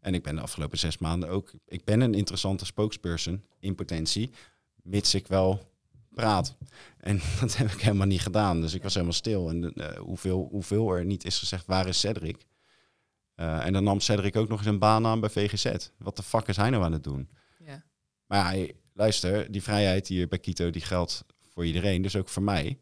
[0.05, 4.31] En ik ben de afgelopen zes maanden ook, ik ben een interessante spokesperson in potentie,
[4.83, 5.73] mits ik wel
[6.11, 6.57] praat.
[6.99, 8.61] En dat heb ik helemaal niet gedaan.
[8.61, 9.49] Dus ik was helemaal stil.
[9.49, 12.47] En uh, hoeveel, hoeveel er niet is gezegd, waar is Cedric?
[13.37, 15.89] Uh, en dan nam Cedric ook nog eens een baan aan bij VGZ.
[15.99, 17.29] Wat de fuck is hij nou aan het doen?
[17.59, 17.85] Ja.
[18.27, 22.43] Maar ja, luister, die vrijheid hier bij Kito die geldt voor iedereen, dus ook voor
[22.43, 22.79] mij.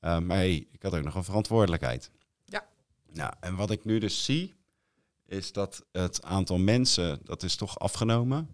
[0.00, 2.10] Uh, maar hey, ik had ook nog een verantwoordelijkheid.
[2.44, 2.66] Ja.
[3.12, 4.54] Nou, en wat ik nu dus zie,
[5.26, 8.48] is dat het aantal mensen, dat is toch afgenomen.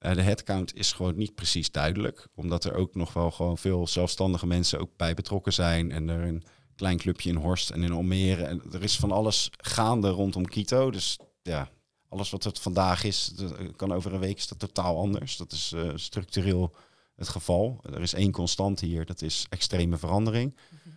[0.00, 3.86] Uh, de headcount is gewoon niet precies duidelijk, omdat er ook nog wel gewoon veel
[3.86, 6.42] zelfstandige mensen ook bij betrokken zijn en er een
[6.76, 8.44] klein clubje in Horst en in Almere.
[8.44, 10.90] En er is van alles gaande rondom Quito.
[10.90, 11.70] Dus ja,
[12.08, 13.34] alles wat het vandaag is,
[13.76, 15.36] kan over een week is dat totaal anders.
[15.36, 16.74] Dat is uh, structureel
[17.16, 17.80] het geval.
[17.82, 20.56] Er is één constant hier, dat is extreme verandering.
[20.70, 20.94] Mhm.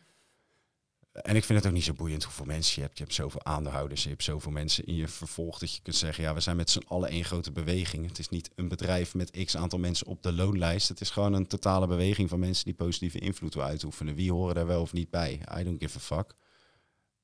[1.21, 2.97] En ik vind het ook niet zo boeiend hoeveel mensen je hebt.
[2.97, 6.23] Je hebt zoveel aandeelhouders, je hebt zoveel mensen in je vervolg dat je kunt zeggen,
[6.23, 8.07] ja, we zijn met z'n allen één grote beweging.
[8.07, 10.87] Het is niet een bedrijf met x aantal mensen op de loonlijst.
[10.89, 14.15] Het is gewoon een totale beweging van mensen die positieve invloed wil uitoefenen.
[14.15, 15.41] Wie horen daar wel of niet bij?
[15.59, 16.35] I don't give a fuck.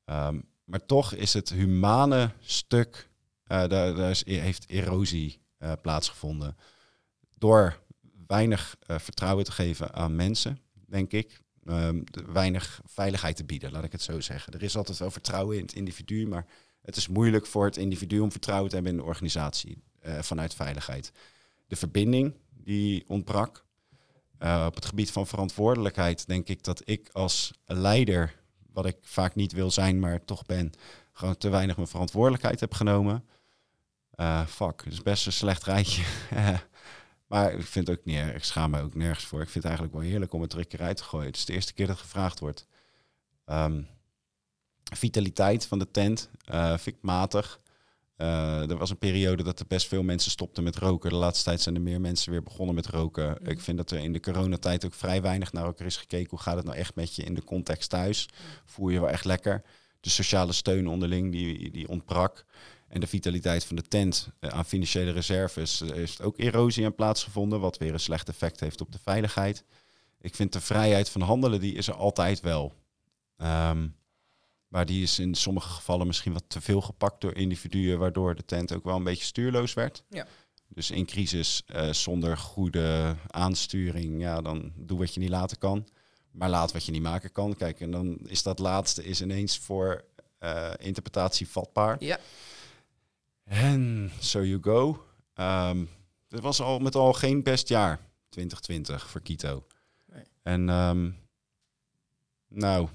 [0.06, 3.10] Um, maar toch is het humane stuk,
[3.48, 6.58] uh, daar, daar is, heeft erosie uh, plaatsgevonden.
[7.38, 7.80] Door
[8.28, 11.42] weinig uh, vertrouwen te geven aan mensen, denk ik.
[11.66, 14.54] Um, weinig veiligheid te bieden, laat ik het zo zeggen.
[14.54, 16.46] Er is altijd wel vertrouwen in het individu, maar
[16.82, 20.54] het is moeilijk voor het individu om vertrouwen te hebben in de organisatie uh, vanuit
[20.54, 21.12] veiligheid.
[21.68, 23.66] De verbinding die ontbrak.
[24.40, 28.36] Uh, op het gebied van verantwoordelijkheid denk ik dat ik als leider,
[28.74, 30.72] wat ik vaak niet wil zijn, maar toch ben,
[31.14, 33.26] gewoon te weinig mijn verantwoordelijkheid heb genomen.
[34.12, 36.04] Eh, fuck, het is best een slecht rijtje.
[37.32, 38.36] maar ik vind het ook niet erg.
[38.36, 39.42] Ik schaam me ook nergens voor.
[39.42, 41.28] Ik vind het eigenlijk wel heerlijk om het er een keer uit te gooien.
[41.28, 42.68] Het is de eerste keer dat gevraagd wordt.
[43.46, 43.82] Ehm,
[44.96, 47.60] vitaliteit van de tent eh, vind ik matig.
[48.16, 51.10] Eh, er was een periode dat er best veel mensen stopten met roken.
[51.10, 53.38] De laatste tijd zijn er meer mensen weer begonnen met roken.
[53.42, 53.50] Mhm.
[53.50, 56.30] Ik vind dat er in de coronatijd ook vrij weinig naar elkaar is gekeken.
[56.30, 58.30] Hoe gaat het nou echt met je in de context thuis?
[58.66, 59.62] Voel je wel echt lekker?
[60.00, 62.46] De sociale steun onderling, die, die ontbrak.
[62.92, 66.96] En de vitaliteit van de tent eh, aan financiële reserves eh, heeft ook erosie aan
[66.96, 67.60] plaatsgevonden.
[67.60, 69.64] Wat weer een slecht effect heeft op de veiligheid.
[70.22, 72.74] Ik vind de vrijheid van handelen, die is er altijd wel.
[73.38, 73.88] Ehm,
[74.68, 78.46] maar die is in sommige gevallen misschien wat te veel gepakt door individuen, waardoor de
[78.46, 80.04] tent ook wel een beetje stuurloos werd.
[80.10, 80.28] Ja.
[80.68, 85.88] Dus in crisis eh, zonder goede aansturing, ja, dan doe wat je niet laten kan.
[86.32, 87.56] Maar laat wat je niet maken kan.
[87.56, 90.04] Kijk, en dan is dat laatste is ineens voor
[90.38, 91.96] eh, interpretatie vatbaar.
[92.00, 92.20] Ja.
[93.44, 95.06] En so you go.
[95.34, 95.86] Ehm
[96.32, 99.66] het was al met al geen best jaar, 2020, voor Quito.
[100.06, 100.24] Nee.
[100.44, 101.12] En ehm,
[102.48, 102.88] nou,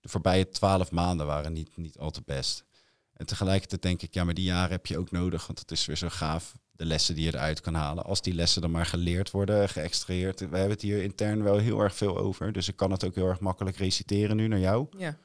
[0.00, 2.64] de voorbije twaalf maanden waren niet, niet al te best.
[3.12, 5.86] En tegelijkertijd denk ik, ja, maar die jaren heb je ook nodig, want het is
[5.86, 8.04] weer zo gaaf, de lessen die je eruit kan halen.
[8.04, 10.40] Als die lessen dan maar geleerd worden, geëxtraheerd.
[10.40, 13.14] We hebben het hier intern wel heel erg veel over, dus ik kan het ook
[13.14, 14.86] heel erg makkelijk reciteren nu naar jou.
[14.98, 15.18] Ja.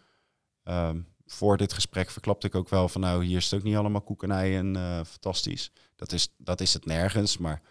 [0.64, 1.02] Ehm,
[1.32, 4.02] voor dit gesprek verklapte ik ook wel van nou, hier is het ook niet allemaal
[4.02, 5.72] koekenij en eh, fantastisch.
[5.96, 7.62] Dat is, dat is het nergens, maar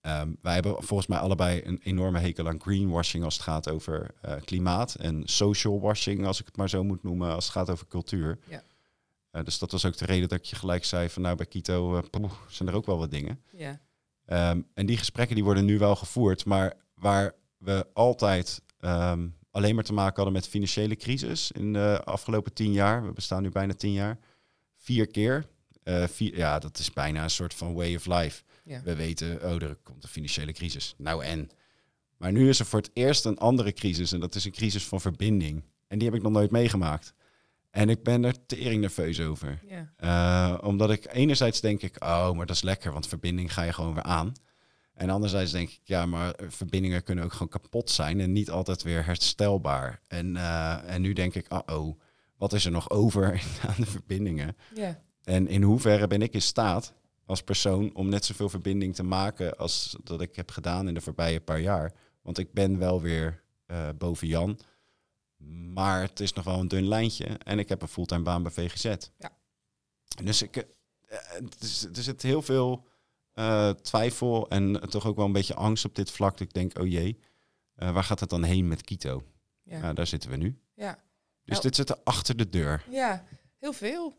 [0.00, 4.14] ehm, wij hebben volgens mij allebei een enorme hekel aan greenwashing als het gaat over
[4.20, 7.70] eh, klimaat en social washing, als ik het maar zo moet noemen, als het gaat
[7.70, 8.38] over cultuur.
[8.48, 8.62] Ja.
[9.30, 11.46] Eh, dus dat was ook de reden dat ik je gelijk zei van nou, bij
[11.46, 13.42] Quito poeh, zijn er ook wel wat dingen.
[13.50, 13.80] Ja.
[14.24, 19.28] Ehm, en die gesprekken die worden nu wel gevoerd, maar waar we altijd ehm,
[19.58, 23.42] alleen maar te maken hadden met financiële crisis in de afgelopen tien jaar, we bestaan
[23.42, 24.18] nu bijna tien jaar,
[24.76, 25.46] vier keer.
[25.82, 28.42] Eh, vier, ja, dat is bijna een soort van way of life.
[28.64, 28.82] Ja.
[28.82, 30.94] We weten, oh, er komt een financiële crisis.
[30.96, 31.50] Nou en?
[32.16, 34.84] Maar nu is er voor het eerst een andere crisis en dat is een crisis
[34.84, 35.62] van verbinding.
[35.86, 37.14] En die heb ik nog nooit meegemaakt.
[37.70, 39.60] En ik ben er tering nerveus over.
[39.66, 39.92] Ja.
[39.96, 43.72] Eh, omdat ik enerzijds denk ik, oh, maar dat is lekker, want verbinding ga je
[43.72, 44.32] gewoon weer aan.
[44.98, 48.82] En anderzijds denk ik, ja, maar verbindingen kunnen ook gewoon kapot zijn en niet altijd
[48.82, 50.00] weer herstelbaar.
[50.08, 52.00] En, eh, en nu denk ik, oh, oh,
[52.36, 53.24] wat is er nog over
[53.68, 54.56] aan de verbindingen?
[55.22, 56.94] En in hoeverre ben ik in staat
[57.26, 61.00] als persoon om net zoveel verbinding te maken als dat ik heb gedaan in de
[61.00, 61.92] voorbije paar jaar?
[62.22, 64.58] Want ik ben wel weer eh, boven Jan,
[65.72, 68.52] maar het is nog wel een dun lijntje en ik heb een fulltime baan bij
[68.52, 68.84] VGZ.
[69.18, 69.36] Ja.
[70.22, 72.86] Dus ik, eh, het is, er zit heel veel
[73.38, 76.40] eh, twijfel en toch ook wel een beetje angst op dit vlak.
[76.40, 77.18] Ik denk, oh jee,
[77.74, 79.22] eh, waar gaat het dan heen met Kito?
[79.62, 79.78] Ja.
[79.80, 80.58] Nou, daar zitten we nu.
[80.74, 80.92] Ja.
[80.94, 81.00] Dus
[81.44, 82.84] Nou- dit zit er achter de deur.
[82.90, 83.24] ja,
[83.58, 84.16] heel veel.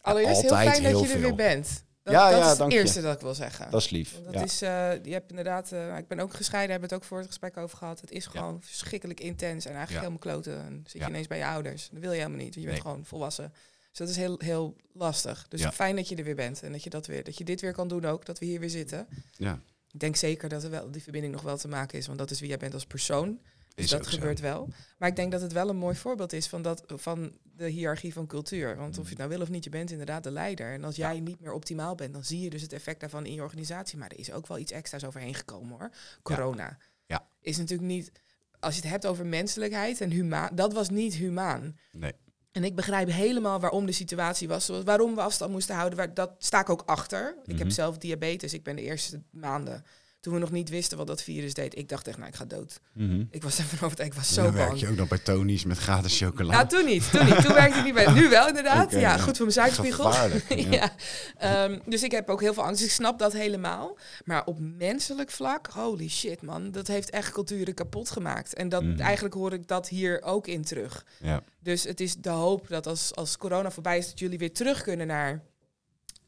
[0.00, 1.84] Allereerst heel fijn dat je er weer bent.
[2.02, 2.78] Dat, Ja, dat ja, is het dank je.
[2.78, 3.70] eerste dat ik wil zeggen.
[3.70, 4.12] Dat is lief.
[4.12, 4.42] Want dat ja.
[4.42, 7.26] is, eh, je hebt inderdaad, eh, ik ben ook gescheiden, hebben het ook voor het
[7.26, 8.00] gesprek over gehad.
[8.00, 10.58] Het is gewoon verschrikkelijk intens en eigenlijk helemaal kloten.
[10.64, 11.88] En zit je ineens bij je ouders.
[11.92, 12.90] Dat wil je helemaal niet, want je bent Nee.
[12.90, 13.52] gewoon volwassen.
[13.90, 15.48] Dus dat is heel, heel lastig.
[15.48, 15.72] Dus Ja.
[15.72, 17.72] fijn dat je er weer bent en dat je, dat, weer, dat je dit weer
[17.72, 19.06] kan doen ook, dat we hier weer zitten.
[19.32, 19.60] ja,
[19.92, 22.30] Ik denk zeker dat er wel die verbinding nog wel te maken is, want dat
[22.30, 23.40] is wie jij bent als persoon.
[23.74, 24.10] Dus is dat zo.
[24.10, 24.68] gebeurt wel.
[24.98, 28.12] Maar ik denk dat het wel een mooi voorbeeld is van, dat, van de hiërarchie
[28.12, 28.76] van cultuur.
[28.76, 30.72] Want of je het nou wil of niet, je bent inderdaad de leider.
[30.72, 33.34] En als jij niet meer optimaal bent, dan zie je dus het effect daarvan in
[33.34, 33.98] je organisatie.
[33.98, 35.90] Maar er is ook wel iets extra's overheen gekomen hoor.
[36.22, 36.78] Corona.
[37.06, 37.28] Ja.
[37.40, 38.12] Is natuurlijk niet,
[38.60, 41.78] als je het hebt over menselijkheid en humaan, dat was niet humaan.
[41.92, 42.12] Nee.
[42.52, 45.98] En ik begrijp helemaal waarom de situatie was, zoals waarom we afstand moesten houden.
[45.98, 47.36] Waar, dat sta ik ook achter.
[47.44, 47.74] Ik heb Mhm.
[47.74, 48.52] zelf diabetes.
[48.54, 49.84] Ik ben de eerste maanden,
[50.20, 52.44] toen we nog niet wisten wat dat virus deed, ik dacht echt, nou, ik ga
[52.44, 52.80] dood.
[52.92, 53.24] Mhm.
[53.30, 54.80] Ik was ervan overtuigd, ik was Dan zo werk bang.
[54.80, 56.52] je ook nog bij Tony's met gratis chocola.
[56.52, 57.10] Nou, toen niet.
[57.10, 57.42] Toen niet.
[57.44, 58.12] Toen werkte ik niet bij.
[58.12, 58.92] Nu wel, inderdaad.
[58.92, 59.18] Ja, ja.
[59.18, 60.04] goed voor mijn suikerspiegel.
[60.04, 60.70] Gevaarlijk, ja.
[60.70, 60.94] ja.
[61.36, 62.82] Ehm, dus ik heb ook heel veel angst.
[62.84, 63.98] Ik snap dat helemaal.
[64.24, 66.70] Maar op menselijk vlak, holy shit, man.
[66.70, 68.54] Dat heeft echt culturen kapot gemaakt.
[68.54, 69.00] En dat, Mhm.
[69.00, 71.04] eigenlijk hoor ik dat hier ook in terug.
[71.20, 71.42] Ja.
[71.60, 74.82] Dus het is de hoop dat als, als corona voorbij is, dat jullie weer terug
[74.82, 75.42] kunnen naar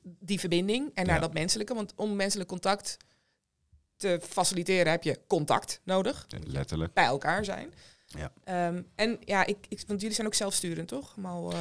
[0.03, 1.21] die verbinding en naar Ja.
[1.21, 1.75] dat menselijke.
[1.75, 2.97] Want om menselijk contact
[4.03, 6.93] te faciliteren heb je contact nodig Letterlijk.
[6.95, 7.73] bij elkaar zijn.
[8.07, 8.33] Ja.
[8.45, 11.17] Ehm, en ja, ik, ik, want jullie zijn ook zelfsturend, toch?
[11.17, 11.59] Maar, eh,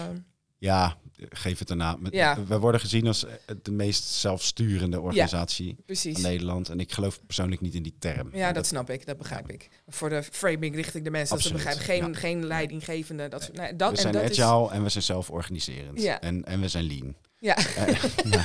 [0.57, 0.97] Ja,
[1.29, 2.01] geef het een naam.
[2.01, 2.43] Met- Ja.
[2.45, 3.31] We worden gezien als eh,
[3.61, 6.13] de meest zelfsturende organisatie precies.
[6.13, 6.69] van Nederland.
[6.69, 8.29] En ik geloof persoonlijk niet in die term.
[8.35, 9.69] Ja, dat snap ik, dat begrijp ik.
[9.87, 11.83] Voor de framing richting de mensen, dat ze begrijpen.
[11.83, 12.13] Geen, ja.
[12.13, 13.27] geen leidinggevende.
[13.27, 16.01] Dat, soort- nee, dat, we en zijn dat is, agile en we zijn zelforganiserend.
[16.01, 16.21] Ja.
[16.21, 17.15] En, en we zijn lean.
[17.39, 18.03] ja, Eh,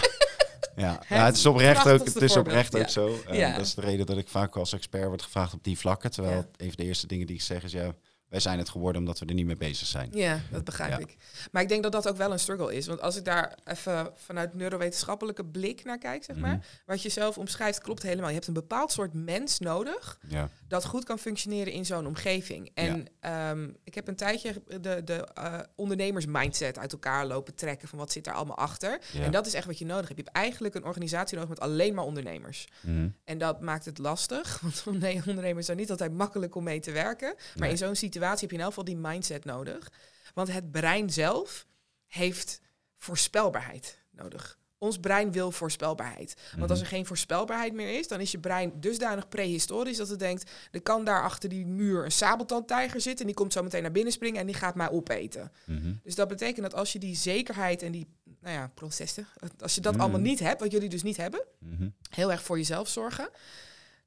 [0.77, 0.93] ja.
[0.93, 2.79] Het ja, het is oprecht ook, het is oprecht ja.
[2.79, 3.18] ook zo.
[3.31, 3.57] Ja.
[3.57, 6.11] Dat is de reden dat ik vaak als expert word gevraagd op die vlakken.
[6.11, 7.95] Terwijl een van de eerste dingen die ik zeg is, ja,
[8.29, 10.09] Wij zijn het geworden omdat we er niet mee bezig zijn.
[10.12, 10.99] Ja, dat begrijp Ja.
[10.99, 11.16] ik.
[11.53, 12.87] Maar ik denk dat dat ook wel een struggle is.
[12.87, 16.55] Want als ik daar even vanuit neurowetenschappelijke blik naar kijk, zeg maar.
[16.57, 16.61] Mhm.
[16.87, 18.29] Wat je zelf omschrijft, klopt helemaal.
[18.29, 20.49] Je hebt een bepaald soort mens nodig Ja.
[20.68, 22.70] dat goed kan functioneren in zo'n omgeving.
[22.74, 27.99] En ehm, ik heb een tijdje de, de eh, ondernemers-mindset uit elkaar lopen trekken van
[27.99, 29.01] wat zit daar allemaal achter.
[29.20, 30.18] En dat is echt wat je nodig hebt.
[30.18, 32.68] Je hebt eigenlijk een organisatie nodig met alleen maar ondernemers.
[32.81, 33.09] Mhm.
[33.24, 34.83] En dat maakt het lastig, want
[35.27, 37.35] ondernemers zijn niet altijd makkelijk om mee te werken.
[37.37, 37.70] Maar Nee.
[37.70, 39.93] in zo'n situatie heb je in elk geval die mindset nodig.
[40.35, 41.67] Want het brein zelf
[42.07, 42.61] heeft
[42.97, 44.59] voorspelbaarheid nodig.
[44.79, 46.37] Ons brein wil voorspelbaarheid.
[46.59, 50.19] Want als er geen voorspelbaarheid meer is, dan is je brein dusdanig prehistorisch dat het
[50.19, 53.83] denkt, er kan daar achter die muur een sabeltandtijger zitten en die komt zo meteen
[53.83, 55.53] naar binnen springen en die gaat mij opeten.
[55.64, 55.93] Mhm.
[56.03, 58.07] Dus dat betekent dat als je die zekerheid en die
[58.41, 59.27] nou ja, processen,
[59.61, 60.03] als je dat Mhm.
[60.03, 61.89] allemaal niet hebt, wat jullie dus niet hebben, Mhm.
[62.11, 63.29] heel erg voor jezelf zorgen,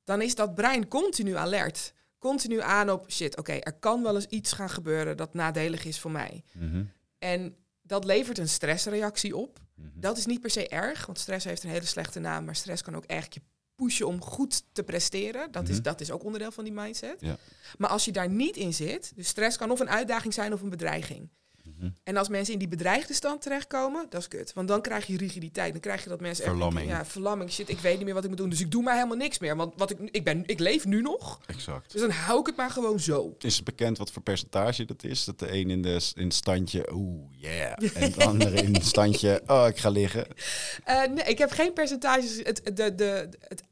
[0.04, 1.94] dan is dat brein continu alert.
[2.20, 6.00] Continu aan op shit, oké, er kan wel eens iets gaan gebeuren dat nadelig is
[6.00, 6.44] voor mij.
[6.52, 6.84] Mhm.
[7.18, 9.60] En dat levert een stressreactie op.
[9.76, 9.88] Mhm.
[9.94, 12.82] Dat is niet per se erg, want stress heeft een hele slechte naam, maar stress
[12.82, 13.42] kan ook echt je
[13.76, 15.52] pushen om goed te presteren.
[15.52, 15.84] Dat, is, Mhm.
[15.84, 17.22] dat is ook onderdeel van die mindset.
[17.22, 17.38] Ja.
[17.78, 20.62] Maar als je daar niet in zit, dus stress kan of een uitdaging zijn of
[20.62, 21.30] een bedreiging.
[21.80, 21.92] Mhm.
[22.04, 24.54] En als mensen in die bedreigde stand terechtkomen, dat is kut.
[24.54, 25.72] Want dan krijg je rigiditeit.
[25.72, 26.90] Dan krijg je dat mensen echt Verlamming.
[26.90, 27.52] ja, verlamming.
[27.52, 28.50] Shit, ik weet niet meer wat ik moet doen.
[28.50, 29.56] Dus ik doe maar helemaal niks meer.
[29.56, 31.40] Want wat ik, ik, ben, ik leef nu nog.
[31.46, 31.92] Exact.
[31.92, 33.36] Dus dan hou ik het maar gewoon zo.
[33.40, 35.24] Is het bekend wat voor percentage dat is?
[35.24, 37.78] Dat de een in, de, in standje, oeh, yeah.
[38.04, 40.28] En de andere in standje, oh, ik ga liggen.
[40.84, 42.40] Eh, nee, ik heb geen percentages.
[42.44, 43.64] Het, de, de, het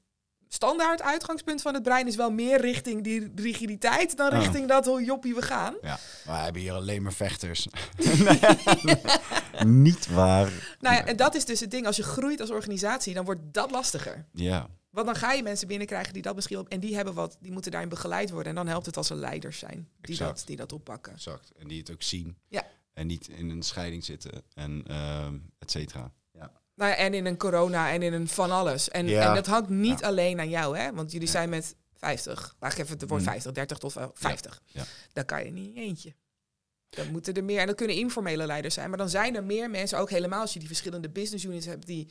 [0.48, 4.38] standaard uitgangspunt van het brein is wel meer richting die rigiditeit dan Oh.
[4.40, 5.76] richting dat hoe joppie we gaan.
[5.82, 7.68] Ja, maar we hebben hier alleen maar vechters.
[9.66, 10.78] Niet waar.
[10.80, 11.86] Nou ja, en dat is dus het ding.
[11.86, 14.26] Als je groeit als organisatie, dan wordt dat lastiger.
[14.34, 16.68] Ja, Want dan ga je mensen binnenkrijgen die dat misschien op.
[16.68, 18.50] En die hebben wat, die moeten daarin begeleid worden.
[18.50, 20.38] En dan helpt het als er leiders zijn die, Exact.
[20.38, 21.14] dat, die dat oppakken.
[21.14, 21.52] exact.
[21.60, 22.38] En die het ook zien.
[22.48, 22.64] Ja.
[22.94, 26.12] En niet in een scheiding zitten en ehm et cetera.
[26.78, 28.90] Nou ja, en in een corona en in een van alles.
[28.90, 29.30] En, Ja.
[29.30, 30.08] en dat hangt niet Ja.
[30.08, 30.94] alleen aan jou, hè?
[30.94, 32.56] Want jullie zijn met 50.
[32.60, 33.28] Laat ik even het woord Mm.
[33.28, 34.62] 50, 30 tot wel 50.
[34.66, 34.84] Ja.
[35.14, 36.14] Dan kan je niet eentje.
[36.90, 39.70] Dan moeten er meer, en dat kunnen informele leiders zijn, maar dan zijn er meer
[39.70, 42.10] mensen, ook helemaal als je die verschillende business units hebt die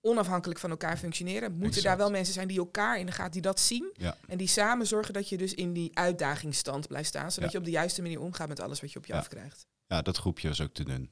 [0.00, 1.84] onafhankelijk van elkaar functioneren, moeten Exact.
[1.86, 3.90] daar wel mensen zijn die elkaar in de gaten, die dat zien.
[3.92, 4.16] Ja.
[4.26, 7.58] En die samen zorgen dat je dus in die uitdagingsstand blijft staan, zodat Ja.
[7.58, 9.18] je op de juiste manier omgaat met alles wat je op je Ja.
[9.18, 9.66] afkrijgt.
[9.86, 11.10] ja, dat groepje was ook te dun.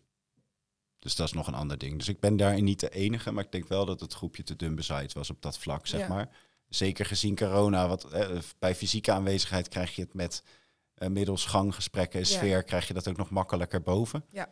[0.99, 1.99] Dus dat is nog een ander ding.
[1.99, 4.57] Dus ik ben daarin niet de enige, maar ik denk wel dat het groepje te
[4.57, 6.09] dun bezaaid was op dat vlak, zeg Ja.
[6.09, 6.28] maar.
[6.68, 8.28] Zeker gezien corona, wat, eh,
[8.59, 10.42] bij fysieke aanwezigheid krijg je het met
[10.94, 12.36] eh, middels ganggesprekken en Ja.
[12.36, 14.24] sfeer, krijg je dat ook nog makkelijker boven.
[14.30, 14.49] Ja.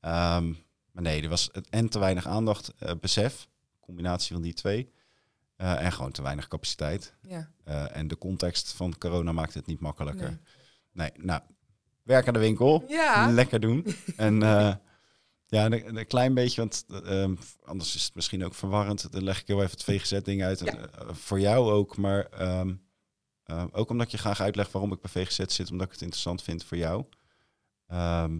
[0.00, 0.46] Ehm,
[0.92, 3.48] maar nee, er was het- en te weinig aandacht, eh, besef,
[3.80, 4.90] combinatie van die twee.
[5.56, 7.14] Eh, en gewoon te weinig capaciteit.
[7.22, 7.50] Ja.
[7.64, 10.28] Eh, en de context van corona maakt het niet makkelijker.
[10.92, 11.10] Nee.
[11.14, 11.40] Nee, nou,
[12.02, 12.84] werk aan de winkel.
[12.88, 13.30] Ja.
[13.30, 13.86] Lekker doen.
[14.16, 14.74] en eh,
[15.46, 17.34] ja, een, een klein beetje, want eh, ehm,
[17.64, 19.12] anders is het misschien ook verwarrend.
[19.12, 20.58] Dan leg ik heel even het VGZ-ding uit.
[20.58, 20.74] Ja.
[20.76, 22.74] Eh, voor jou ook, maar ehm,
[23.42, 26.42] eh, ook omdat je graag uitlegt waarom ik bij VGZ zit, omdat ik het interessant
[26.42, 27.04] vind voor jou.
[27.86, 28.38] Ehm,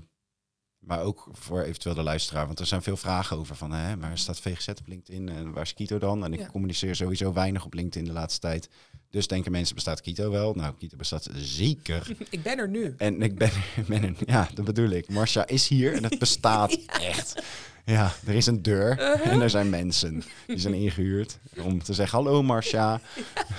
[0.78, 4.18] maar ook voor eventueel de luisteraar, want er zijn veel vragen over van, hè, maar
[4.18, 6.24] staat VGZ op LinkedIn en waar is Kito dan?
[6.24, 6.46] En ik Ja.
[6.46, 8.68] communiceer sowieso weinig op LinkedIn de laatste tijd.
[9.16, 10.54] Dus denken mensen, bestaat Kito wel?
[10.54, 12.16] Nou, Kito bestaat zeker.
[12.30, 12.94] Ik ben er nu.
[12.96, 13.50] En ik ben,
[13.88, 15.08] ben een, ja, dat bedoel ik.
[15.08, 17.42] Marsha is hier en het bestaat echt.
[17.84, 22.18] Ja, er is een deur en er zijn mensen die zijn ingehuurd om te zeggen:
[22.18, 23.00] Hallo Marsha.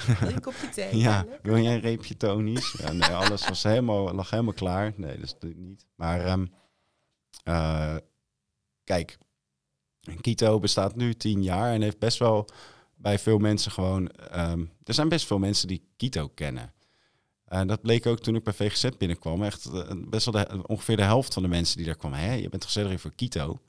[0.05, 0.97] Je een kopje thee?
[0.97, 2.75] Ja, wil jij een reepje Tony's?
[2.77, 4.93] Ja, nee, alles was helemaal, lag helemaal klaar.
[4.95, 5.85] Nee, dat doe ik niet.
[5.95, 6.45] Maar ehm,
[7.43, 7.95] eh,
[8.83, 9.17] kijk,
[10.21, 12.49] Kito bestaat nu tien jaar en heeft best wel
[12.97, 14.09] bij veel mensen gewoon...
[14.11, 16.73] ehm, er zijn best veel mensen die Kito kennen.
[17.45, 19.43] En dat bleek ook toen ik bij VGZ binnenkwam.
[19.43, 22.19] Echt eh, best wel de, ongeveer de helft van de mensen die daar kwamen.
[22.19, 23.59] Hé, je bent gezellig voor Kito.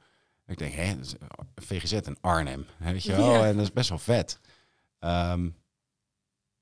[0.44, 1.26] En ik denk, is, eh,
[1.56, 2.66] VGZ in Arnhem.
[2.78, 3.32] Weet je wel?
[3.32, 3.46] Ja.
[3.46, 4.40] En dat is best wel vet.
[4.98, 5.48] Ehm,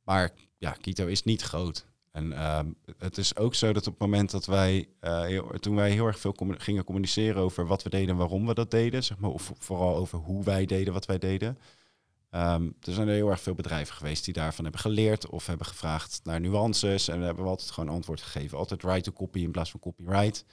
[0.02, 1.86] maar ja, Kito is niet groot.
[2.12, 2.66] En ehm,
[2.98, 6.06] het is ook zo dat op het moment dat wij, eh, heel- toen wij heel
[6.06, 9.30] erg veel gingen communiceren over wat we deden en waarom we dat deden, zeg maar,
[9.30, 11.58] of vooral over hoe wij deden wat wij deden.
[12.30, 15.66] Ehm, er zijn er heel erg veel bedrijven geweest die daarvan hebben geleerd of hebben
[15.66, 17.08] gevraagd naar nuances.
[17.08, 18.58] En we hebben altijd gewoon antwoord gegeven.
[18.58, 20.44] Altijd right to copy in plaats van copyright.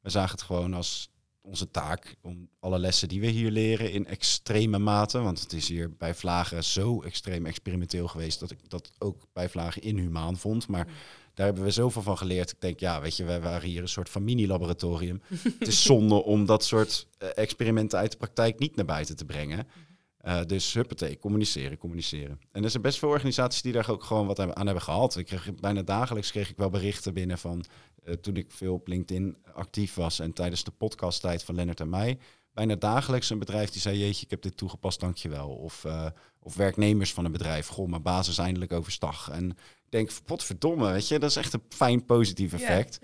[0.00, 1.10] We zagen het gewoon als
[1.46, 5.68] onze taak om alle lessen die we hier leren in extreme mate, want het is
[5.68, 10.68] hier bij Vlagen zo extreem experimenteel geweest dat ik dat ook bij Vlagen inhumaan vond.
[10.68, 10.86] Maar
[11.34, 12.50] daar hebben we zoveel van geleerd.
[12.50, 15.22] Ik denk, ja, weet je, wij waren hier een soort van mini-laboratorium.
[15.58, 19.24] het is zonde om dat soort eh, experimenten uit de praktijk niet naar buiten te
[19.24, 19.66] brengen.
[20.26, 22.40] Uh, dus huppatee, communiceren, communiceren.
[22.52, 25.16] En er zijn best veel organisaties die daar ook gewoon wat aan hebben gehad.
[25.16, 27.64] Ik kreeg bijna dagelijks kreeg ik wel berichten binnen van
[28.04, 31.88] uh, toen ik veel op LinkedIn actief was en tijdens de podcasttijd van Lennart en
[31.88, 32.18] mij.
[32.52, 35.48] Bijna dagelijks een bedrijf die zei, jeetje, ik heb dit toegepast, dankjewel.
[35.48, 36.06] Of, uh,
[36.40, 39.30] of werknemers van een bedrijf, goh, mijn basis is eindelijk overstag.
[39.30, 42.98] En ik denk, potverdomme, weet je, dat is echt een fijn positief effect.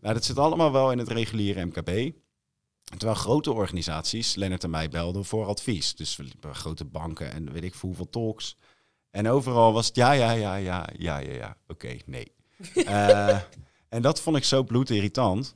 [0.00, 2.14] Nou, dat zit allemaal wel in het reguliere MKB.
[2.84, 5.94] Terwijl grote organisaties, Lennart en mij belden voor advies.
[5.94, 8.56] Dus grote banken en weet ik veel hoeveel talks.
[9.10, 11.56] En overal was het ja, ja, ja, ja, ja, ja, ja.
[11.66, 12.32] Oké, nee.
[12.74, 13.28] uh,
[13.88, 15.54] en dat vond ik zo bloedirritant.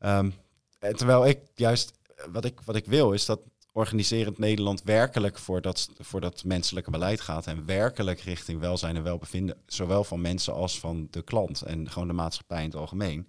[0.00, 0.34] Um,
[0.78, 1.92] terwijl ik juist,
[2.32, 3.40] wat ik, wat ik wil, is dat
[3.72, 7.46] organiserend Nederland werkelijk voor dat, voor dat menselijke beleid gaat.
[7.46, 9.56] En werkelijk richting welzijn en welbevinden.
[9.66, 11.62] Zowel van mensen als van de klant.
[11.62, 13.28] En gewoon de maatschappij in het algemeen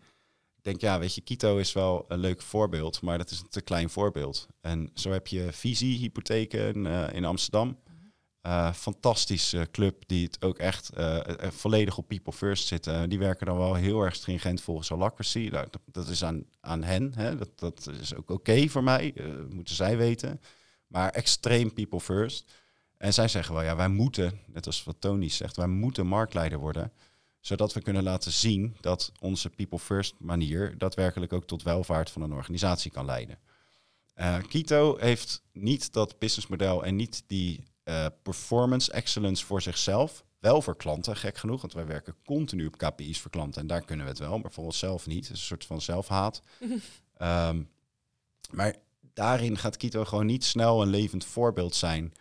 [0.62, 3.62] denk, ja, weet je, Quito is wel een leuk voorbeeld, maar dat is een te
[3.62, 4.48] klein voorbeeld.
[4.62, 7.78] En zo heb je Visie Hypotheken uh, in Amsterdam.
[8.48, 13.10] Uh, fantastische club die het ook echt uh, volledig op people first zitten.
[13.10, 15.50] die werken dan wel heel erg stringent volgens holacracy.
[15.52, 17.14] Nou, dat, dat, is aan, aan hen.
[17.16, 17.36] Hè.
[17.36, 19.14] Dat, dat is ook oké voor mij.
[19.50, 20.42] moeten zij weten.
[20.88, 22.54] Maar extreem people first.
[22.98, 26.60] En zij zeggen wel, ja, wij moeten, net als wat Tony zegt, wij moeten marktleider
[26.60, 26.92] worden
[27.42, 32.22] zodat we kunnen laten zien dat onze people first manier daadwerkelijk ook tot welvaart van
[32.22, 33.38] een organisatie kan leiden.
[34.16, 40.24] Uh, Kito heeft niet dat businessmodel en niet die uh, performance excellence voor zichzelf.
[40.40, 43.86] Wel voor klanten, gek genoeg, want wij werken continu op KPI's voor klanten en daar
[43.86, 45.28] kunnen we het wel, maar voor onszelf niet.
[45.28, 46.42] Het is een soort van zelfhaat.
[47.22, 47.70] um,
[48.58, 48.76] maar
[49.14, 52.14] daarin gaat Kito gewoon niet snel een levend voorbeeld zijn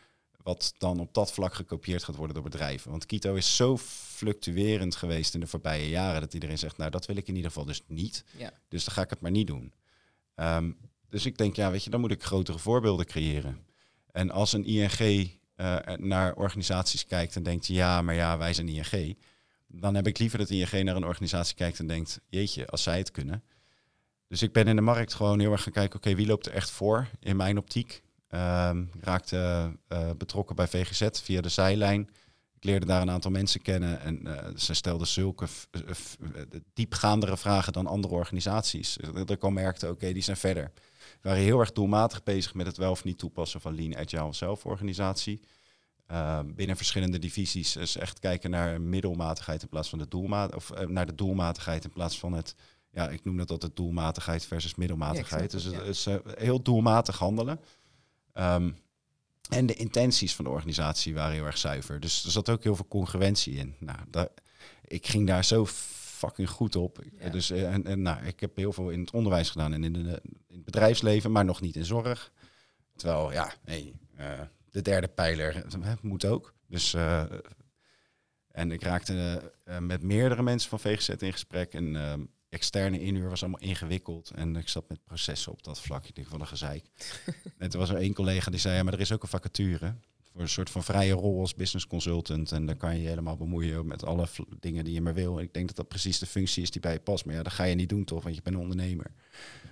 [0.43, 2.91] wat dan op dat vlak gekopieerd gaat worden door bedrijven.
[2.91, 7.07] Want Kito is zo fluctuerend geweest in de voorbije jaren dat iedereen zegt, nou dat
[7.07, 8.25] wil ik in ieder geval dus niet.
[8.37, 8.53] Ja.
[8.69, 9.73] Dus dan ga ik het maar niet doen.
[10.35, 10.77] Um,
[11.09, 13.67] dus ik denk, ja, weet je, dan moet ik grotere voorbeelden creëren.
[14.13, 18.69] En als een ING uh, naar organisaties kijkt en denkt, ja, maar ja, wij zijn
[18.69, 19.17] ING,
[19.67, 22.99] dan heb ik liever dat ING naar een organisatie kijkt en denkt, jeetje, als zij
[22.99, 23.43] het kunnen.
[24.29, 26.53] Dus ik ben in de markt gewoon heel erg gaan kijken, oké, wie loopt er
[26.53, 28.03] echt voor in mijn optiek?
[28.35, 32.11] Um, raakte uh, betrokken bij VGZ via de zijlijn.
[32.57, 35.47] Ik leerde daar een aantal mensen kennen en uh, ze stelden zulke
[36.73, 38.97] diepgaandere vragen dan andere organisaties.
[39.13, 40.71] Dat ik al merkte, oké, die zijn verder.
[41.21, 44.33] We waren heel erg doelmatig bezig met het wel of niet toepassen van Lean Agile
[44.33, 45.41] zelforganisatie.
[46.11, 50.71] Uh, binnen verschillende divisies is echt kijken naar middelmatigheid in plaats van de doelmaat of
[50.71, 52.55] uh, naar de doelmatigheid in plaats van het,
[52.91, 55.53] ja, ik noem dat altijd doelmatigheid versus middelmatigheid.
[55.53, 57.61] Ja, dus het is heel doelmatig handelen.
[58.41, 58.79] Um,
[59.49, 62.01] en de intenties van de organisatie waren heel erg zuiver.
[62.01, 63.75] Dus er zat ook heel veel congruentie in.
[63.79, 64.29] Nou, daar,
[64.85, 65.67] ik ging daar zo
[66.21, 67.03] fucking goed op.
[67.19, 67.29] Ja.
[67.29, 70.21] Dus, en, en nou, ik heb heel veel in het onderwijs gedaan en in, de,
[70.49, 72.33] in het bedrijfsleven, maar nog niet in zorg.
[72.97, 75.65] Terwijl, ja, nee, uh, de derde pijler
[76.03, 76.55] moet ook.
[76.67, 77.25] Dus, uh,
[78.51, 81.75] en ik raakte uh, met meerdere mensen van VGZ in gesprek.
[81.75, 81.97] En
[82.51, 84.31] externe inhuur was allemaal ingewikkeld.
[84.31, 86.07] En ik zat met processen op dat vlak.
[86.07, 86.85] Ik denk, van een gezeik.
[87.59, 89.95] en toen was er één collega die zei, ja, maar er is ook een vacature.
[90.33, 92.53] Voor een soort van vrije rol als business consultant.
[92.53, 94.29] En dan kan je je helemaal bemoeien met alle
[94.61, 95.39] dingen die je maar wil.
[95.39, 97.25] En ik denk dat dat precies de functie is die bij je past.
[97.25, 99.11] Maar ja, dat ga je niet doen toch, want je bent een ondernemer.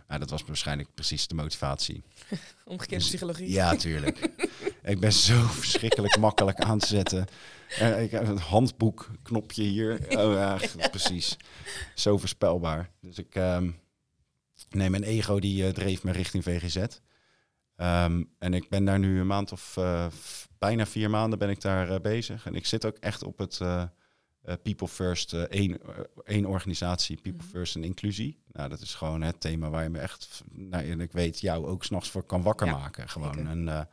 [0.08, 2.02] Nou, dat was waarschijnlijk precies de motivatie.
[2.64, 3.50] Omgekeerde dus, psychologie.
[3.50, 4.30] Ja, tuurlijk.
[4.82, 7.26] ik ben zo verschrikkelijk makkelijk aan te zetten.
[7.80, 10.00] Uh, ik heb een handboekknopje hier.
[10.08, 10.58] Oh ja,
[10.90, 11.36] precies.
[11.94, 12.90] Zo voorspelbaar.
[13.00, 13.34] Dus ik...
[13.34, 13.80] Um,
[14.70, 16.76] nee, mijn ego die uh, dreef me richting VGZ.
[16.76, 20.06] Um, en ik ben daar nu een maand of uh,
[20.58, 22.46] bijna vier maanden ben ik daar bezig.
[22.46, 23.60] En ik zit ook echt op het
[24.56, 25.78] People First, één,
[26.24, 27.48] één organisatie, People mm -hmm.
[27.48, 28.38] First en inclusie.
[28.52, 31.66] Nou, dat is gewoon het thema waar je me echt, nou, en ik weet jou
[31.66, 33.08] ook s'nachts voor kan wakker ja, maken.
[33.08, 33.86] Gewoon een,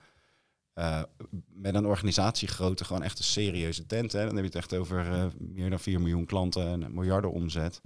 [1.53, 4.11] met een organisatiegrootte, gewoon echt een serieuze tent.
[4.11, 4.25] Hè.
[4.25, 7.81] Dan heb je het echt over meer dan 4 miljoen klanten en miljarden omzet.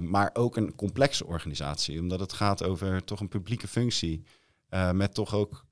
[0.00, 4.24] maar ook een complexe organisatie, omdat het gaat over toch een publieke functie.
[4.92, 5.64] Met toch ook,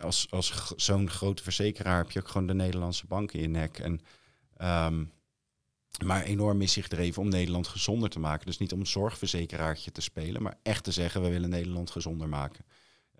[0.00, 3.78] als, als zo'n grote verzekeraar heb je ook gewoon de Nederlandse bank in je nek.
[3.78, 4.00] En,
[4.62, 5.12] um,
[6.04, 8.46] maar enorm missie gedreven om Nederland gezonder te maken.
[8.46, 12.64] Dus niet om zorgverzekeraartje te spelen, maar echt te zeggen, we willen Nederland gezonder maken.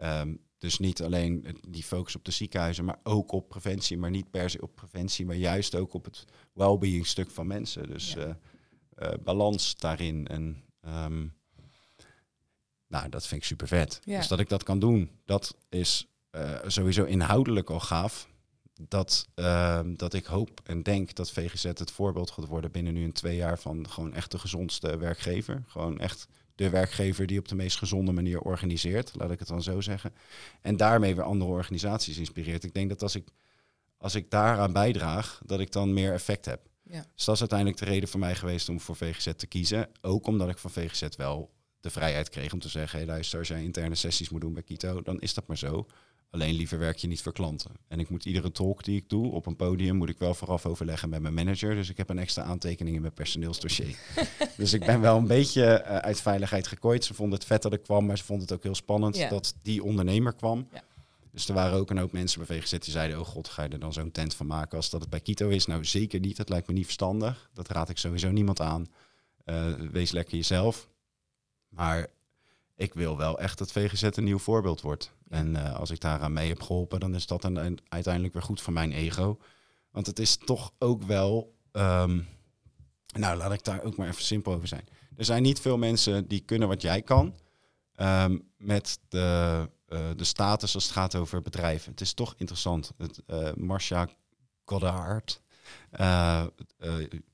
[0.02, 3.98] Um, dus niet alleen die focus op de ziekenhuizen, maar ook op preventie.
[3.98, 7.88] Maar niet per se op preventie, maar juist ook op het well-being stuk van mensen.
[7.88, 8.38] Dus ja.
[8.98, 10.26] uh, balans daarin.
[10.26, 11.34] En um,
[12.88, 14.00] nou, dat vind ik super vet.
[14.04, 14.18] Ja.
[14.18, 18.28] Dus dat ik dat kan doen, dat is uh, sowieso inhoudelijk al gaaf.
[18.80, 23.04] Dat, uh, dat ik hoop en denk dat VGZ het voorbeeld gaat worden binnen nu
[23.04, 25.64] een twee jaar van gewoon echt de gezondste werkgever.
[25.66, 29.62] Gewoon echt de werkgever die op de meest gezonde manier organiseert, laat ik het dan
[29.62, 30.14] zo zeggen.
[30.60, 32.64] En daarmee weer andere organisaties inspireert.
[32.64, 33.28] Ik denk dat als ik,
[33.98, 36.68] als ik daaraan bijdraag, dat ik dan meer effect heb.
[36.82, 37.04] Ja.
[37.14, 39.88] Dus dat is uiteindelijk de reden voor mij geweest om voor VGZ te kiezen.
[40.00, 43.48] Ook omdat ik van VGZ wel de vrijheid kreeg om te zeggen, hey, luister, als
[43.48, 45.86] jij interne sessies moet doen bij Kito, dan is dat maar zo.
[46.36, 47.70] Alleen liever werk je niet voor klanten.
[47.88, 50.66] En ik moet iedere talk die ik doe op een podium, moet ik wel vooraf
[50.66, 51.74] overleggen met mijn manager.
[51.74, 53.98] Dus ik heb een extra aantekening in mijn personeelsdossier.
[54.56, 57.04] dus ik ben wel een beetje eh, uit veiligheid gekooid.
[57.04, 59.28] Ze vonden het vet dat ik kwam, maar ze vonden het ook heel spannend Ja.
[59.28, 60.68] dat die ondernemer kwam.
[60.72, 60.82] Ja.
[61.32, 63.68] Dus er waren ook een hoop mensen bij VGZ die zeiden, oh god, ga je
[63.68, 65.66] er dan zo'n tent van maken als dat het bij Kito is?
[65.66, 66.36] Nou, zeker niet.
[66.36, 67.50] Dat lijkt me niet verstandig.
[67.52, 68.86] Dat raad ik sowieso niemand aan.
[69.44, 70.88] Eh, wees lekker jezelf.
[71.68, 72.06] Maar
[72.76, 75.12] ik wil wel echt dat VGZ een nieuw voorbeeld wordt.
[75.28, 78.42] En eh, als ik daaraan mee heb geholpen, dan is dat een, een- uiteindelijk weer
[78.42, 79.38] goed voor mijn ego.
[79.90, 81.54] Want het is toch ook wel.
[81.72, 82.20] ehm,
[83.18, 84.88] nou, laat ik daar ook maar even simpel over zijn.
[85.16, 87.34] Er zijn niet veel mensen die kunnen wat jij kan.
[87.94, 91.90] ehm, met de, eh, de status als het gaat over bedrijven.
[91.90, 92.92] Het is toch interessant.
[92.98, 94.08] Het, eh, Marcia
[94.64, 95.40] Goddard,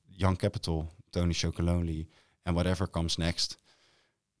[0.09, 2.07] Young Capital, Tony Chocolonely
[2.43, 3.57] en whatever comes next.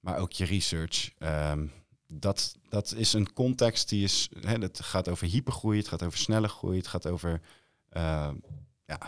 [0.03, 1.11] Maar ook je research.
[1.17, 1.67] ehm,
[2.07, 4.29] dat, dat is een context die is.
[4.39, 7.41] Hè, het gaat over hypergroei, het gaat over snelle groei, het gaat over.
[7.89, 8.29] eh,
[8.85, 8.99] ja,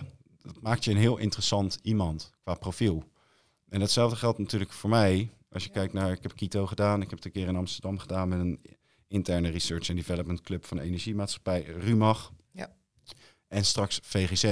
[0.41, 3.03] dat maakt je een heel interessant iemand qua profiel.
[3.69, 5.29] En datzelfde geldt natuurlijk voor mij.
[5.49, 5.75] Als je Ja.
[5.75, 8.39] kijkt naar, ik heb Kito gedaan, ik heb het een keer in Amsterdam gedaan met
[8.39, 8.61] een
[9.07, 12.31] interne research en development club van de energiemaatschappij Rumach.
[12.51, 12.75] Ja.
[13.47, 14.43] En straks VGZ.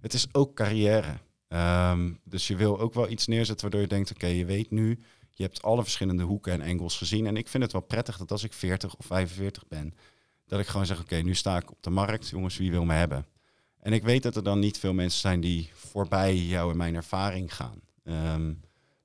[0.00, 1.18] Het is ook carrière.
[1.48, 5.00] Ehm, dus je wil ook wel iets neerzetten waardoor je denkt, oké, je weet nu,
[5.38, 7.26] je hebt alle verschillende hoeken en angles gezien.
[7.26, 9.94] En ik vind het wel prettig dat als ik 40 of 45 ben,
[10.46, 12.94] dat ik gewoon zeg, oké, nu sta ik op de markt, jongens, wie wil me
[12.94, 13.26] hebben?
[13.80, 16.94] En ik weet dat er dan niet veel mensen zijn die voorbij jou en mijn
[16.94, 17.80] ervaring gaan.
[18.04, 18.52] Ehm,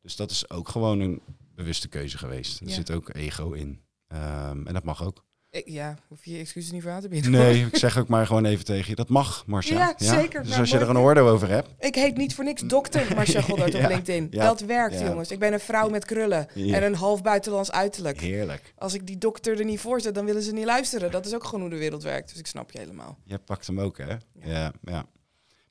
[0.01, 1.22] dus dat is ook gewoon een
[1.55, 2.60] bewuste keuze geweest.
[2.61, 2.73] Er Ja.
[2.73, 3.81] zit ook ego in.
[4.07, 5.23] Ehm, en dat mag ook.
[5.66, 7.32] Ja, hoef je je excuses niet voor aan te bieden.
[7.32, 8.96] Nee, ik zeg ook maar gewoon even tegen je.
[8.96, 9.78] Dat mag, Marcia.
[9.78, 10.44] Ja, zeker.
[10.44, 11.70] Dus als je er een oordeel over hebt.
[11.80, 14.28] Ik heet niet voor niks dokter Marcia Goddard op Ja, LinkedIn.
[14.32, 15.32] ja, dat werkt, jongens.
[15.32, 18.20] Ik ben een vrouw met krullen en een half buitenlands uiterlijk.
[18.22, 18.74] Heerlijk.
[18.78, 21.12] Als ik die dokter er niet voor zet, dan willen ze niet luisteren.
[21.12, 22.30] Dat is ook gewoon hoe de wereld werkt.
[22.30, 23.18] Dus ik snap je helemaal.
[23.24, 24.16] Je pakt hem ook, hè?
[24.42, 24.72] Ja.
[24.84, 25.06] ja,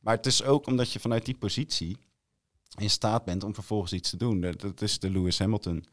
[0.01, 1.97] Maar het is ook omdat je vanuit die positie
[2.79, 4.41] in staat bent om vervolgens iets te doen.
[4.41, 5.85] Dat is de Lewis Hamilton.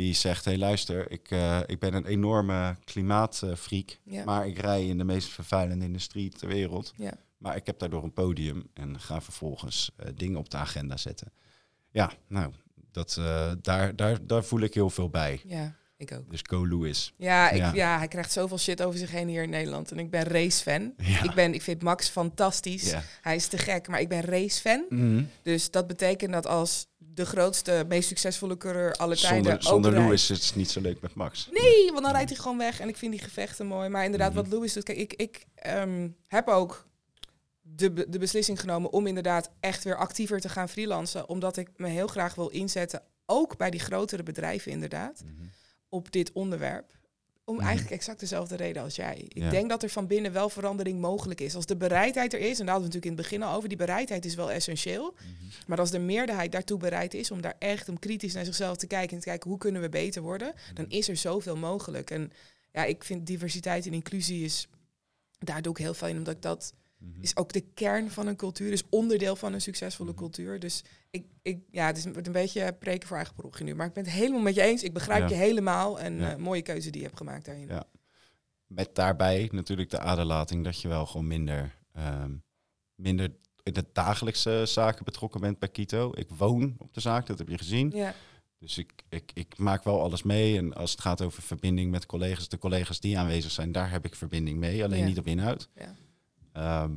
[0.00, 3.98] Die zegt, hé hey, luister, ik, eh, ik ben een enorme klimaatfreak.
[4.04, 4.24] Ja.
[4.24, 6.92] Maar ik rij in de meest vervuilende industrie ter wereld.
[6.96, 7.12] Ja.
[7.38, 11.32] Maar ik heb daardoor een podium en ga vervolgens eh, dingen op de agenda zetten.
[11.90, 12.52] Ja, nou,
[12.90, 15.40] dat, eh, daar, daar, daar voel ik heel veel bij.
[15.46, 16.30] Ja, ik ook.
[16.30, 17.14] Dus go Lewis.
[17.16, 17.72] Ja, ik, Ja.
[17.74, 17.98] ja.
[17.98, 19.90] hij krijgt zoveel shit over zich heen hier in Nederland.
[19.90, 20.94] En ik ben racefan.
[20.96, 21.22] Ja.
[21.22, 22.90] Ik, ben, ik vind Max fantastisch.
[22.90, 23.02] Ja.
[23.20, 24.84] Hij is te gek, maar ik ben racefan.
[24.88, 25.22] Mhm.
[25.42, 29.92] Dus dat betekent dat als de grootste, meest succesvolle coureur aller tijden Zonder, ook zonder
[29.92, 31.48] Lewis is het niet zo leuk met Max.
[31.52, 32.80] Nee, want dan rijdt hij gewoon weg.
[32.80, 33.88] En ik vind die gevechten mooi.
[33.88, 34.42] Maar inderdaad, Mhm.
[34.42, 34.84] wat Lewis doet.
[34.84, 36.88] Kijk, ik, ik ehm, heb ook
[37.60, 41.28] de, de beslissing genomen om inderdaad echt weer actiever te gaan freelancen.
[41.28, 45.22] Omdat ik me heel graag wil inzetten, ook bij die grotere bedrijven inderdaad,
[45.90, 46.98] op dit onderwerp.
[47.44, 47.64] Om Mhm.
[47.64, 49.16] eigenlijk exact dezelfde reden als jij.
[49.28, 49.50] Ik Ja.
[49.50, 51.54] denk dat er van binnen wel verandering mogelijk is.
[51.54, 53.68] Als de bereidheid er is, en daar hadden we natuurlijk in het begin al over,
[53.68, 55.14] die bereidheid is wel essentieel.
[55.66, 58.86] Maar als de meerderheid daartoe bereid is om daar echt om kritisch naar zichzelf te
[58.86, 62.10] kijken en te kijken hoe kunnen we beter worden, dan is er zoveel mogelijk.
[62.10, 62.32] En
[62.72, 64.68] ja, ik vind diversiteit en inclusie is,
[65.38, 67.20] daar doe ik heel veel in, omdat ik dat Mhm.
[67.20, 70.18] is ook de kern van een cultuur, is onderdeel van een succesvolle Mhm.
[70.18, 70.58] cultuur.
[70.60, 73.92] Dus ik, ik, ja, het is een, beetje preken voor eigen parochie nu, maar ik
[73.92, 74.82] ben het helemaal met je eens.
[74.82, 75.28] Ik begrijp Ja.
[75.28, 76.30] je helemaal en Ja.
[76.30, 77.66] eh, mooie keuze die je hebt gemaakt daarin.
[77.68, 77.84] Ja.
[78.66, 82.32] Met daarbij natuurlijk de aderlating dat je wel gewoon minder, ehm,
[82.94, 83.32] minder
[83.62, 86.12] in de dagelijkse zaken betrokken bent bij Kito.
[86.14, 87.90] Ik woon op de zaak, dat heb je gezien.
[87.94, 88.14] Ja,
[88.58, 90.56] Dus ik, ik, ik maak wel alles mee.
[90.56, 94.04] En als het gaat over verbinding met collega's, de collega's die aanwezig zijn, daar heb
[94.04, 94.84] ik verbinding mee.
[94.84, 95.06] Alleen Ja.
[95.06, 95.68] niet op inhoud.
[95.74, 95.94] Ja.
[96.52, 96.96] Ehm,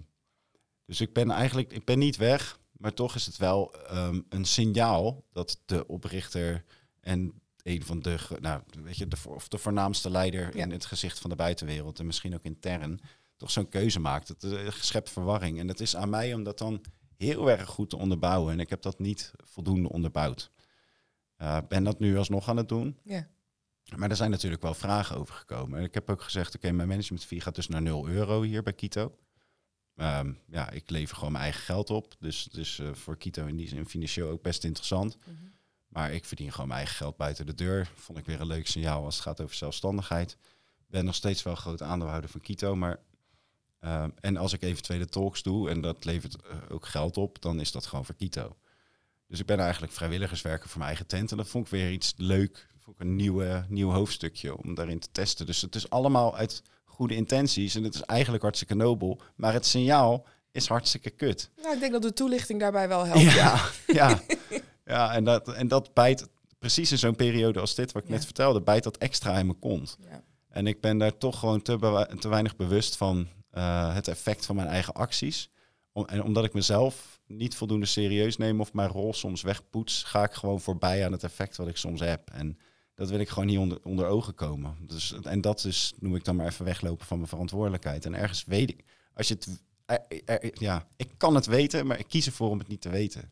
[0.85, 4.45] dus ik ben eigenlijk, ik ben niet weg, maar toch is het wel ehm, een
[4.45, 6.63] signaal dat de oprichter
[6.99, 10.63] en een van de, nou, weet je, de, of de voornaamste leider Ja.
[10.63, 12.99] in het gezicht van de buitenwereld en misschien ook intern,
[13.37, 14.27] toch zo'n keuze maakt.
[14.27, 15.59] Het eh, schept verwarring.
[15.59, 16.81] En het is aan mij om dat dan
[17.17, 18.53] heel erg goed te onderbouwen.
[18.53, 20.51] En ik heb dat niet voldoende onderbouwd.
[21.35, 22.97] Eh, ben dat nu alsnog aan het doen.
[23.83, 25.79] ja, Maar er zijn natuurlijk wel vragen over gekomen.
[25.79, 28.63] En ik heb ook gezegd, oké, mijn management fee gaat dus naar 0 euro hier
[28.63, 29.17] bij Kito.
[29.95, 32.15] Ehm, ja, ik lever gewoon mijn eigen geld op.
[32.19, 35.17] Dus, dus voor Kito in die zin financieel ook best interessant.
[35.17, 35.35] Mhm.
[35.93, 37.91] Maar ik verdien gewoon mijn eigen geld buiten de deur.
[37.95, 40.37] Vond ik weer een leuk signaal als het gaat over zelfstandigheid.
[40.87, 42.75] Ben nog steeds wel groot aandeelhouder van Kito.
[42.75, 42.99] Maar,
[43.79, 47.59] ehm, en als ik eventuele talks doe en dat levert eh, ook geld op, dan
[47.59, 48.57] is dat gewoon voor Kito.
[49.27, 51.31] Dus ik ben eigenlijk vrijwilligerswerker voor mijn eigen tent.
[51.31, 52.67] En dat vond ik weer iets leuk.
[52.79, 55.45] Vond ik een nieuwe, nieuw hoofdstukje om daarin te testen.
[55.45, 56.63] Dus het is allemaal uit
[56.93, 57.75] goede intenties.
[57.75, 59.19] En het is eigenlijk hartstikke nobel.
[59.35, 61.49] Maar het signaal is hartstikke kut.
[61.61, 63.21] Nou, ik denk dat de toelichting daarbij wel helpt.
[63.33, 63.61] Ja,
[63.99, 64.21] ja.
[64.85, 66.27] ja en, dat, en dat bijt
[66.59, 68.15] precies in zo'n periode als dit, wat ik Ja.
[68.15, 69.97] net vertelde, bijt dat extra in mijn kont.
[70.09, 70.23] Ja.
[70.49, 74.55] En ik ben daar toch gewoon te, te weinig bewust van eh, het effect van
[74.55, 75.49] mijn eigen acties.
[75.91, 80.23] Om, en omdat ik mezelf niet voldoende serieus neem of mijn rol soms wegpoets, ga
[80.23, 82.29] ik gewoon voorbij aan het effect wat ik soms heb.
[82.33, 82.57] En
[82.95, 84.75] dat wil ik gewoon niet onder, onder ogen komen.
[84.87, 88.05] Dus, en dat is, noem ik dan maar even weglopen van mijn verantwoordelijkheid.
[88.05, 88.83] En ergens weet ik,
[89.13, 89.47] als je het,
[89.85, 92.89] er- er- ja, ik kan het weten, maar ik kies ervoor om het niet te
[92.89, 93.31] weten.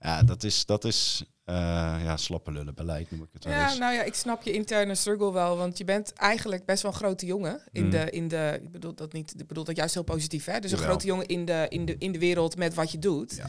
[0.00, 1.54] Ja, dat is, dat is eh,
[2.02, 3.78] ja, slappe lullen beleid, noem ik het wel Ja, eens.
[3.78, 6.96] nou ja, ik snap je interne struggle wel, want je bent eigenlijk best wel een
[6.96, 7.90] grote jongen in Mm.
[7.90, 10.58] de, in de, ik bedoel dat niet, ik bedoel dat juist heel positief, hè?
[10.60, 13.36] Dus een grote jongen in de, in de, in de wereld met wat je doet.
[13.36, 13.48] Ja.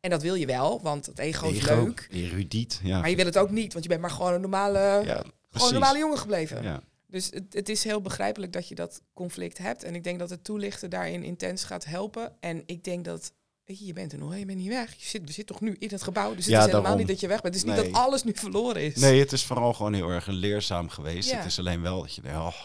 [0.00, 2.06] En dat wil je wel, want het ego is Ego, leuk.
[2.10, 3.00] Erudiet, ja.
[3.00, 5.66] Maar je wil het ook niet, want je bent maar gewoon een normale, ja, gewoon
[5.68, 6.62] een normale jongen gebleven.
[6.62, 6.82] Ja.
[7.06, 9.82] Dus het, het is heel begrijpelijk dat je dat conflict hebt.
[9.84, 12.32] En ik denk dat het toelichten daarin intens gaat helpen.
[12.40, 13.32] En ik denk dat,
[13.64, 14.94] weet je, je bent er nog, je bent niet weg.
[14.94, 16.98] Je zit, we zitten toch nu in het gebouw, dus het Ja, is helemaal daarom.
[17.00, 17.54] niet dat je weg bent.
[17.54, 17.84] Het is Nee.
[17.84, 18.96] niet dat alles nu verloren is.
[18.96, 21.30] Nee, het is vooral gewoon heel erg leerzaam geweest.
[21.30, 21.36] Ja.
[21.36, 22.64] Het is alleen wel dat je denkt, oh,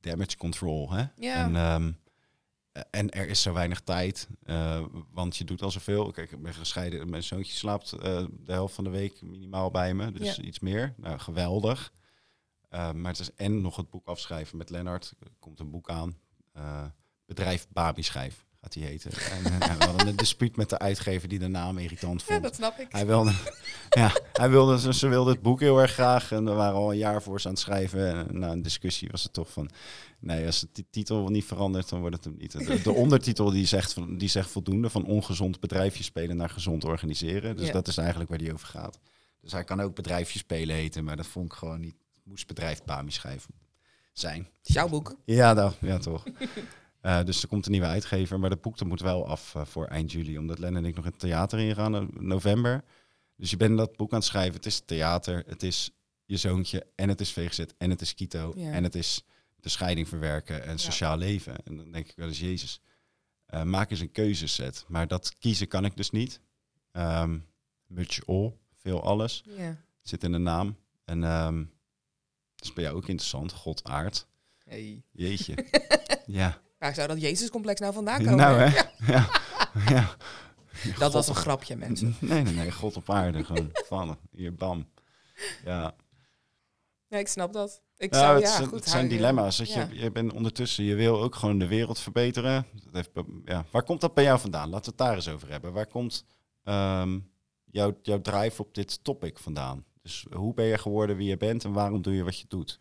[0.00, 1.04] damage control, hè?
[1.16, 1.44] Ja.
[1.44, 1.90] En, ehm,
[2.90, 6.10] en er is zo weinig tijd, eh, want je doet al zoveel.
[6.10, 9.94] Kijk, ik ben gescheiden, mijn zoontje slaapt eh, de helft van de week minimaal bij
[9.94, 10.42] me, dus Ja.
[10.42, 10.94] iets meer.
[10.96, 11.92] Nou, geweldig.
[12.68, 15.12] Eh, maar het is en nog het boek afschrijven met Lennart.
[15.20, 16.18] Er komt een boek aan.
[16.52, 16.84] Eh,
[17.26, 19.10] bedrijf Babi Schijf gaat die heten.
[19.12, 22.36] En, eh, we hadden een dispuut met de uitgever die de naam irritant vond.
[22.38, 22.86] Ja, dat snap ik.
[22.90, 23.32] Hij wilde,
[23.90, 26.32] ja, hij wilde, ze, ze wilde het boek heel erg graag.
[26.32, 28.28] En we waren al een jaar voor ze aan het schrijven.
[28.28, 29.70] En na een discussie was het toch van...
[30.18, 32.52] Nee, als de titel niet verandert, dan wordt het hem niet.
[32.66, 34.90] De, de ondertitel die zegt, van, die zegt voldoende.
[34.90, 37.56] Van ongezond bedrijfje spelen naar gezond organiseren.
[37.56, 37.72] Dus Ja.
[37.72, 38.98] dat is eigenlijk waar die over gaat.
[39.40, 41.04] Dus hij kan ook bedrijfje spelen heten.
[41.04, 41.94] Maar dat vond ik gewoon niet...
[42.24, 43.54] Moest bedrijf Bami schrijven
[44.12, 44.40] zijn.
[44.58, 45.16] Het is jouw boek.
[45.24, 46.24] Ja, nou, ja toch.
[47.00, 49.64] Eh, dus er komt een nieuwe uitgever, maar dat boek dat moet wel af eh,
[49.64, 52.84] voor eind juli, omdat Len en ik nog in het theater ingaan in november.
[53.36, 54.54] Dus je bent dat boek aan het schrijven.
[54.54, 55.90] Het is theater, het is
[56.24, 58.72] je zoontje en het is VGZ en het is Kito Ja.
[58.72, 59.22] en het is
[59.56, 61.56] de scheiding verwerken en sociaal leven.
[61.64, 62.80] En dan denk ik wel eens, Jezus,
[63.46, 64.84] eh, maak eens een keuzeset.
[64.88, 66.40] Maar dat kiezen kan ik dus niet.
[66.92, 67.38] Ehm
[67.86, 69.76] much all, veel alles, Ja.
[70.02, 70.76] zit in de naam.
[71.04, 71.58] En ehm
[72.54, 74.26] dat is bij jou ook interessant, God aard.
[74.64, 75.02] Hey.
[75.10, 75.54] Jeetje.
[76.26, 76.60] ja.
[76.80, 78.36] Waar zou dat Jezus-complex nou vandaan komen?
[78.36, 78.80] Nou hè?
[79.12, 79.28] Ja.
[79.88, 80.16] ja.
[80.98, 82.16] Dat was een grapje, mensen.
[82.20, 82.72] Nee, nee, nee.
[82.72, 83.44] God op aarde.
[83.44, 84.18] Gewoon vallen.
[84.30, 84.88] Hier, bam.
[85.64, 85.94] Ja.
[87.08, 87.82] Ja, ik snap dat.
[87.96, 89.56] Ik Nou, zou, het, ja, zijn- goed, het zijn dilemma's.
[89.56, 89.86] Dat ja.
[89.90, 92.66] je, je bent ondertussen, je wil ook gewoon de wereld verbeteren.
[92.84, 93.10] Dat heeft,
[93.44, 93.64] ja.
[93.70, 94.68] Waar komt dat bij jou vandaan?
[94.68, 95.72] Laten we het daar eens over hebben.
[95.72, 96.24] Waar komt
[96.64, 97.18] ehm,
[97.64, 99.84] jouw, jouw drive op dit topic vandaan?
[100.02, 102.78] Dus hoe ben je geworden wie je bent en waarom doe je wat je doet?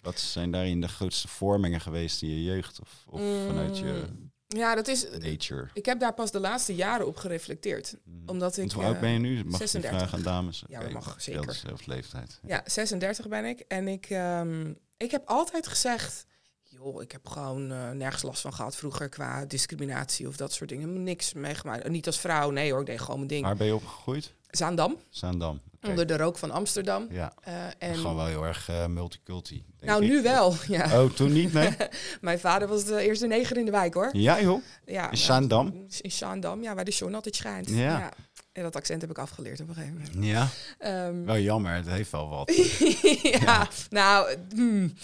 [0.00, 4.32] Wat zijn daarin de grootste vormingen geweest in je jeugd of, of vanuit je Mm,
[4.46, 5.06] Ja, dat is...
[5.18, 5.68] nature?
[5.72, 7.96] Ik heb daar pas de laatste jaren op gereflecteerd.
[8.04, 8.28] Mhm.
[8.28, 8.58] Omdat ik...
[8.58, 9.44] Want hoe oud eh, ben je nu?
[9.44, 9.90] Mag je 36.
[9.90, 10.64] vragen aan dames?
[10.68, 11.46] Ja, dat mag, zeker.
[11.46, 12.40] dezelfde leeftijd.
[12.46, 13.60] Ja, 36 ben ik.
[13.60, 16.26] En ik, ehm, ik heb altijd gezegd...
[16.68, 20.70] joh, ik heb gewoon eh, nergens last van gehad vroeger qua discriminatie of dat soort
[20.70, 21.02] dingen.
[21.02, 21.88] Niks meegemaakt.
[21.88, 23.44] Niet als vrouw, nee hoor, ik deed gewoon mijn ding.
[23.44, 24.34] Waar ben je opgegroeid?
[24.50, 25.60] Zaandam, Zaandam.
[25.82, 27.06] Onder de rook van Amsterdam.
[27.10, 29.64] Ja, Eh, en gewoon wel heel erg eh, multiculti.
[29.78, 30.10] denk nou, ik.
[30.10, 30.54] nu wel.
[30.68, 31.02] Ja.
[31.02, 31.70] Oh, toen niet, nee?
[32.20, 34.08] Mijn vader was de eerste neger in de wijk hoor.
[34.12, 34.62] Ja, joh.
[34.86, 35.86] Ja, In ja, Zaandam?
[36.00, 37.68] In Zaandam, ja, waar de zon altijd schijnt.
[37.68, 38.12] Ja.
[38.58, 40.26] En dat accent heb ik afgeleerd op een gegeven moment.
[40.26, 40.48] Ja.
[40.78, 42.52] Ehm, Wel jammer, het heeft wel wat.
[43.40, 44.94] ja, nou, hmm,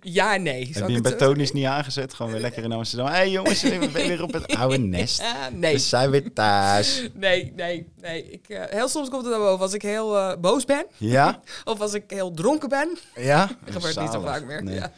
[0.00, 0.66] ja, nee.
[0.72, 2.14] Heb je hem bij het- Tony's niet aangezet?
[2.14, 3.06] Gewoon weer lekker in Amsterdam.
[3.06, 5.18] Hé hey, jongens, we zijn weer op het oude nest.
[5.18, 7.08] We nee, zijn weer thuis.
[7.14, 8.30] nee, nee, nee.
[8.30, 10.86] Ik, eh, heel soms komt het dan boven als ik heel eh, boos ben.
[10.96, 11.40] Ja?
[11.64, 12.98] Of als ik heel dronken ben.
[13.16, 13.46] Ja?
[13.64, 14.62] Dat gebeurt niet zo vaak meer.
[14.62, 14.74] Nee.
[14.74, 14.92] Ja.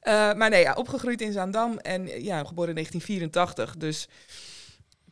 [0.00, 3.76] Eh, maar nee, ja, opgegroeid in Zaandam en ja, geboren in 1984.
[3.76, 4.08] Dus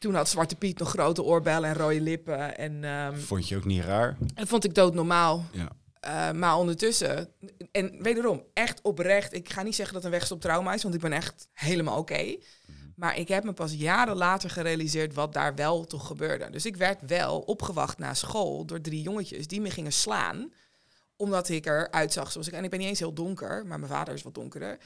[0.01, 2.57] toen had Zwarte Piet nog grote oorbellen en rode lippen.
[2.57, 4.17] En ehm, Vond je ook niet raar?
[4.35, 5.45] dat vond ik doodnormaal.
[5.53, 5.69] Ja.
[6.01, 7.29] Eh, maar ondertussen,
[7.73, 9.33] en wederom, echt oprecht.
[9.33, 12.37] Ik ga niet zeggen dat een wegstop trauma is, want ik ben echt helemaal oké.
[12.97, 16.51] Maar ik heb me pas jaren later gerealiseerd wat daar wel toch gebeurde.
[16.51, 20.53] Dus ik werd wel opgewacht na school door drie jongetjes die me gingen slaan.
[21.17, 22.53] Omdat ik eruit zag zoals ik.
[22.53, 24.79] En ik ben niet eens heel donker, maar mijn vader is wat donkerder.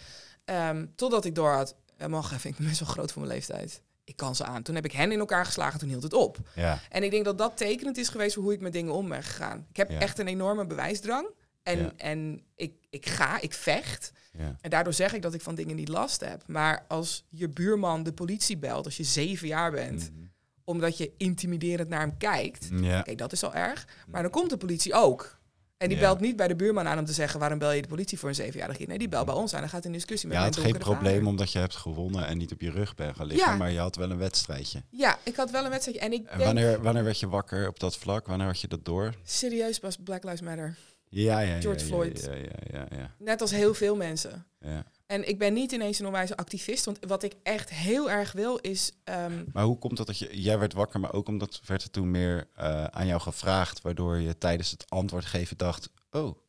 [0.44, 3.34] Ehm, totdat ik door had, eh, mag even, ik ben best wel groot voor mijn
[3.34, 3.82] leeftijd.
[4.04, 4.62] Ik kan ze aan.
[4.62, 6.38] Toen heb ik hen in elkaar geslagen, toen hield het op.
[6.54, 6.78] Ja.
[6.90, 9.22] En ik denk dat dat tekenend is geweest voor hoe ik met dingen om ben
[9.22, 9.66] gegaan.
[9.70, 9.98] Ik heb Ja.
[9.98, 11.28] echt een enorme bewijsdrang.
[11.62, 11.92] En, Ja.
[11.96, 14.12] en ik, ik ga, ik vecht.
[14.38, 14.56] ja.
[14.60, 16.42] En daardoor zeg ik dat ik van dingen niet last heb.
[16.46, 20.10] Maar als je buurman de politie belt als je zeven jaar bent...
[20.12, 20.22] Mhm.
[20.66, 22.68] omdat je intimiderend naar hem kijkt.
[22.80, 23.02] Ja.
[23.16, 23.86] Dat is al erg.
[24.08, 25.38] Maar dan komt de politie ook.
[25.76, 26.02] En die Ja.
[26.04, 27.40] belt niet bij de buurman aan om te zeggen...
[27.40, 28.88] waarom bel je de politie voor een zevenjarig kind?
[28.88, 30.72] Nee, die belt bij ons aan en gaat in discussie met Je mijn had geen
[30.72, 31.28] donkere probleem vader.
[31.30, 33.56] omdat je hebt gewonnen en niet op je rug bent gaan liggen, Ja.
[33.56, 34.82] maar je had wel een wedstrijdje.
[34.90, 36.02] Ja, ik had wel een wedstrijdje.
[36.04, 38.26] En ik En denk wanneer, wanneer werd je wakker op dat vlak?
[38.26, 39.14] Wanneer had je dat door?
[39.24, 40.76] serieus pas Black Lives Matter.
[41.08, 41.60] Ja, ja, ja.
[41.60, 42.24] George ja, Floyd.
[42.24, 42.42] Ja, ja,
[42.72, 44.46] ja, ja, Net als heel veel mensen.
[44.60, 44.84] ja.
[45.06, 46.84] En ik ben niet ineens een onwijze activist.
[46.84, 48.92] Want wat ik echt heel erg wil is...
[49.04, 50.42] ehm, Maar hoe komt het dat je...
[50.42, 54.20] Jij werd wakker, maar ook omdat werd er toen meer eh, aan jou gevraagd, waardoor
[54.20, 56.42] je tijdens het antwoord geven dacht, oh.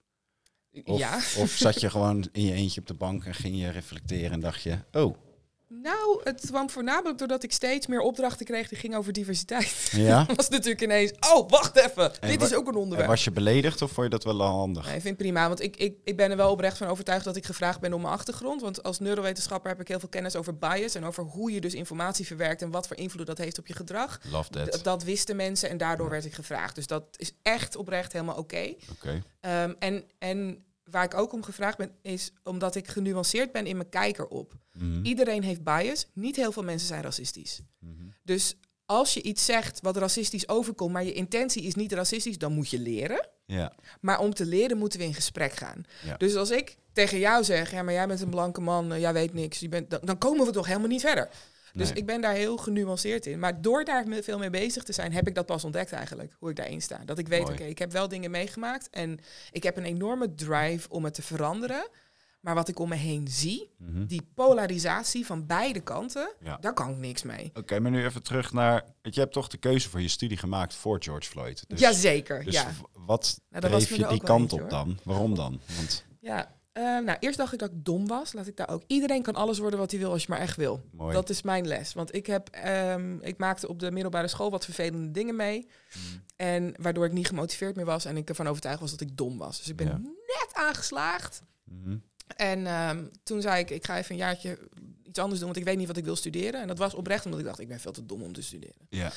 [0.84, 1.16] Of, ja.
[1.16, 4.40] of zat je gewoon in je eentje op de bank en ging je reflecteren en
[4.40, 5.16] dacht je, oh.
[5.68, 9.90] Nou, het kwam voornamelijk doordat ik steeds meer opdrachten kreeg die gingen over diversiteit.
[9.92, 10.26] Ja?
[10.36, 12.22] was natuurlijk ineens, oh, wacht even.
[12.22, 13.10] En Dit is ook een En onderwerp.
[13.10, 14.86] was je beledigd of vond je dat wel handig?
[14.86, 17.26] Nee, ik vind het prima, want ik, ik, ik ben er wel oprecht van overtuigd
[17.26, 18.62] dat ik gevraagd ben om mijn achtergrond.
[18.62, 21.74] Want als neurowetenschapper heb ik heel veel kennis over bias en over hoe je dus
[21.74, 24.20] informatie verwerkt en wat voor invloed dat heeft op je gedrag.
[24.32, 24.84] Love that.
[24.84, 26.76] Dat wisten mensen en daardoor werd ik gevraagd.
[26.76, 28.74] Dus dat is echt oprecht helemaal oké.
[28.92, 29.24] Oké.
[29.40, 33.78] Ehm, en, en waar ik ook om gevraagd ben, is omdat ik genuanceerd ben in
[33.78, 34.54] mijn kijker op.
[34.74, 35.06] Mhm.
[35.06, 37.62] Iedereen heeft bias, niet heel veel mensen zijn racistisch.
[37.80, 37.94] Mhm.
[38.24, 38.56] Dus
[38.86, 42.70] als je iets zegt wat racistisch overkomt, maar je intentie is niet racistisch, dan moet
[42.70, 43.30] je leren.
[43.46, 43.74] Ja.
[44.02, 45.84] Maar om te leren moeten we in gesprek gaan.
[46.04, 46.18] Ja.
[46.18, 49.14] Dus als ik tegen jou zeg, ja, maar jij bent een blanke man, eh, jij
[49.14, 51.30] weet niks, je bent, dan, dan komen we toch helemaal niet verder.
[51.76, 51.98] Dus Nee.
[51.98, 53.40] ik ben daar heel genuanceerd in.
[53.40, 56.50] Maar door daar veel mee bezig te zijn, heb ik dat pas ontdekt eigenlijk, hoe
[56.50, 56.98] ik daarin sta.
[57.06, 59.20] Dat ik weet, oké, ik heb wel dingen meegemaakt en
[59.52, 61.88] ik heb een enorme drive om het te veranderen.
[62.40, 64.06] Maar wat ik om me heen zie, Mhm.
[64.06, 66.58] die polarisatie van beide kanten, Ja.
[66.62, 67.52] daar kan ik niks mee.
[67.54, 68.84] Oké, maar nu even terug naar...
[69.02, 71.64] Je hebt toch de keuze voor je studie gemaakt voor George Floyd.
[71.68, 72.72] Dus, Jazeker, Dus ja.
[72.94, 75.00] wat Nou, dreef je die kant op dan?
[75.04, 75.60] Waarom dan?
[75.76, 78.34] Want, Ja, eh, nou, eerst dacht ik dat ik dom was.
[78.34, 78.84] Laat ik daar ook.
[78.88, 80.82] Iedereen kan alles worden wat hij wil als je maar echt wil.
[80.92, 81.14] mooi.
[81.14, 81.94] Dat is mijn les.
[81.94, 85.68] Want ik, heb, ehm, ik maakte op de middelbare school wat vervelende dingen mee.
[85.94, 86.24] Mm.
[86.36, 89.38] En waardoor ik niet gemotiveerd meer was en ik ervan overtuigd was dat ik dom
[89.38, 89.58] was.
[89.58, 89.98] Dus ik ben Ja.
[89.98, 91.42] net aangeslaagd.
[91.64, 91.98] Mhm.
[92.36, 94.58] En ehm, toen zei ik, ik ga even een jaartje
[95.04, 96.62] iets anders doen, want ik weet niet wat ik wil studeren.
[96.62, 98.76] En dat was oprecht omdat ik dacht, ik ben veel te dom om te studeren.
[98.90, 99.12] Ja.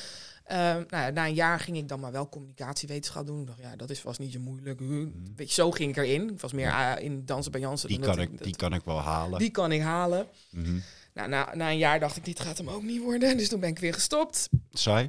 [0.48, 3.40] Ehm, nou ja, na een jaar ging ik dan maar wel communicatiewetenschap doen.
[3.40, 4.80] Ik dacht, ja, dat is vast niet zo moeilijk.
[4.80, 5.06] Huh.
[5.36, 6.30] Weet je, zo ging ik erin.
[6.30, 6.94] Ik was meer Ja.
[6.94, 7.88] ah, in dansen bij Jansen.
[7.88, 9.38] Die, dat kan ik- dat- die kan ik wel halen.
[9.38, 10.26] die kan ik halen.
[10.50, 10.78] Mhm.
[11.14, 13.36] Nou, na, na een jaar dacht ik, dit gaat hem ook niet worden.
[13.36, 14.48] Dus toen ben ik weer gestopt.
[14.70, 15.04] Saai?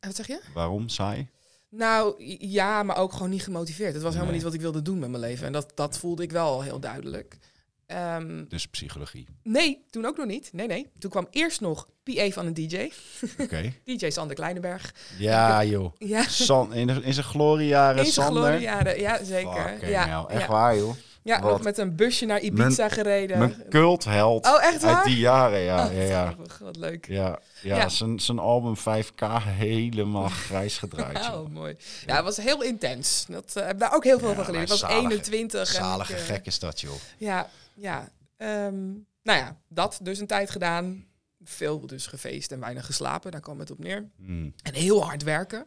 [0.00, 0.40] En wat zeg je?
[0.54, 1.28] Waarom saai?
[1.70, 3.92] Nou, ja, maar ook gewoon niet gemotiveerd.
[3.94, 4.34] Het was helemaal Nee.
[4.34, 5.46] niet wat ik wilde doen met mijn leven.
[5.46, 7.38] En dat, dat voelde ik wel heel duidelijk.
[7.86, 9.26] Ehm, Dus psychologie.
[9.42, 10.52] nee, toen ook nog niet.
[10.52, 10.86] Nee, nee.
[10.98, 12.90] Toen kwam eerst nog PA van een DJ.
[13.38, 13.72] Oké.
[13.84, 14.94] DJ Sander Kleinenberg.
[15.18, 15.92] Ja, joh.
[15.98, 18.42] Ja, San, in, in zijn gloriejaren, in zijn Sander.
[18.44, 19.00] gloriejaren.
[19.00, 19.68] Ja, zeker.
[19.68, 20.36] Fucking ja, hell.
[20.36, 20.48] Echt ja.
[20.52, 20.94] waar, joh.
[21.22, 21.50] Ja, Wat?
[21.50, 23.38] nog met een busje naar Ibiza gereden.
[23.38, 24.94] Mijn cultheld Oh, echt waar?
[24.94, 25.86] uit die jaren, ja.
[25.86, 26.24] Oh, ja, ja.
[26.30, 27.06] grappig, Wat leuk.
[27.08, 27.88] Ja, ja, Ja.
[27.88, 31.24] Zijn, zijn album 5K helemaal grijs gedraaid.
[31.26, 31.40] joh.
[31.40, 31.76] Oh, mooi.
[32.06, 33.24] Ja, het was heel intens.
[33.28, 34.62] Dat eh, heb daar ook heel veel van geleerd.
[34.62, 35.60] Ik was zalige- 21.
[35.60, 36.94] en Zalige ik, eh, gek is dat, joh.
[37.18, 38.08] Ja, ja.
[38.36, 38.84] Ehm,
[39.22, 41.04] nou ja, dat dus een tijd gedaan.
[41.48, 43.30] Veel dus gefeest en weinig geslapen.
[43.30, 44.08] Daar kwam het op neer.
[44.16, 44.54] Mm.
[44.62, 45.64] En heel hard werken.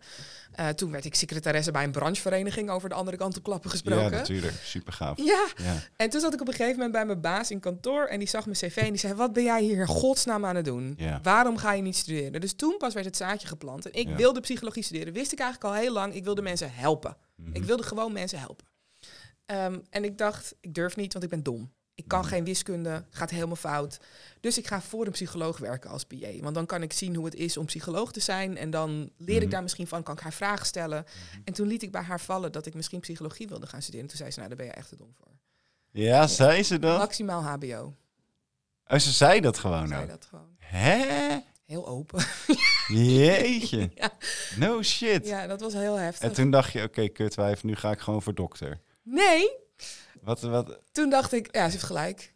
[0.52, 3.76] Eh, toen werd ik secretaresse bij een branchevereniging over de andere kant op klappen Ja,
[3.76, 4.12] gesproken.
[4.12, 4.54] natuurlijk.
[4.64, 5.18] Super gaaf.
[5.18, 5.76] Ja, Ja.
[5.96, 8.28] en toen zat ik op een gegeven moment bij mijn baas in kantoor en die
[8.28, 10.94] zag mijn cv en die zei, wat ben jij hier in godsnaam aan het doen?
[10.98, 11.20] Ja.
[11.24, 12.42] Waarom ga je niet studeren?
[12.42, 13.86] Dus toen pas werd het zaadje geplant.
[13.90, 14.16] En ik Ja.
[14.16, 15.14] wilde psychologie studeren.
[15.14, 17.18] Wist ik eigenlijk al heel lang, ik wilde mensen helpen.
[17.36, 17.56] Mhm.
[17.56, 18.66] Ik wilde gewoon mensen helpen.
[19.46, 21.72] Ehm, en ik dacht, ik durf niet, want ik ben dom.
[22.00, 22.28] Ik kan Mhm.
[22.30, 24.00] geen wiskunde, gaat helemaal fout.
[24.40, 26.40] Dus ik ga voor een psycholoog werken als PA.
[26.42, 28.58] Want dan kan ik zien hoe het is om psycholoog te zijn.
[28.58, 29.50] En dan leer ik Mhm.
[29.50, 31.06] daar misschien van, kan ik haar vragen stellen.
[31.44, 34.06] En toen liet ik bij haar vallen dat ik misschien psychologie wilde gaan studeren.
[34.06, 35.32] En toen zei ze, nou, daar ben je echt te dom voor.
[35.92, 36.98] Ja, zei ze dat?
[36.98, 37.96] Maximaal HBO.
[38.88, 40.10] Oh, ze zei dat gewoon zei ook.
[40.10, 40.56] dat gewoon.
[40.58, 41.38] Hè?
[41.66, 42.24] Heel open.
[42.88, 43.90] Jeetje.
[43.96, 44.12] Ja.
[44.58, 45.26] No shit.
[45.28, 46.28] ja, dat was heel heftig.
[46.30, 48.80] En toen dacht je, oké, kutwijf, nu ga ik gewoon voor dokter.
[49.04, 49.50] Nee,
[50.22, 50.80] Wat, wat?
[50.92, 52.34] toen dacht ik, ja, ze heeft gelijk.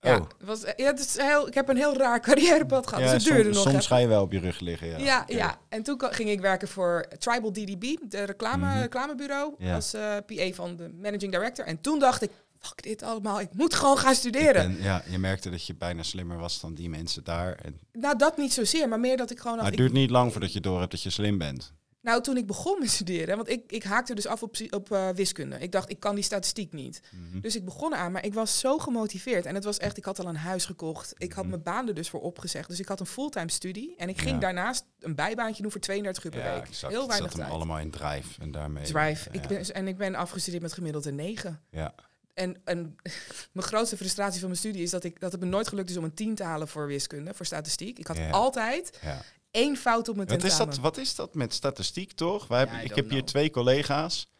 [0.00, 0.26] Ja, Oh.
[0.44, 3.04] was, ja het is heel, ik heb een heel raar carrièrepad gehad.
[3.04, 3.96] Ja, dus het duurde soms, nog soms even.
[3.96, 4.98] ga je wel op je rug liggen, ja.
[4.98, 5.58] Ja, ja.
[5.68, 8.80] En toen ging ik werken voor Tribal DDB, de reclame, Mhm.
[8.80, 9.74] reclamebureau, Ja.
[9.74, 11.64] als eh, PA van de managing director.
[11.64, 14.72] En toen dacht ik, fuck dit allemaal, ik moet gewoon gaan studeren.
[14.74, 17.54] ben- ja, je merkte dat je bijna slimmer was dan die mensen daar.
[17.54, 20.10] En, Nou, dat niet zozeer, maar meer dat ik gewoon maar het ik- duurt niet
[20.10, 21.72] lang voordat je door hebt dat je slim bent.
[22.00, 25.08] Nou toen ik begon met studeren, want ik, ik haakte dus af op, op eh,
[25.08, 25.58] wiskunde.
[25.58, 27.00] Ik dacht, ik kan die statistiek niet.
[27.12, 27.40] Mhm.
[27.40, 29.46] Dus ik begon aan, maar ik was zo gemotiveerd.
[29.46, 31.14] En het was echt, ik had al een huis gekocht.
[31.16, 31.50] Ik had Mhm.
[31.52, 32.68] mijn baan er dus voor opgezegd.
[32.68, 33.96] Dus ik had een fulltime studie.
[33.96, 34.38] En ik ging Ja.
[34.40, 36.66] daarnaast een bijbaantje doen voor 32 uur per Ja, week.
[36.66, 36.92] exact.
[36.92, 38.84] Heel weinig zat hem allemaal in drive en daarmee.
[38.84, 39.28] Drive.
[39.32, 39.40] Ja.
[39.42, 41.62] Ik ben, en ik ben afgestudeerd met gemiddeld een 9.
[41.70, 41.94] Ja.
[42.34, 42.96] En, en
[43.52, 45.96] mijn grootste frustratie van mijn studie is dat, ik, dat het me nooit gelukt is
[45.96, 47.98] om een 10 te halen voor wiskunde, voor statistiek.
[47.98, 49.22] Ik had altijd Ja.
[49.50, 50.74] Één fout op mijn Wat is, tentamen.
[50.74, 52.46] dat, wat is dat met statistiek, toch?
[52.46, 54.30] Wij hebben, Ja, I ik heb hier twee collega's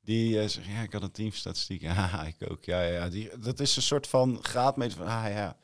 [0.00, 1.82] die eh, zeggen, ja, ik had een team statistiek.
[1.92, 2.64] Ja, ik ook.
[2.64, 3.08] Ja, ja.
[3.08, 5.56] Die, dat is een soort van graadmeter van, ah ja.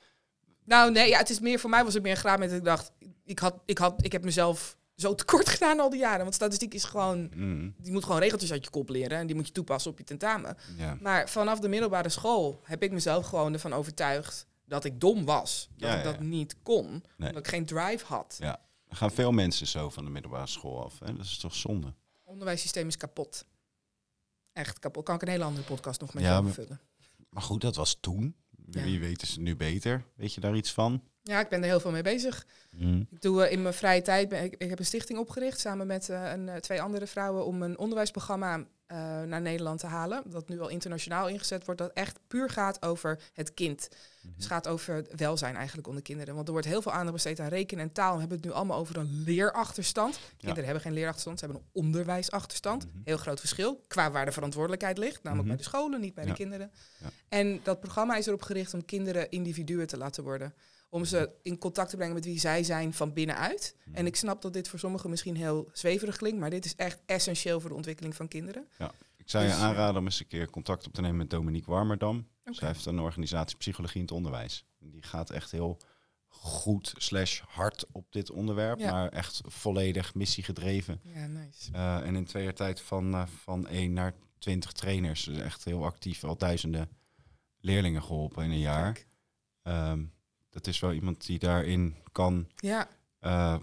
[0.64, 2.58] Nou, nee, ja, het is meer voor mij was het meer een graad met dat
[2.58, 2.92] ik dacht,
[3.24, 6.22] ik had, ik had, ik heb mezelf zo tekort gedaan al die jaren.
[6.22, 9.36] Want statistiek is gewoon, mm, die moet gewoon regeltjes uit je kop leren en die
[9.36, 10.56] moet je toepassen op je tentamen.
[10.78, 10.96] ja.
[11.00, 15.68] Maar vanaf de middelbare school heb ik mezelf gewoon ervan overtuigd dat ik dom was.
[15.76, 16.26] Dat Ja, ik ja, dat ja.
[16.26, 16.86] niet kon,
[17.16, 17.28] Nee.
[17.28, 18.36] omdat ik geen drive had.
[18.40, 18.60] ja.
[18.90, 20.98] Gaan veel mensen zo van de middelbare school af.
[20.98, 21.16] Hè?
[21.16, 21.94] Dat is toch zonde?
[22.24, 23.44] onderwijssysteem is kapot.
[24.52, 25.04] Echt kapot.
[25.04, 26.80] Kan ik een hele andere podcast nog met Ja, maar- vullen.
[27.30, 28.36] Maar goed, dat was toen.
[28.66, 28.82] Ja.
[28.82, 30.04] Wie weet is het nu beter?
[30.14, 31.02] Weet je daar iets van?
[31.22, 32.46] Ja, ik ben er heel veel mee bezig.
[32.70, 33.06] Mm.
[33.10, 35.86] Ik doe eh, in mijn vrije tijd, ben ik, ik heb een stichting opgericht samen
[35.86, 40.22] met eh, een, eh, twee andere vrouwen om een onderwijsprogramma eh, naar Nederland te halen.
[40.26, 43.88] Dat nu al internationaal ingezet wordt, dat echt puur gaat over het kind.
[43.90, 44.26] Mhm.
[44.34, 46.34] Dus het gaat over het welzijn eigenlijk onder kinderen.
[46.34, 48.12] Want er wordt heel veel aandacht besteed aan rekenen en taal.
[48.14, 50.18] We hebben het nu allemaal over een leerachterstand.
[50.36, 52.86] Kinderen hebben geen leerachterstand, ze hebben een onderwijsachterstand.
[52.86, 52.96] Mhm.
[53.04, 55.22] Heel groot verschil qua waar de verantwoordelijkheid ligt.
[55.22, 55.56] Namelijk Mhm.
[55.56, 56.30] bij de scholen, niet bij Ja.
[56.30, 56.70] de kinderen.
[56.98, 57.06] Ja.
[57.28, 60.54] En dat programma is erop gericht om kinderen individuen te laten worden.
[60.90, 63.76] Om ze in contact te brengen met wie zij zijn van binnenuit.
[63.84, 63.96] Mhm.
[63.96, 67.00] En ik snap dat dit voor sommigen misschien heel zweverig klinkt, maar dit is echt
[67.06, 68.68] essentieel voor de ontwikkeling van kinderen.
[69.16, 71.70] Ik zou je Dus, aanraden om eens een keer contact op te nemen met Dominique
[71.70, 72.28] Warmerdam.
[72.44, 72.54] Oké.
[72.54, 74.64] Zij heeft een organisatie Psychologie in het Onderwijs.
[74.78, 75.78] Die gaat echt heel
[76.26, 78.78] goed slash hard op dit onderwerp.
[78.78, 78.92] Ja.
[78.92, 81.00] Maar echt volledig missiegedreven.
[81.02, 81.72] Ja, nice.
[81.72, 85.24] Eh, en in twee jaar tijd van, eh, van één naar twintig trainers.
[85.24, 86.24] Dus echt heel actief.
[86.24, 86.88] Al duizenden
[87.60, 88.92] leerlingen geholpen in een jaar.
[88.92, 89.08] Kijk.
[90.50, 92.48] Dat is wel iemand die daarin kan...
[92.56, 93.56] Ja, eh,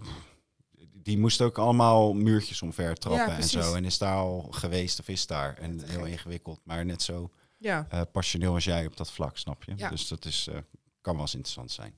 [1.08, 3.74] die moest ook allemaal muurtjes omver trappen Ja, en zo.
[3.74, 5.56] En is daar al geweest of is daar.
[5.56, 6.60] En heel ingewikkeld.
[6.64, 7.86] Maar net zo ja.
[7.90, 9.72] eh, passioneel als jij op dat vlak, snap je?
[9.76, 9.88] Ja.
[9.88, 10.58] Dus dat is, eh,
[11.00, 11.94] kan wel eens interessant zijn.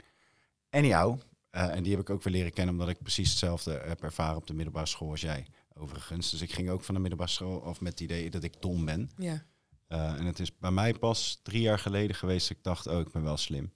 [0.70, 4.02] Anyhow, eh, en die heb ik ook weer leren kennen omdat ik precies hetzelfde heb
[4.02, 6.30] ervaren op de middelbare school als jij, overigens.
[6.30, 8.84] Dus ik ging ook van de middelbare school af met het idee dat ik dom
[8.84, 9.10] ben.
[9.16, 9.48] ja.
[9.88, 13.12] En het is bij mij pas drie jaar geleden geweest dat ik dacht, oh, ik
[13.12, 13.72] ben wel slim.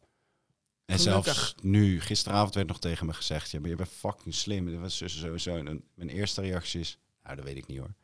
[0.85, 1.35] En Gelukkig.
[1.35, 4.71] zelfs nu, gisteravond werd nog tegen me gezegd, ja, maar je bent fucking slim.
[4.71, 5.57] Dat was sowieso.
[5.57, 7.95] En mijn eerste reactie is, nou, dat weet ik niet hoor.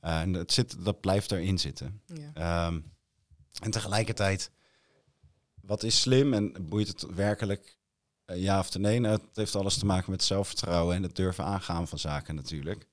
[0.00, 2.02] Eh, en dat, zit, dat blijft erin zitten.
[2.06, 2.30] ja.
[2.34, 2.80] Ehm,
[3.62, 4.50] en tegelijkertijd,
[5.60, 7.78] wat is slim en boeit het werkelijk
[8.24, 9.00] eh, ja of nee?
[9.00, 12.88] Nou, het heeft alles te maken met zelfvertrouwen en het durven aangaan van zaken natuurlijk.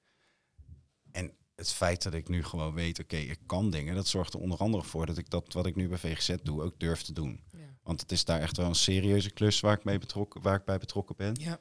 [1.12, 4.40] En het feit dat ik nu gewoon weet, oké, ik kan dingen, dat zorgt er
[4.40, 7.14] onder andere voor dat ik dat wat ik nu bij VGZ doe ook durf te
[7.14, 7.44] doen.
[7.90, 10.66] Want het is daar echt wel een serieuze klus waar ik, mee betrokken, waar ik
[10.66, 11.36] bij betrokken ben.
[11.40, 11.60] ja.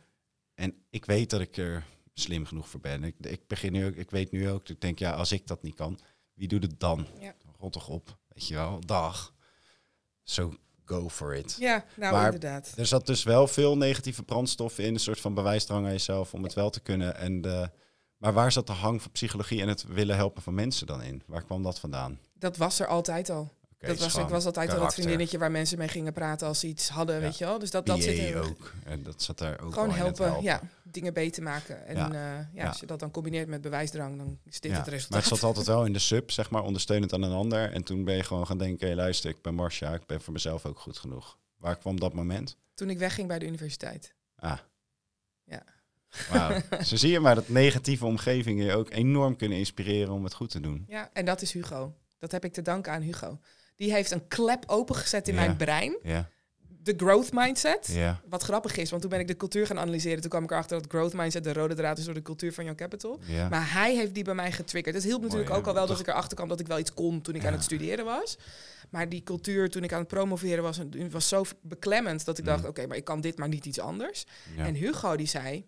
[0.54, 1.84] En ik weet dat ik er
[2.14, 3.04] slim genoeg voor ben.
[3.04, 5.62] Ik, ik, begin nu ook, ik weet nu ook, ik denk, ja, als ik dat
[5.62, 5.98] niet kan,
[6.34, 7.06] wie doet het dan?
[7.20, 7.34] Ja.
[7.58, 9.34] Rot toch op, weet je wel, dag.
[10.22, 11.56] So go for it.
[11.58, 12.72] Ja, nou Maar- inderdaad.
[12.76, 16.42] Er zat dus wel veel negatieve brandstof in, een soort van bewijsdrang aan jezelf om
[16.42, 17.16] het wel te kunnen.
[17.16, 17.70] En de,
[18.16, 21.22] maar waar zat de hang van psychologie en het willen helpen van mensen dan in?
[21.26, 22.20] Waar kwam dat vandaan?
[22.34, 23.56] Dat was er altijd al.
[23.78, 26.66] Dat was, ik was altijd al dat vriendinnetje waar mensen mee gingen praten als ze
[26.66, 27.20] iets hadden, Ja.
[27.20, 27.58] weet je wel.
[27.58, 28.72] Dus dat, dat zit er ook.
[28.84, 31.86] En dat zat daar ook Gewoon wel helpen, ja, dingen beter maken.
[31.86, 32.12] En Ja.
[32.12, 32.48] ja.
[32.52, 35.10] ja, als je dat dan combineert met bewijsdrang, dan is dit het resultaat.
[35.10, 37.72] Maar het zat altijd wel in de sub, zeg maar, ondersteunend aan een ander.
[37.72, 40.32] En toen ben je gewoon gaan denken, hey, luister, ik ben Marcia, ik ben voor
[40.32, 41.38] mezelf ook goed genoeg.
[41.56, 42.56] Waar kwam dat moment?
[42.74, 44.14] Toen ik wegging bij de universiteit.
[44.36, 44.58] Ah.
[45.44, 45.62] Ja.
[46.30, 46.60] Wauw.
[46.84, 50.50] Zo zie je maar dat negatieve omgevingen je ook enorm kunnen inspireren om het goed
[50.50, 50.84] te doen.
[50.88, 51.94] Ja, en dat is Hugo.
[52.18, 53.38] Dat heb ik te danken aan Hugo.
[53.78, 55.96] Die heeft een klep opengezet in mijn brein.
[56.02, 56.28] Ja,
[56.82, 57.86] De growth mindset.
[57.86, 60.20] ja, Wat grappig is, want toen ben ik de cultuur gaan analyseren.
[60.20, 62.64] Toen kwam ik erachter dat growth mindset de rode draad is door de cultuur van
[62.64, 63.20] Young Capital.
[63.26, 63.48] ja.
[63.48, 64.94] Maar hij heeft die bij mij getriggerd.
[64.94, 66.94] Het hielp natuurlijk Mooi, ook al wel dat ik erachter kwam dat ik wel iets
[66.94, 68.38] kon toen ik aan het studeren was.
[68.90, 70.78] Maar die cultuur toen ik aan het promoveren was,
[71.10, 72.68] was zo beklemmend dat ik dacht, Mm.
[72.68, 74.26] oké, maar ik kan dit maar niet iets anders.
[74.56, 75.66] En Hugo die zei,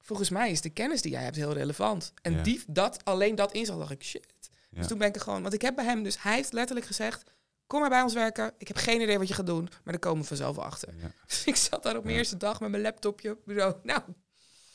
[0.00, 2.12] volgens mij is de kennis die jij hebt heel relevant.
[2.22, 4.26] En die, dat, alleen dat inzag, dacht ik, shit.
[4.70, 6.86] Dus toen ben ik er gewoon, want ik heb bij hem dus, hij heeft letterlijk
[6.86, 7.22] gezegd,
[7.66, 8.52] kom maar bij ons werken.
[8.58, 10.88] Ik heb geen idee wat je gaat doen, maar daar komen we vanzelf achter.
[11.00, 11.10] Ja.
[11.26, 12.20] Dus ik zat daar op mijn Ja.
[12.20, 13.74] eerste dag met mijn laptopje, bureau.
[13.82, 14.00] Nou,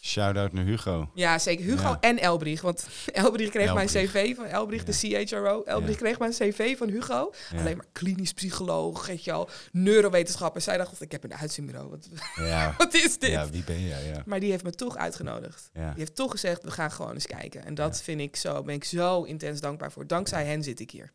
[0.01, 1.11] Shout-out naar Hugo.
[1.13, 1.65] ja, zeker.
[1.65, 1.97] Hugo Ja.
[1.99, 2.61] en Elbrich.
[2.61, 4.91] Want Elbrich kreeg mijn cv van Elbrich, de
[5.25, 5.63] CHRO.
[5.63, 7.33] Elbrich kreeg mijn cv van Hugo.
[7.57, 10.61] Alleen maar klinisch psycholoog, weet je wel, neurowetenschapper.
[10.61, 11.89] Zij dacht, ik heb een uitzendbureau.
[11.89, 12.07] Wat,
[12.77, 13.29] wat is dit?
[13.29, 14.05] ja, wie ben jij?
[14.05, 14.23] Ja.
[14.25, 15.69] Maar die heeft me toch uitgenodigd.
[15.73, 15.89] Ja.
[15.89, 17.65] Die heeft toch gezegd, we gaan gewoon eens kijken.
[17.65, 20.07] En dat vind ik zo, ben ik zo intens dankbaar voor.
[20.07, 21.11] Dankzij hen zit ik hier.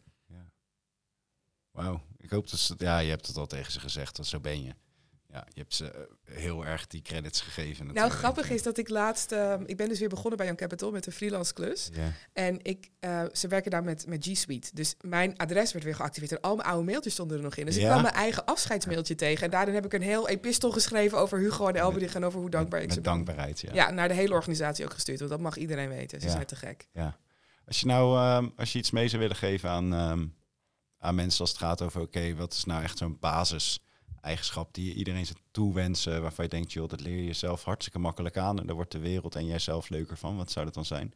[1.72, 2.00] Wauw.
[2.18, 2.74] Ik hoop dat ze...
[2.78, 4.72] Ja, je hebt het al tegen ze gezegd, want zo ben je.
[5.28, 6.00] Ja, je hebt ze eh,
[6.36, 7.84] heel erg die credits gegeven.
[7.84, 8.14] Nou, natuurlijk.
[8.24, 9.32] grappig is dat ik laatst...
[9.32, 11.88] eh, ik ben dus weer begonnen bij Young Capital met een freelance klus.
[11.92, 12.12] Ja.
[12.32, 14.70] En ik, eh, ze werken daar met, met G Suite.
[14.74, 16.32] Dus mijn adres werd weer geactiveerd.
[16.32, 17.66] En al mijn oude mailtjes stonden er nog in.
[17.66, 17.88] Dus ik Ja.
[17.90, 19.44] kwam mijn eigen afscheidsmailtje tegen.
[19.44, 22.14] En daarin heb ik een heel epistel geschreven over Hugo en Elberich...
[22.14, 23.04] en over hoe dankbaar ik ze ben.
[23.04, 23.72] dankbaarheid, ja.
[23.74, 25.18] Ja, naar de hele organisatie ook gestuurd.
[25.18, 26.20] Want dat mag iedereen weten.
[26.20, 26.32] Ze Ja.
[26.32, 26.88] zijn te gek.
[26.92, 27.16] Ja.
[27.66, 30.26] Als je nou, ehm, als je iets mee zou willen geven aan, ehm,
[31.02, 34.94] aan mensen als het gaat over, oké, wat is nou echt zo'n basiseigenschap die je
[34.94, 38.66] iedereen zou toewensen, waarvan je denkt, joh, dat leer je jezelf hartstikke makkelijk aan en
[38.66, 40.36] daar wordt de wereld en jijzelf leuker van.
[40.36, 41.14] Wat zou dat dan zijn?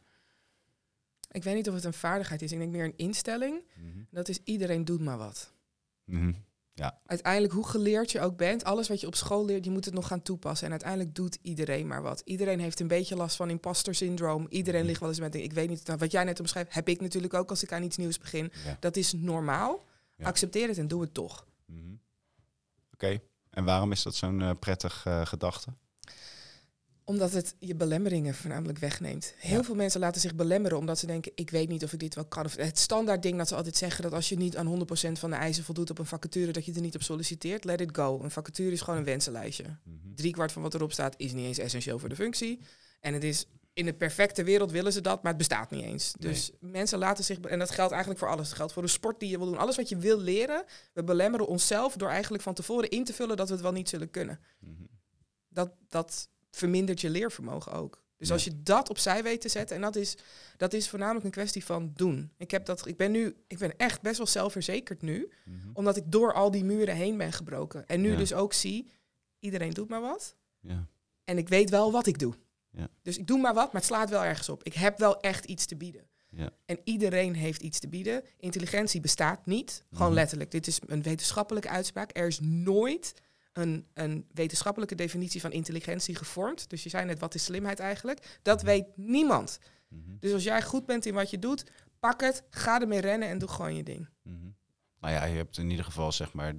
[1.31, 2.51] Ik weet niet of het een vaardigheid is.
[2.51, 3.63] Ik denk meer een instelling.
[4.11, 5.53] Dat is iedereen doet maar wat.
[6.77, 6.89] Mhm.
[7.05, 9.93] Uiteindelijk, hoe geleerd je ook bent, alles wat je op school leert, je moet het
[9.93, 10.65] nog gaan toepassen.
[10.65, 12.21] En uiteindelijk doet iedereen maar wat.
[12.25, 14.45] Iedereen heeft een beetje last van imposter syndroom.
[14.49, 17.01] Iedereen ligt wel eens met, ik weet niet, nou, wat jij net omschrijft, heb ik
[17.01, 18.51] natuurlijk ook als ik aan iets nieuws begin.
[18.65, 18.77] Ja.
[18.79, 19.85] Dat is normaal.
[20.15, 20.25] Ja.
[20.25, 21.45] Accepteer het en doe het toch.
[21.65, 21.95] Mhm.
[22.93, 25.73] Oké, en waarom is dat zo'n eh, prettig eh, gedachte?
[27.09, 29.33] Omdat het je belemmeringen voornamelijk wegneemt.
[29.37, 29.63] Heel Ja.
[29.63, 32.25] veel mensen laten zich belemmeren omdat ze denken, ik weet niet of ik dit wel
[32.25, 32.45] kan.
[32.45, 35.29] Of het standaard ding dat ze altijd zeggen, dat als je niet aan 100% van
[35.29, 37.63] de eisen voldoet op een vacature, dat je er niet op solliciteert.
[37.63, 38.19] Let it go.
[38.23, 39.63] Een vacature is gewoon een wensenlijstje.
[39.63, 39.95] Mhm.
[40.15, 42.59] Driekwart van wat erop staat is niet eens essentieel voor de functie.
[42.99, 46.13] En het is in de perfecte wereld willen ze dat, maar het bestaat niet eens.
[46.19, 48.47] Dus mensen laten zich, en dat geldt eigenlijk voor alles.
[48.47, 49.57] Het geldt voor de sport die je wil doen.
[49.57, 50.63] Alles wat je wil leren,
[50.93, 53.89] we belemmeren onszelf door eigenlijk van tevoren in te vullen dat we het wel niet
[53.89, 54.39] zullen kunnen.
[54.59, 54.71] Mhm.
[55.49, 58.01] Dat, dat vermindert je leervermogen ook.
[58.17, 58.33] Dus Ja.
[58.33, 60.17] als je dat opzij weet te zetten, en dat is,
[60.57, 62.31] dat is voornamelijk een kwestie van doen.
[62.37, 65.57] Ik, heb dat, ik ben nu, ik ben echt best wel zelfverzekerd nu, Mhm.
[65.73, 67.87] omdat ik door al die muren heen ben gebroken.
[67.87, 68.17] En nu Ja.
[68.17, 68.87] dus ook zie,
[69.39, 70.35] iedereen doet maar wat.
[70.59, 70.87] Ja.
[71.23, 72.33] En ik weet wel wat ik doe.
[72.71, 72.87] Ja.
[73.01, 74.63] Dus ik doe maar wat, maar het slaat wel ergens op.
[74.63, 76.07] Ik heb wel echt iets te bieden.
[76.29, 76.49] Ja.
[76.65, 78.23] En iedereen heeft iets te bieden.
[78.39, 79.83] Intelligentie bestaat niet.
[79.91, 80.15] Gewoon Mhm.
[80.17, 80.51] letterlijk.
[80.51, 82.17] Dit is een wetenschappelijke uitspraak.
[82.17, 83.13] Er is nooit
[83.57, 86.69] een, een wetenschappelijke definitie van intelligentie gevormd.
[86.69, 88.39] Dus je zei net, wat is slimheid eigenlijk?
[88.41, 88.65] Dat Mhm.
[88.65, 89.59] weet niemand.
[89.89, 90.01] Mhm.
[90.19, 91.63] Dus als jij goed bent in wat je doet,
[91.99, 94.07] pak het, ga ermee rennen en doe gewoon je ding.
[94.23, 94.35] Mhm.
[94.99, 96.53] Nou ja, je hebt in ieder geval zeg maar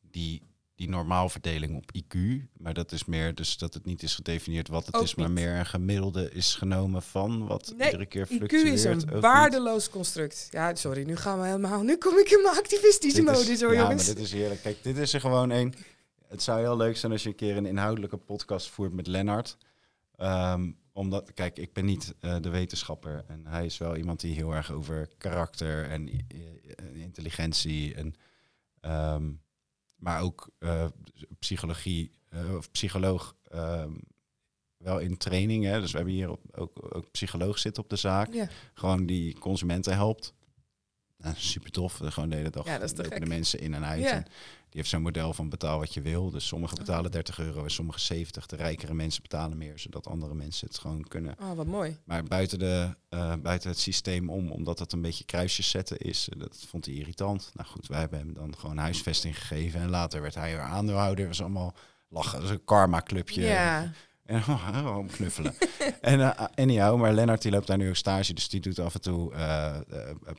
[0.00, 0.42] die,
[0.74, 2.18] die normaalverdeling op IQ.
[2.56, 5.26] Maar dat is meer dus dat het niet is gedefinieerd wat het Ook is, maar
[5.26, 5.34] niet.
[5.34, 8.66] meer een gemiddelde is genomen van wat Nee, iedere keer IQ fluctueert.
[8.74, 9.20] is ook een niet.
[9.20, 10.48] waardeloos construct.
[10.50, 11.82] Ja, sorry, nu gaan we helemaal.
[11.82, 14.06] Nu kom ik in mijn activistische is- modus hoor, ja, jongens.
[14.06, 14.62] maar dit is heerlijk.
[14.62, 15.74] Kijk, dit is er gewoon één.
[16.34, 19.56] Het zou heel leuk zijn als je een keer een inhoudelijke podcast voert met Lennart.
[20.16, 23.24] Ehm, omdat, kijk, ik ben niet eh, de wetenschapper.
[23.28, 28.14] En hij is wel iemand die heel erg over karakter en i- i- intelligentie en
[28.80, 29.32] ehm,
[29.96, 30.86] maar ook eh,
[31.38, 33.92] psychologie eh, of psycholoog ehm,
[34.76, 35.64] wel in training.
[35.64, 35.80] Hè?
[35.80, 38.32] Dus we hebben hier ook, ook, ook psycholoog zitten op de zaak.
[38.32, 38.48] Ja.
[38.74, 40.34] Gewoon die consumenten helpt.
[41.24, 42.00] Nou, super tof.
[42.02, 43.20] Gewoon de hele dag Ja, dat gek.
[43.20, 44.02] de mensen in en uit.
[44.02, 44.10] Ja.
[44.12, 46.30] En die heeft zo'n model van betaal wat je wil.
[46.30, 48.46] Dus sommigen betalen 30 euro en sommigen 70.
[48.46, 51.36] De rijkere mensen betalen meer, zodat andere mensen het gewoon kunnen.
[51.40, 51.96] Oh, wat mooi.
[52.04, 56.28] Maar buiten, de, eh, buiten het systeem om, omdat het een beetje kruisjes zetten is,
[56.28, 57.50] eh, dat vond hij irritant.
[57.54, 59.80] Nou goed, wij hebben hem dan gewoon huisvesting gegeven.
[59.80, 61.18] En later werd hij weer aandeelhouder.
[61.18, 61.74] Dat was allemaal
[62.08, 62.40] lachen.
[62.40, 63.42] Dat is een karma-clubje.
[63.42, 63.92] Ja.
[64.24, 65.54] En oh, om knuffelen.
[66.00, 68.94] en uh, anyhow, maar Lennart die loopt daar nu ook stage, dus die doet af
[68.94, 69.80] en toe, eh,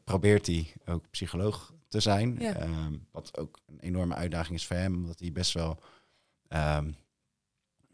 [0.03, 2.35] probeert hij ook psycholoog te zijn.
[2.39, 2.53] Ja.
[2.53, 5.79] Ehm, wat ook een enorme uitdaging is voor hem, omdat hij best wel,
[6.47, 6.91] ehm,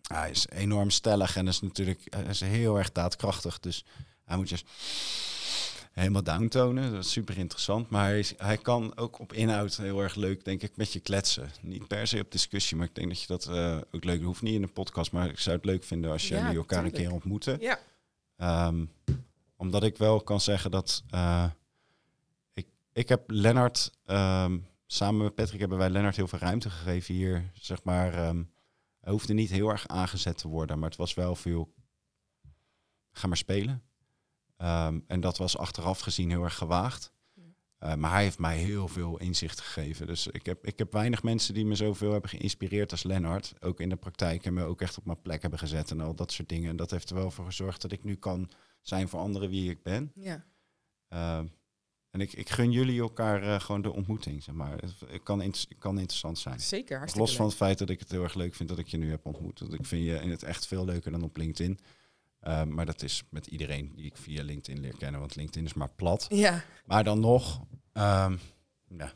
[0.07, 3.85] hij is enorm stellig en is natuurlijk, is heel erg daadkrachtig, dus
[4.23, 4.55] hij moet je
[5.91, 6.91] helemaal downtonen.
[6.91, 7.89] Dat is super interessant.
[7.89, 10.99] Maar hij, is, hij kan ook op inhoud heel erg leuk, denk ik, met je
[10.99, 11.49] kletsen.
[11.61, 14.41] Niet per se op discussie, maar ik denk dat je dat eh, ook leuk hoeft
[14.41, 15.11] niet in een podcast.
[15.11, 17.59] Maar ik zou het leuk vinden als Ja, jullie elkaar een keer ontmoeten.
[17.59, 17.79] Ja.
[18.37, 18.85] Ehm,
[19.55, 21.45] omdat ik wel kan zeggen dat eh,
[22.53, 27.13] ik, ik heb Lennart, ehm, samen met Patrick hebben wij Lennart heel veel ruimte gegeven
[27.13, 27.51] hier.
[27.53, 28.43] Zeg maar, ehm,
[29.01, 31.73] hij hoefde niet heel erg aangezet te worden, maar het was wel veel,
[33.11, 33.83] ga maar spelen.
[34.61, 37.13] Ehm, en dat was achteraf gezien heel erg gewaagd.
[37.83, 40.07] Uh, maar hij heeft mij heel veel inzicht gegeven.
[40.07, 43.53] Dus ik heb, ik heb weinig mensen die me zoveel hebben geïnspireerd als Lennart.
[43.59, 46.15] Ook in de praktijk en me ook echt op mijn plek hebben gezet en al
[46.15, 46.69] dat soort dingen.
[46.69, 48.49] En dat heeft er wel voor gezorgd dat ik nu kan
[48.81, 50.11] zijn voor anderen wie ik ben.
[50.15, 50.45] Ja.
[51.09, 51.37] Uh,
[52.09, 54.77] en ik, ik gun jullie elkaar uh, gewoon de ontmoeting, zeg maar.
[55.07, 56.59] Het kan, kan interessant zijn.
[56.59, 58.87] Zeker, hartstikke Los van het feit dat ik het heel erg leuk vind dat ik
[58.87, 59.59] je nu heb ontmoet.
[59.59, 61.79] Dat ik vind je in het echt veel leuker dan op LinkedIn.
[62.47, 65.73] Uh, maar dat is met iedereen die ik via LinkedIn leer kennen, want LinkedIn is
[65.73, 66.25] maar plat.
[66.29, 66.63] Ja.
[66.85, 67.61] Maar dan nog,
[67.93, 68.39] um,
[68.97, 69.13] ja.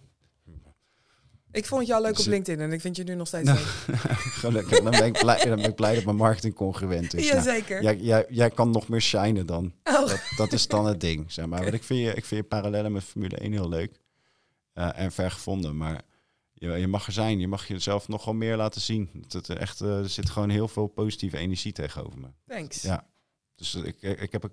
[1.56, 3.98] Ik vond jou leuk op LinkedIn en ik vind je nu nog steeds Nou, leuk.
[4.44, 7.32] Gelukkig, dan ben, ik blij, dan ben ik blij dat mijn marketing congruent is.
[7.32, 7.82] Nou, Jazeker.
[7.82, 9.74] jij, jij, jij kan nog meer shinen dan.
[9.84, 10.08] Oh.
[10.08, 11.62] Dat, dat is dan het ding, zeg maar.
[11.62, 14.00] Want ik vind je, ik vind je parallellen met Formule 1 heel leuk.
[14.74, 16.02] Uh, en ver gevonden, maar
[16.54, 17.40] je, je mag er zijn.
[17.40, 19.10] Je mag jezelf nog wel meer laten zien.
[19.22, 22.28] Het, het echt, eh, er zit gewoon heel veel positieve energie tegenover me.
[22.48, 22.82] Thanks.
[22.82, 23.08] Ja.
[23.56, 24.50] Dus ik, ik, heb...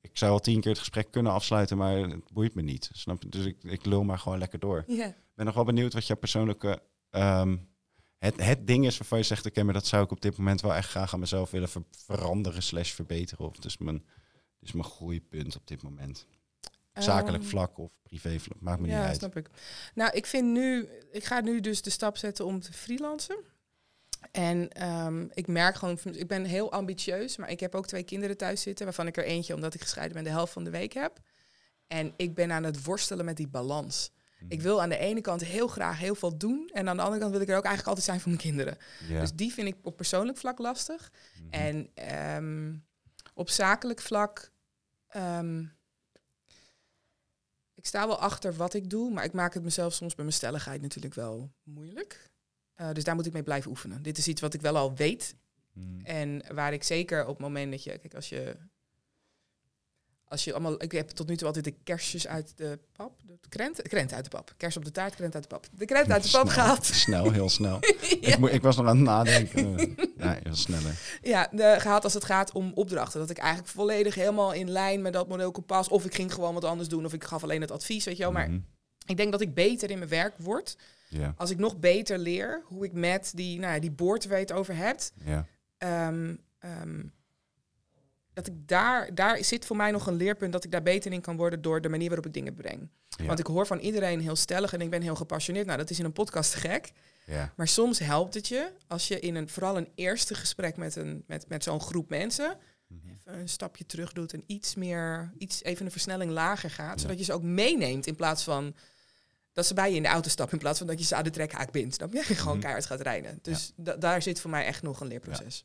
[0.00, 2.90] Ik zou al tien keer het gesprek kunnen afsluiten, maar het boeit me niet.
[2.92, 3.28] Snap je?
[3.28, 4.84] Dus ik, ik lul maar gewoon lekker door.
[4.86, 5.06] Ja.
[5.06, 6.82] Ik ben nog wel benieuwd wat jouw persoonlijke...
[7.10, 7.56] ehm,
[8.18, 10.60] het, het ding is waarvan je zegt, oké, maar dat zou ik op dit moment
[10.60, 13.46] wel echt graag aan mezelf willen ver- veranderen slash verbeteren.
[13.46, 14.04] Of dus mijn,
[14.60, 16.26] dus mijn groeipunt op dit moment.
[16.94, 19.16] Zakelijk Ehm, vlak of privé vlak, maakt me niet Ja, uit.
[19.16, 19.50] snap ik.
[19.94, 23.36] Nou, ik vind nu, ik ga nu dus de stap zetten om te freelancen.
[24.30, 28.36] En ehm, ik merk gewoon, ik ben heel ambitieus, maar ik heb ook twee kinderen
[28.36, 30.92] thuis zitten, waarvan ik er eentje, omdat ik gescheiden ben, de helft van de week
[30.92, 31.20] heb.
[31.86, 34.10] En ik ben aan het worstelen met die balans.
[34.38, 34.52] Mhm.
[34.52, 36.70] Ik wil aan de ene kant heel graag heel veel doen.
[36.72, 38.76] En aan de andere kant wil ik er ook eigenlijk altijd zijn voor mijn kinderen.
[39.08, 41.10] Dus die vind ik op persoonlijk vlak lastig.
[41.42, 41.50] Mhm.
[41.50, 42.74] En ehm,
[43.34, 44.50] op zakelijk vlak.
[45.08, 45.64] ehm,
[47.74, 50.36] ik sta wel achter wat ik doe, maar ik maak het mezelf soms bij mijn
[50.36, 52.29] stelligheid natuurlijk wel moeilijk.
[52.80, 54.02] Eh, dus daar moet ik mee blijven oefenen.
[54.02, 55.34] Dit is iets wat ik wel al weet.
[55.72, 56.04] Mhm.
[56.04, 57.98] En waar ik zeker op het moment dat je.
[57.98, 58.56] Kijk, als je.
[60.24, 60.82] Als je allemaal.
[60.82, 63.20] Ik heb tot nu toe altijd de kersjes uit de pap.
[63.26, 64.54] De krent, krent uit de pap.
[64.56, 65.66] Kers op de taart, krent uit de pap.
[65.76, 66.84] De krent uit de pap Snel, gehaald.
[66.86, 67.78] Snel, heel snel.
[68.20, 68.36] ja.
[68.36, 69.94] ik, ik was nog aan het nadenken.
[70.16, 71.18] ja, heel sneller.
[71.22, 73.20] Ja, de, gehaald als het gaat om opdrachten.
[73.20, 75.88] Dat ik eigenlijk volledig helemaal in lijn met dat model kompas.
[75.88, 77.04] Of ik ging gewoon wat anders doen.
[77.04, 78.32] Of ik gaf alleen het advies, weet je wel.
[78.32, 78.60] Maar Mhm.
[79.06, 80.76] ik denk dat ik beter in mijn werk word.
[81.36, 84.44] Als ik nog beter leer hoe ik met die, nou, ja, die boord waar je
[84.44, 85.12] het over hebt.
[85.78, 87.02] ehm, ehm,
[88.32, 91.20] dat ik daar, daar zit voor mij nog een leerpunt dat ik daar beter in
[91.20, 92.88] kan worden door de manier waarop ik dingen breng.
[93.26, 95.66] Want ik hoor van iedereen heel stellig en ik ben heel gepassioneerd.
[95.66, 96.92] Nou, dat is in een podcast gek.
[97.56, 101.24] Maar soms helpt het je als je in een, vooral een eerste gesprek met, een,
[101.26, 102.56] met, met zo'n groep mensen
[102.86, 103.08] Mhm.
[103.08, 107.00] even een stapje terug doet en iets meer, iets even een versnelling lager gaat, Ja.
[107.02, 108.74] zodat je ze ook meeneemt in plaats van
[109.60, 111.24] dat ze bij je in de auto stappen in plaats van dat je ze aan
[111.24, 111.98] de trekhaak bindt.
[111.98, 112.60] Dan je gewoon Mhm.
[112.60, 113.38] keihard gaat rijden.
[113.42, 115.64] Dus da- daar zit voor mij echt nog een leerproces.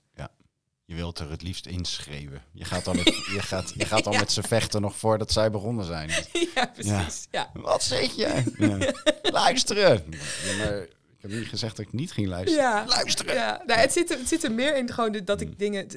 [0.87, 2.41] Je wilt er het liefst inschreeuwen.
[2.51, 4.19] Je gaat al, met, je gaat, je gaat al Ja.
[4.19, 6.09] met ze vechten nog voordat zij begonnen zijn.
[6.55, 7.27] Ja, precies.
[7.31, 7.49] Ja.
[7.53, 8.43] Wat zeg je?
[8.57, 8.91] Ja.
[9.31, 10.03] Luisteren.
[10.43, 12.63] Ja, maar ik heb niet gezegd dat ik niet ging luisteren.
[12.63, 12.85] Ja.
[12.87, 13.33] Luisteren.
[13.35, 13.61] Ja.
[13.65, 15.53] Nou, het, zit er, het zit er meer in gewoon de- dat ik Mm.
[15.57, 15.87] dingen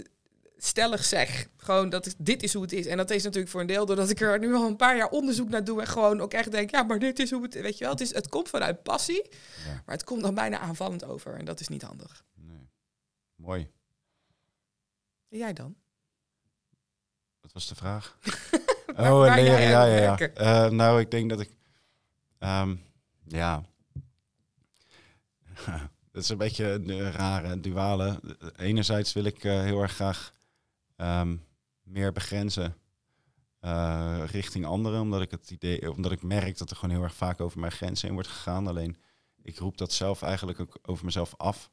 [0.58, 1.48] stellig zeg.
[1.56, 2.86] Gewoon dat dit is hoe het is.
[2.86, 5.08] En dat is natuurlijk voor een deel doordat ik er nu al een paar jaar
[5.08, 7.78] onderzoek naar doe en gewoon ook echt denk, ja, maar dit is hoe het, weet
[7.78, 7.92] je wel.
[7.92, 9.28] Het, is, het komt vanuit passie,
[9.66, 9.82] Ja.
[9.86, 11.34] maar het komt dan bijna aanvallend over.
[11.34, 12.24] En dat is niet handig.
[12.34, 12.68] Nee.
[13.36, 13.70] Mooi.
[15.28, 15.76] En jij dan?
[17.40, 18.16] Wat was de vraag?
[18.96, 19.60] Oh, leren.
[19.60, 20.18] Ja, ja, ja.
[20.18, 21.50] Eh, nou, ik denk dat ik...
[22.38, 22.76] ehm,
[23.24, 23.62] ja...
[26.12, 28.20] Het is een beetje een eh, rare duale.
[28.56, 30.32] Enerzijds wil ik eh, heel erg graag
[30.98, 31.36] ehm,
[31.82, 32.76] meer begrenzen
[33.60, 37.14] eh, richting anderen, omdat ik het idee, omdat ik merk dat er gewoon heel erg
[37.14, 38.66] vaak over mijn grenzen heen wordt gegaan.
[38.66, 38.96] Alleen
[39.42, 41.70] ik roep dat zelf eigenlijk ook over mezelf af.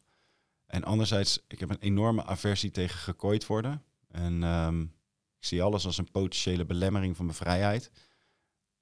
[0.66, 3.84] En anderzijds, ik heb een enorme aversie tegen gekooid worden.
[4.08, 4.82] En ehm,
[5.38, 7.92] ik zie alles als een potentiële belemmering van mijn vrijheid.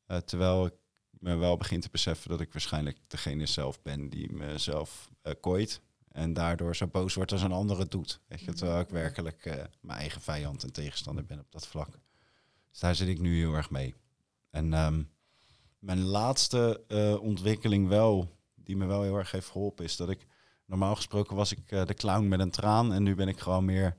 [0.05, 0.73] Eh, terwijl ik
[1.09, 5.81] me wel begin te beseffen dat ik waarschijnlijk degene zelf ben die mezelf eh kooit.
[6.13, 8.19] En daardoor zo boos wordt als een ander het doet.
[8.27, 11.99] Weet je, terwijl ik werkelijk eh, mijn eigen vijand en tegenstander ben op dat vlak.
[12.69, 13.95] Dus daar zit ik nu heel erg mee.
[14.49, 15.03] En ehm,
[15.79, 20.27] mijn laatste eh, ontwikkeling wel, die me wel heel erg heeft geholpen, is dat ik
[20.65, 22.93] normaal gesproken was ik eh, de clown met een traan.
[22.93, 23.97] En nu ben ik gewoon meer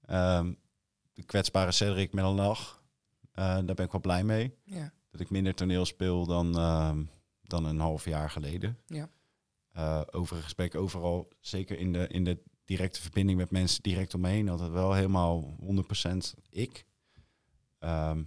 [0.00, 0.52] ehm,
[1.12, 2.82] de kwetsbare Cedric met een lach.
[3.32, 4.54] Daar ben ik wel blij mee.
[4.64, 4.92] Ja.
[5.10, 7.04] Dat ik minder toneel speel dan, ehm,
[7.42, 8.78] dan een half jaar geleden.
[8.86, 9.08] Ja.
[9.72, 14.20] Eh, overigens ik overal, zeker in de, in de directe verbinding met mensen direct om
[14.20, 16.84] me altijd wel helemaal 100% ik.
[17.78, 18.22] Ehm,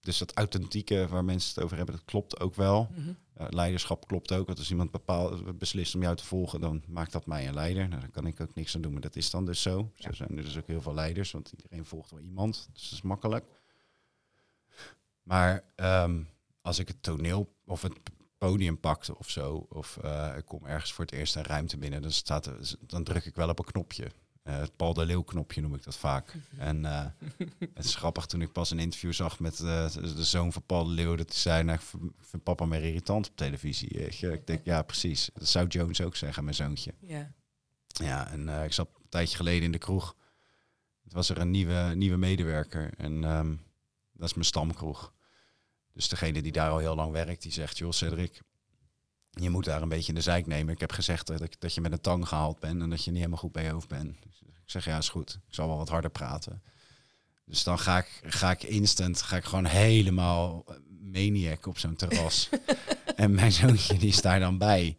[0.00, 2.88] dus dat authentieke waar mensen het over hebben, dat klopt ook wel.
[2.90, 3.08] Mhm.
[3.08, 4.46] Uh, leiderschap klopt ook.
[4.46, 7.88] Want als iemand bepaalt, beslist om jou te volgen, dan maakt dat mij een leider.
[7.88, 9.90] Nou, daar kan ik ook niks aan doen, maar dat is dan dus zo.
[9.94, 10.08] Ja.
[10.08, 12.68] Zo zijn er dus ook heel veel leiders, want iedereen volgt wel iemand.
[12.72, 13.44] Dus dat is makkelijk.
[15.22, 16.22] Maar ehm,
[16.60, 18.00] als ik het toneel of het
[18.48, 22.02] podium pakte of zo, of eh, ik kom ergens voor het eerst een ruimte binnen,
[22.02, 22.50] dan, staat
[22.86, 24.10] dan druk ik wel op een knopje.
[24.42, 26.34] Eh, het Paul de Leeuw knopje noem ik dat vaak.
[26.58, 27.06] En eh,
[27.74, 30.90] het is grappig toen ik pas een interview zag met de zoon van Paul de
[30.90, 31.84] Leeuw, dat hij zei, nou, ik
[32.20, 33.88] vind- papa meer irritant op televisie.
[33.88, 35.30] Ik denk, ja precies.
[35.34, 36.94] Dat zou Jones ook zeggen, mijn zoontje.
[37.00, 37.32] Ja.
[37.86, 40.16] Ja, en ik zat een tijdje geleden in de kroeg.
[41.04, 43.54] Het was er een nieuwe, nieuwe medewerker en ehm,
[44.12, 45.12] dat is mijn stamkroeg.
[45.92, 48.40] Dus degene die daar al heel lang werkt, die zegt, joh Cedric,
[49.30, 50.74] je moet daar een beetje in de zijk nemen.
[50.74, 53.10] Ik heb gezegd dat, ik, dat je met een tang gehaald bent en dat je
[53.10, 54.16] niet helemaal goed bij je hoofd bent.
[54.22, 55.38] Dus ik zeg, ja is goed.
[55.48, 56.62] Ik zal wel wat harder praten.
[57.44, 60.64] Dus dan ga ik, ga ik instant, ga ik gewoon helemaal
[61.00, 62.48] maniac op zo'n terras.
[63.16, 64.96] en mijn zoontje die is daar dan bij.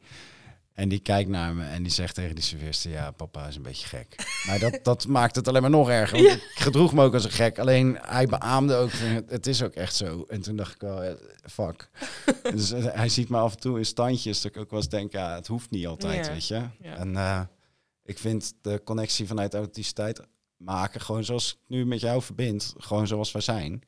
[0.74, 2.92] En die kijkt naar me en die zegt tegen die serveerster...
[2.92, 4.42] ja, papa is een beetje gek.
[4.48, 6.24] Maar dat, dat maakt het alleen maar nog erger.
[6.24, 7.60] Want ik gedroeg me ook als een gek.
[7.60, 8.92] Alleen hij beaamde ook,
[9.28, 10.26] het, is ook echt zo.
[10.28, 11.14] En toen dacht ik wel, eh,
[11.44, 11.90] fuck.
[12.56, 14.42] dus eh, hij ziet me af en toe in standjes...
[14.42, 16.32] dat ik ook wel eens denk, ja, het hoeft niet altijd, Ja.
[16.32, 16.62] weet je.
[16.80, 16.96] Ja.
[16.96, 17.42] En eh,
[18.04, 20.22] ik vind de connectie vanuit authenticiteit
[20.58, 21.02] maken...
[21.02, 23.84] gewoon zoals ik nu met jou verbind, gewoon zoals wij zijn...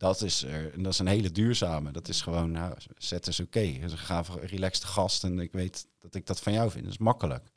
[0.00, 1.90] Dat is, er, en dat is een hele duurzame.
[1.90, 3.60] Dat is gewoon, nou, zet is oké.
[3.60, 5.24] Het is een relaxed gast.
[5.24, 6.84] En ik weet dat ik dat van jou vind.
[6.84, 7.52] Dat is makkelijk.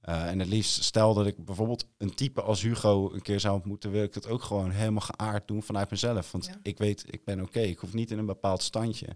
[0.00, 3.54] Eh, en het liefst, stel dat ik bijvoorbeeld een type als Hugo een keer zou
[3.54, 6.32] ontmoeten, wil ik dat ook gewoon helemaal geaard doen vanuit mezelf.
[6.32, 6.58] Want Ja.
[6.62, 7.60] ik weet, ik ben oké.
[7.60, 9.06] Ik hoef niet in een bepaald standje.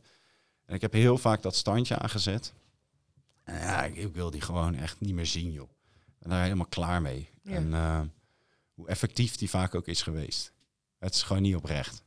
[0.64, 2.52] En ik heb heel vaak dat standje aangezet.
[3.42, 5.70] En ja, ik, ik wil die gewoon echt niet meer zien, joh.
[6.06, 7.30] Ik ben daar helemaal klaar mee.
[7.42, 7.52] Ja.
[7.52, 8.00] En eh,
[8.74, 10.52] hoe effectief die vaak ook is geweest.
[10.98, 12.04] Het is gewoon niet oprecht.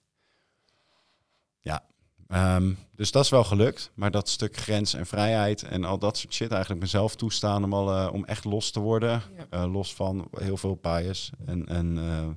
[1.61, 1.87] Ja,
[2.27, 3.91] Ehm, dus dat is wel gelukt.
[3.93, 7.73] Maar dat stuk grens en vrijheid en al dat soort shit eigenlijk mezelf toestaan om,
[7.73, 9.21] al, om echt los te worden.
[9.37, 9.45] Ja.
[9.49, 12.27] Eh, los van heel veel bias en, en eh,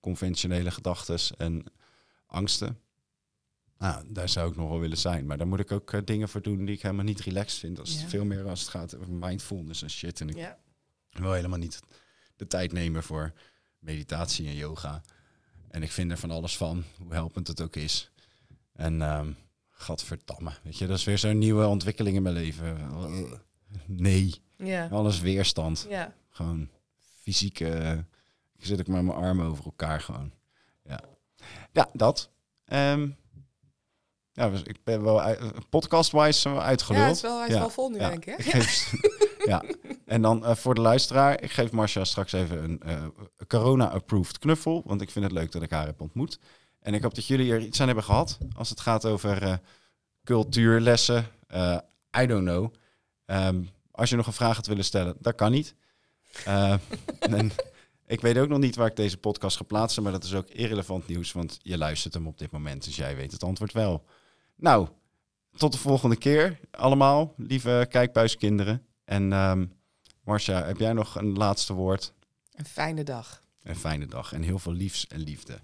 [0.00, 1.64] conventionele gedachten en
[2.26, 2.78] angsten.
[3.78, 5.26] Nou, daar zou ik nog wel willen zijn.
[5.26, 7.78] Maar daar moet ik ook eh, dingen voor doen die ik helemaal niet relaxed vind.
[7.80, 8.00] Als Ja.
[8.00, 10.20] het veel meer als het gaat over mindfulness en shit.
[10.20, 10.58] En ik Ja.
[11.10, 11.80] wil helemaal niet
[12.36, 13.32] de tijd nemen voor
[13.78, 15.02] meditatie en yoga.
[15.70, 18.10] En ik vind er van alles van, hoe helpend het ook is.
[18.74, 19.32] En ehm
[19.70, 22.78] gadverdamme, weet je, dat is weer zo'n nieuwe ontwikkeling in mijn leven.
[23.86, 24.88] Nee, Ja.
[24.90, 25.86] alles weerstand.
[25.88, 26.14] Ja.
[26.30, 26.68] Gewoon
[27.22, 28.04] fysieke...
[28.56, 30.32] Ik zit ook met mijn armen over elkaar gewoon.
[30.84, 31.00] Ja,
[31.72, 32.30] ja dat.
[32.64, 33.08] Ehm,
[34.32, 35.36] ja, dus ik ben wel
[35.70, 37.06] podcast-wise we Ja, uitgeluld.
[37.06, 37.60] het is wel, hij is Ja.
[37.60, 38.08] wel vol nu, Ja.
[38.08, 38.38] denk ik.
[38.38, 38.60] Ik hè?
[38.60, 38.94] geef,
[39.52, 39.62] ja,
[40.04, 43.06] en dan eh, voor de luisteraar, ik geef Marcia straks even een eh,
[43.46, 46.38] corona-approved knuffel, want ik vind het leuk dat ik haar heb ontmoet.
[46.84, 49.54] En ik hoop dat jullie er iets aan hebben gehad als het gaat over eh,
[50.24, 51.26] cultuurlessen.
[51.46, 51.78] Eh,
[52.20, 52.74] I don't know.
[53.26, 55.74] Ehm, als je nog een vraag had willen stellen, dat kan niet.
[56.44, 56.74] Eh,
[57.36, 57.52] en
[58.06, 60.48] ik weet ook nog niet waar ik deze podcast ga plaatsen, maar dat is ook
[60.48, 64.04] irrelevant nieuws, want je luistert hem op dit moment, dus jij weet het antwoord wel.
[64.56, 64.88] Nou,
[65.56, 68.86] tot de volgende keer allemaal, lieve kijkbuiskinderen.
[69.04, 69.66] En ehm
[70.24, 72.12] Marcia, heb jij nog een laatste woord?
[72.52, 73.42] Een fijne dag.
[73.62, 75.60] Een fijne dag en heel veel liefs en liefde.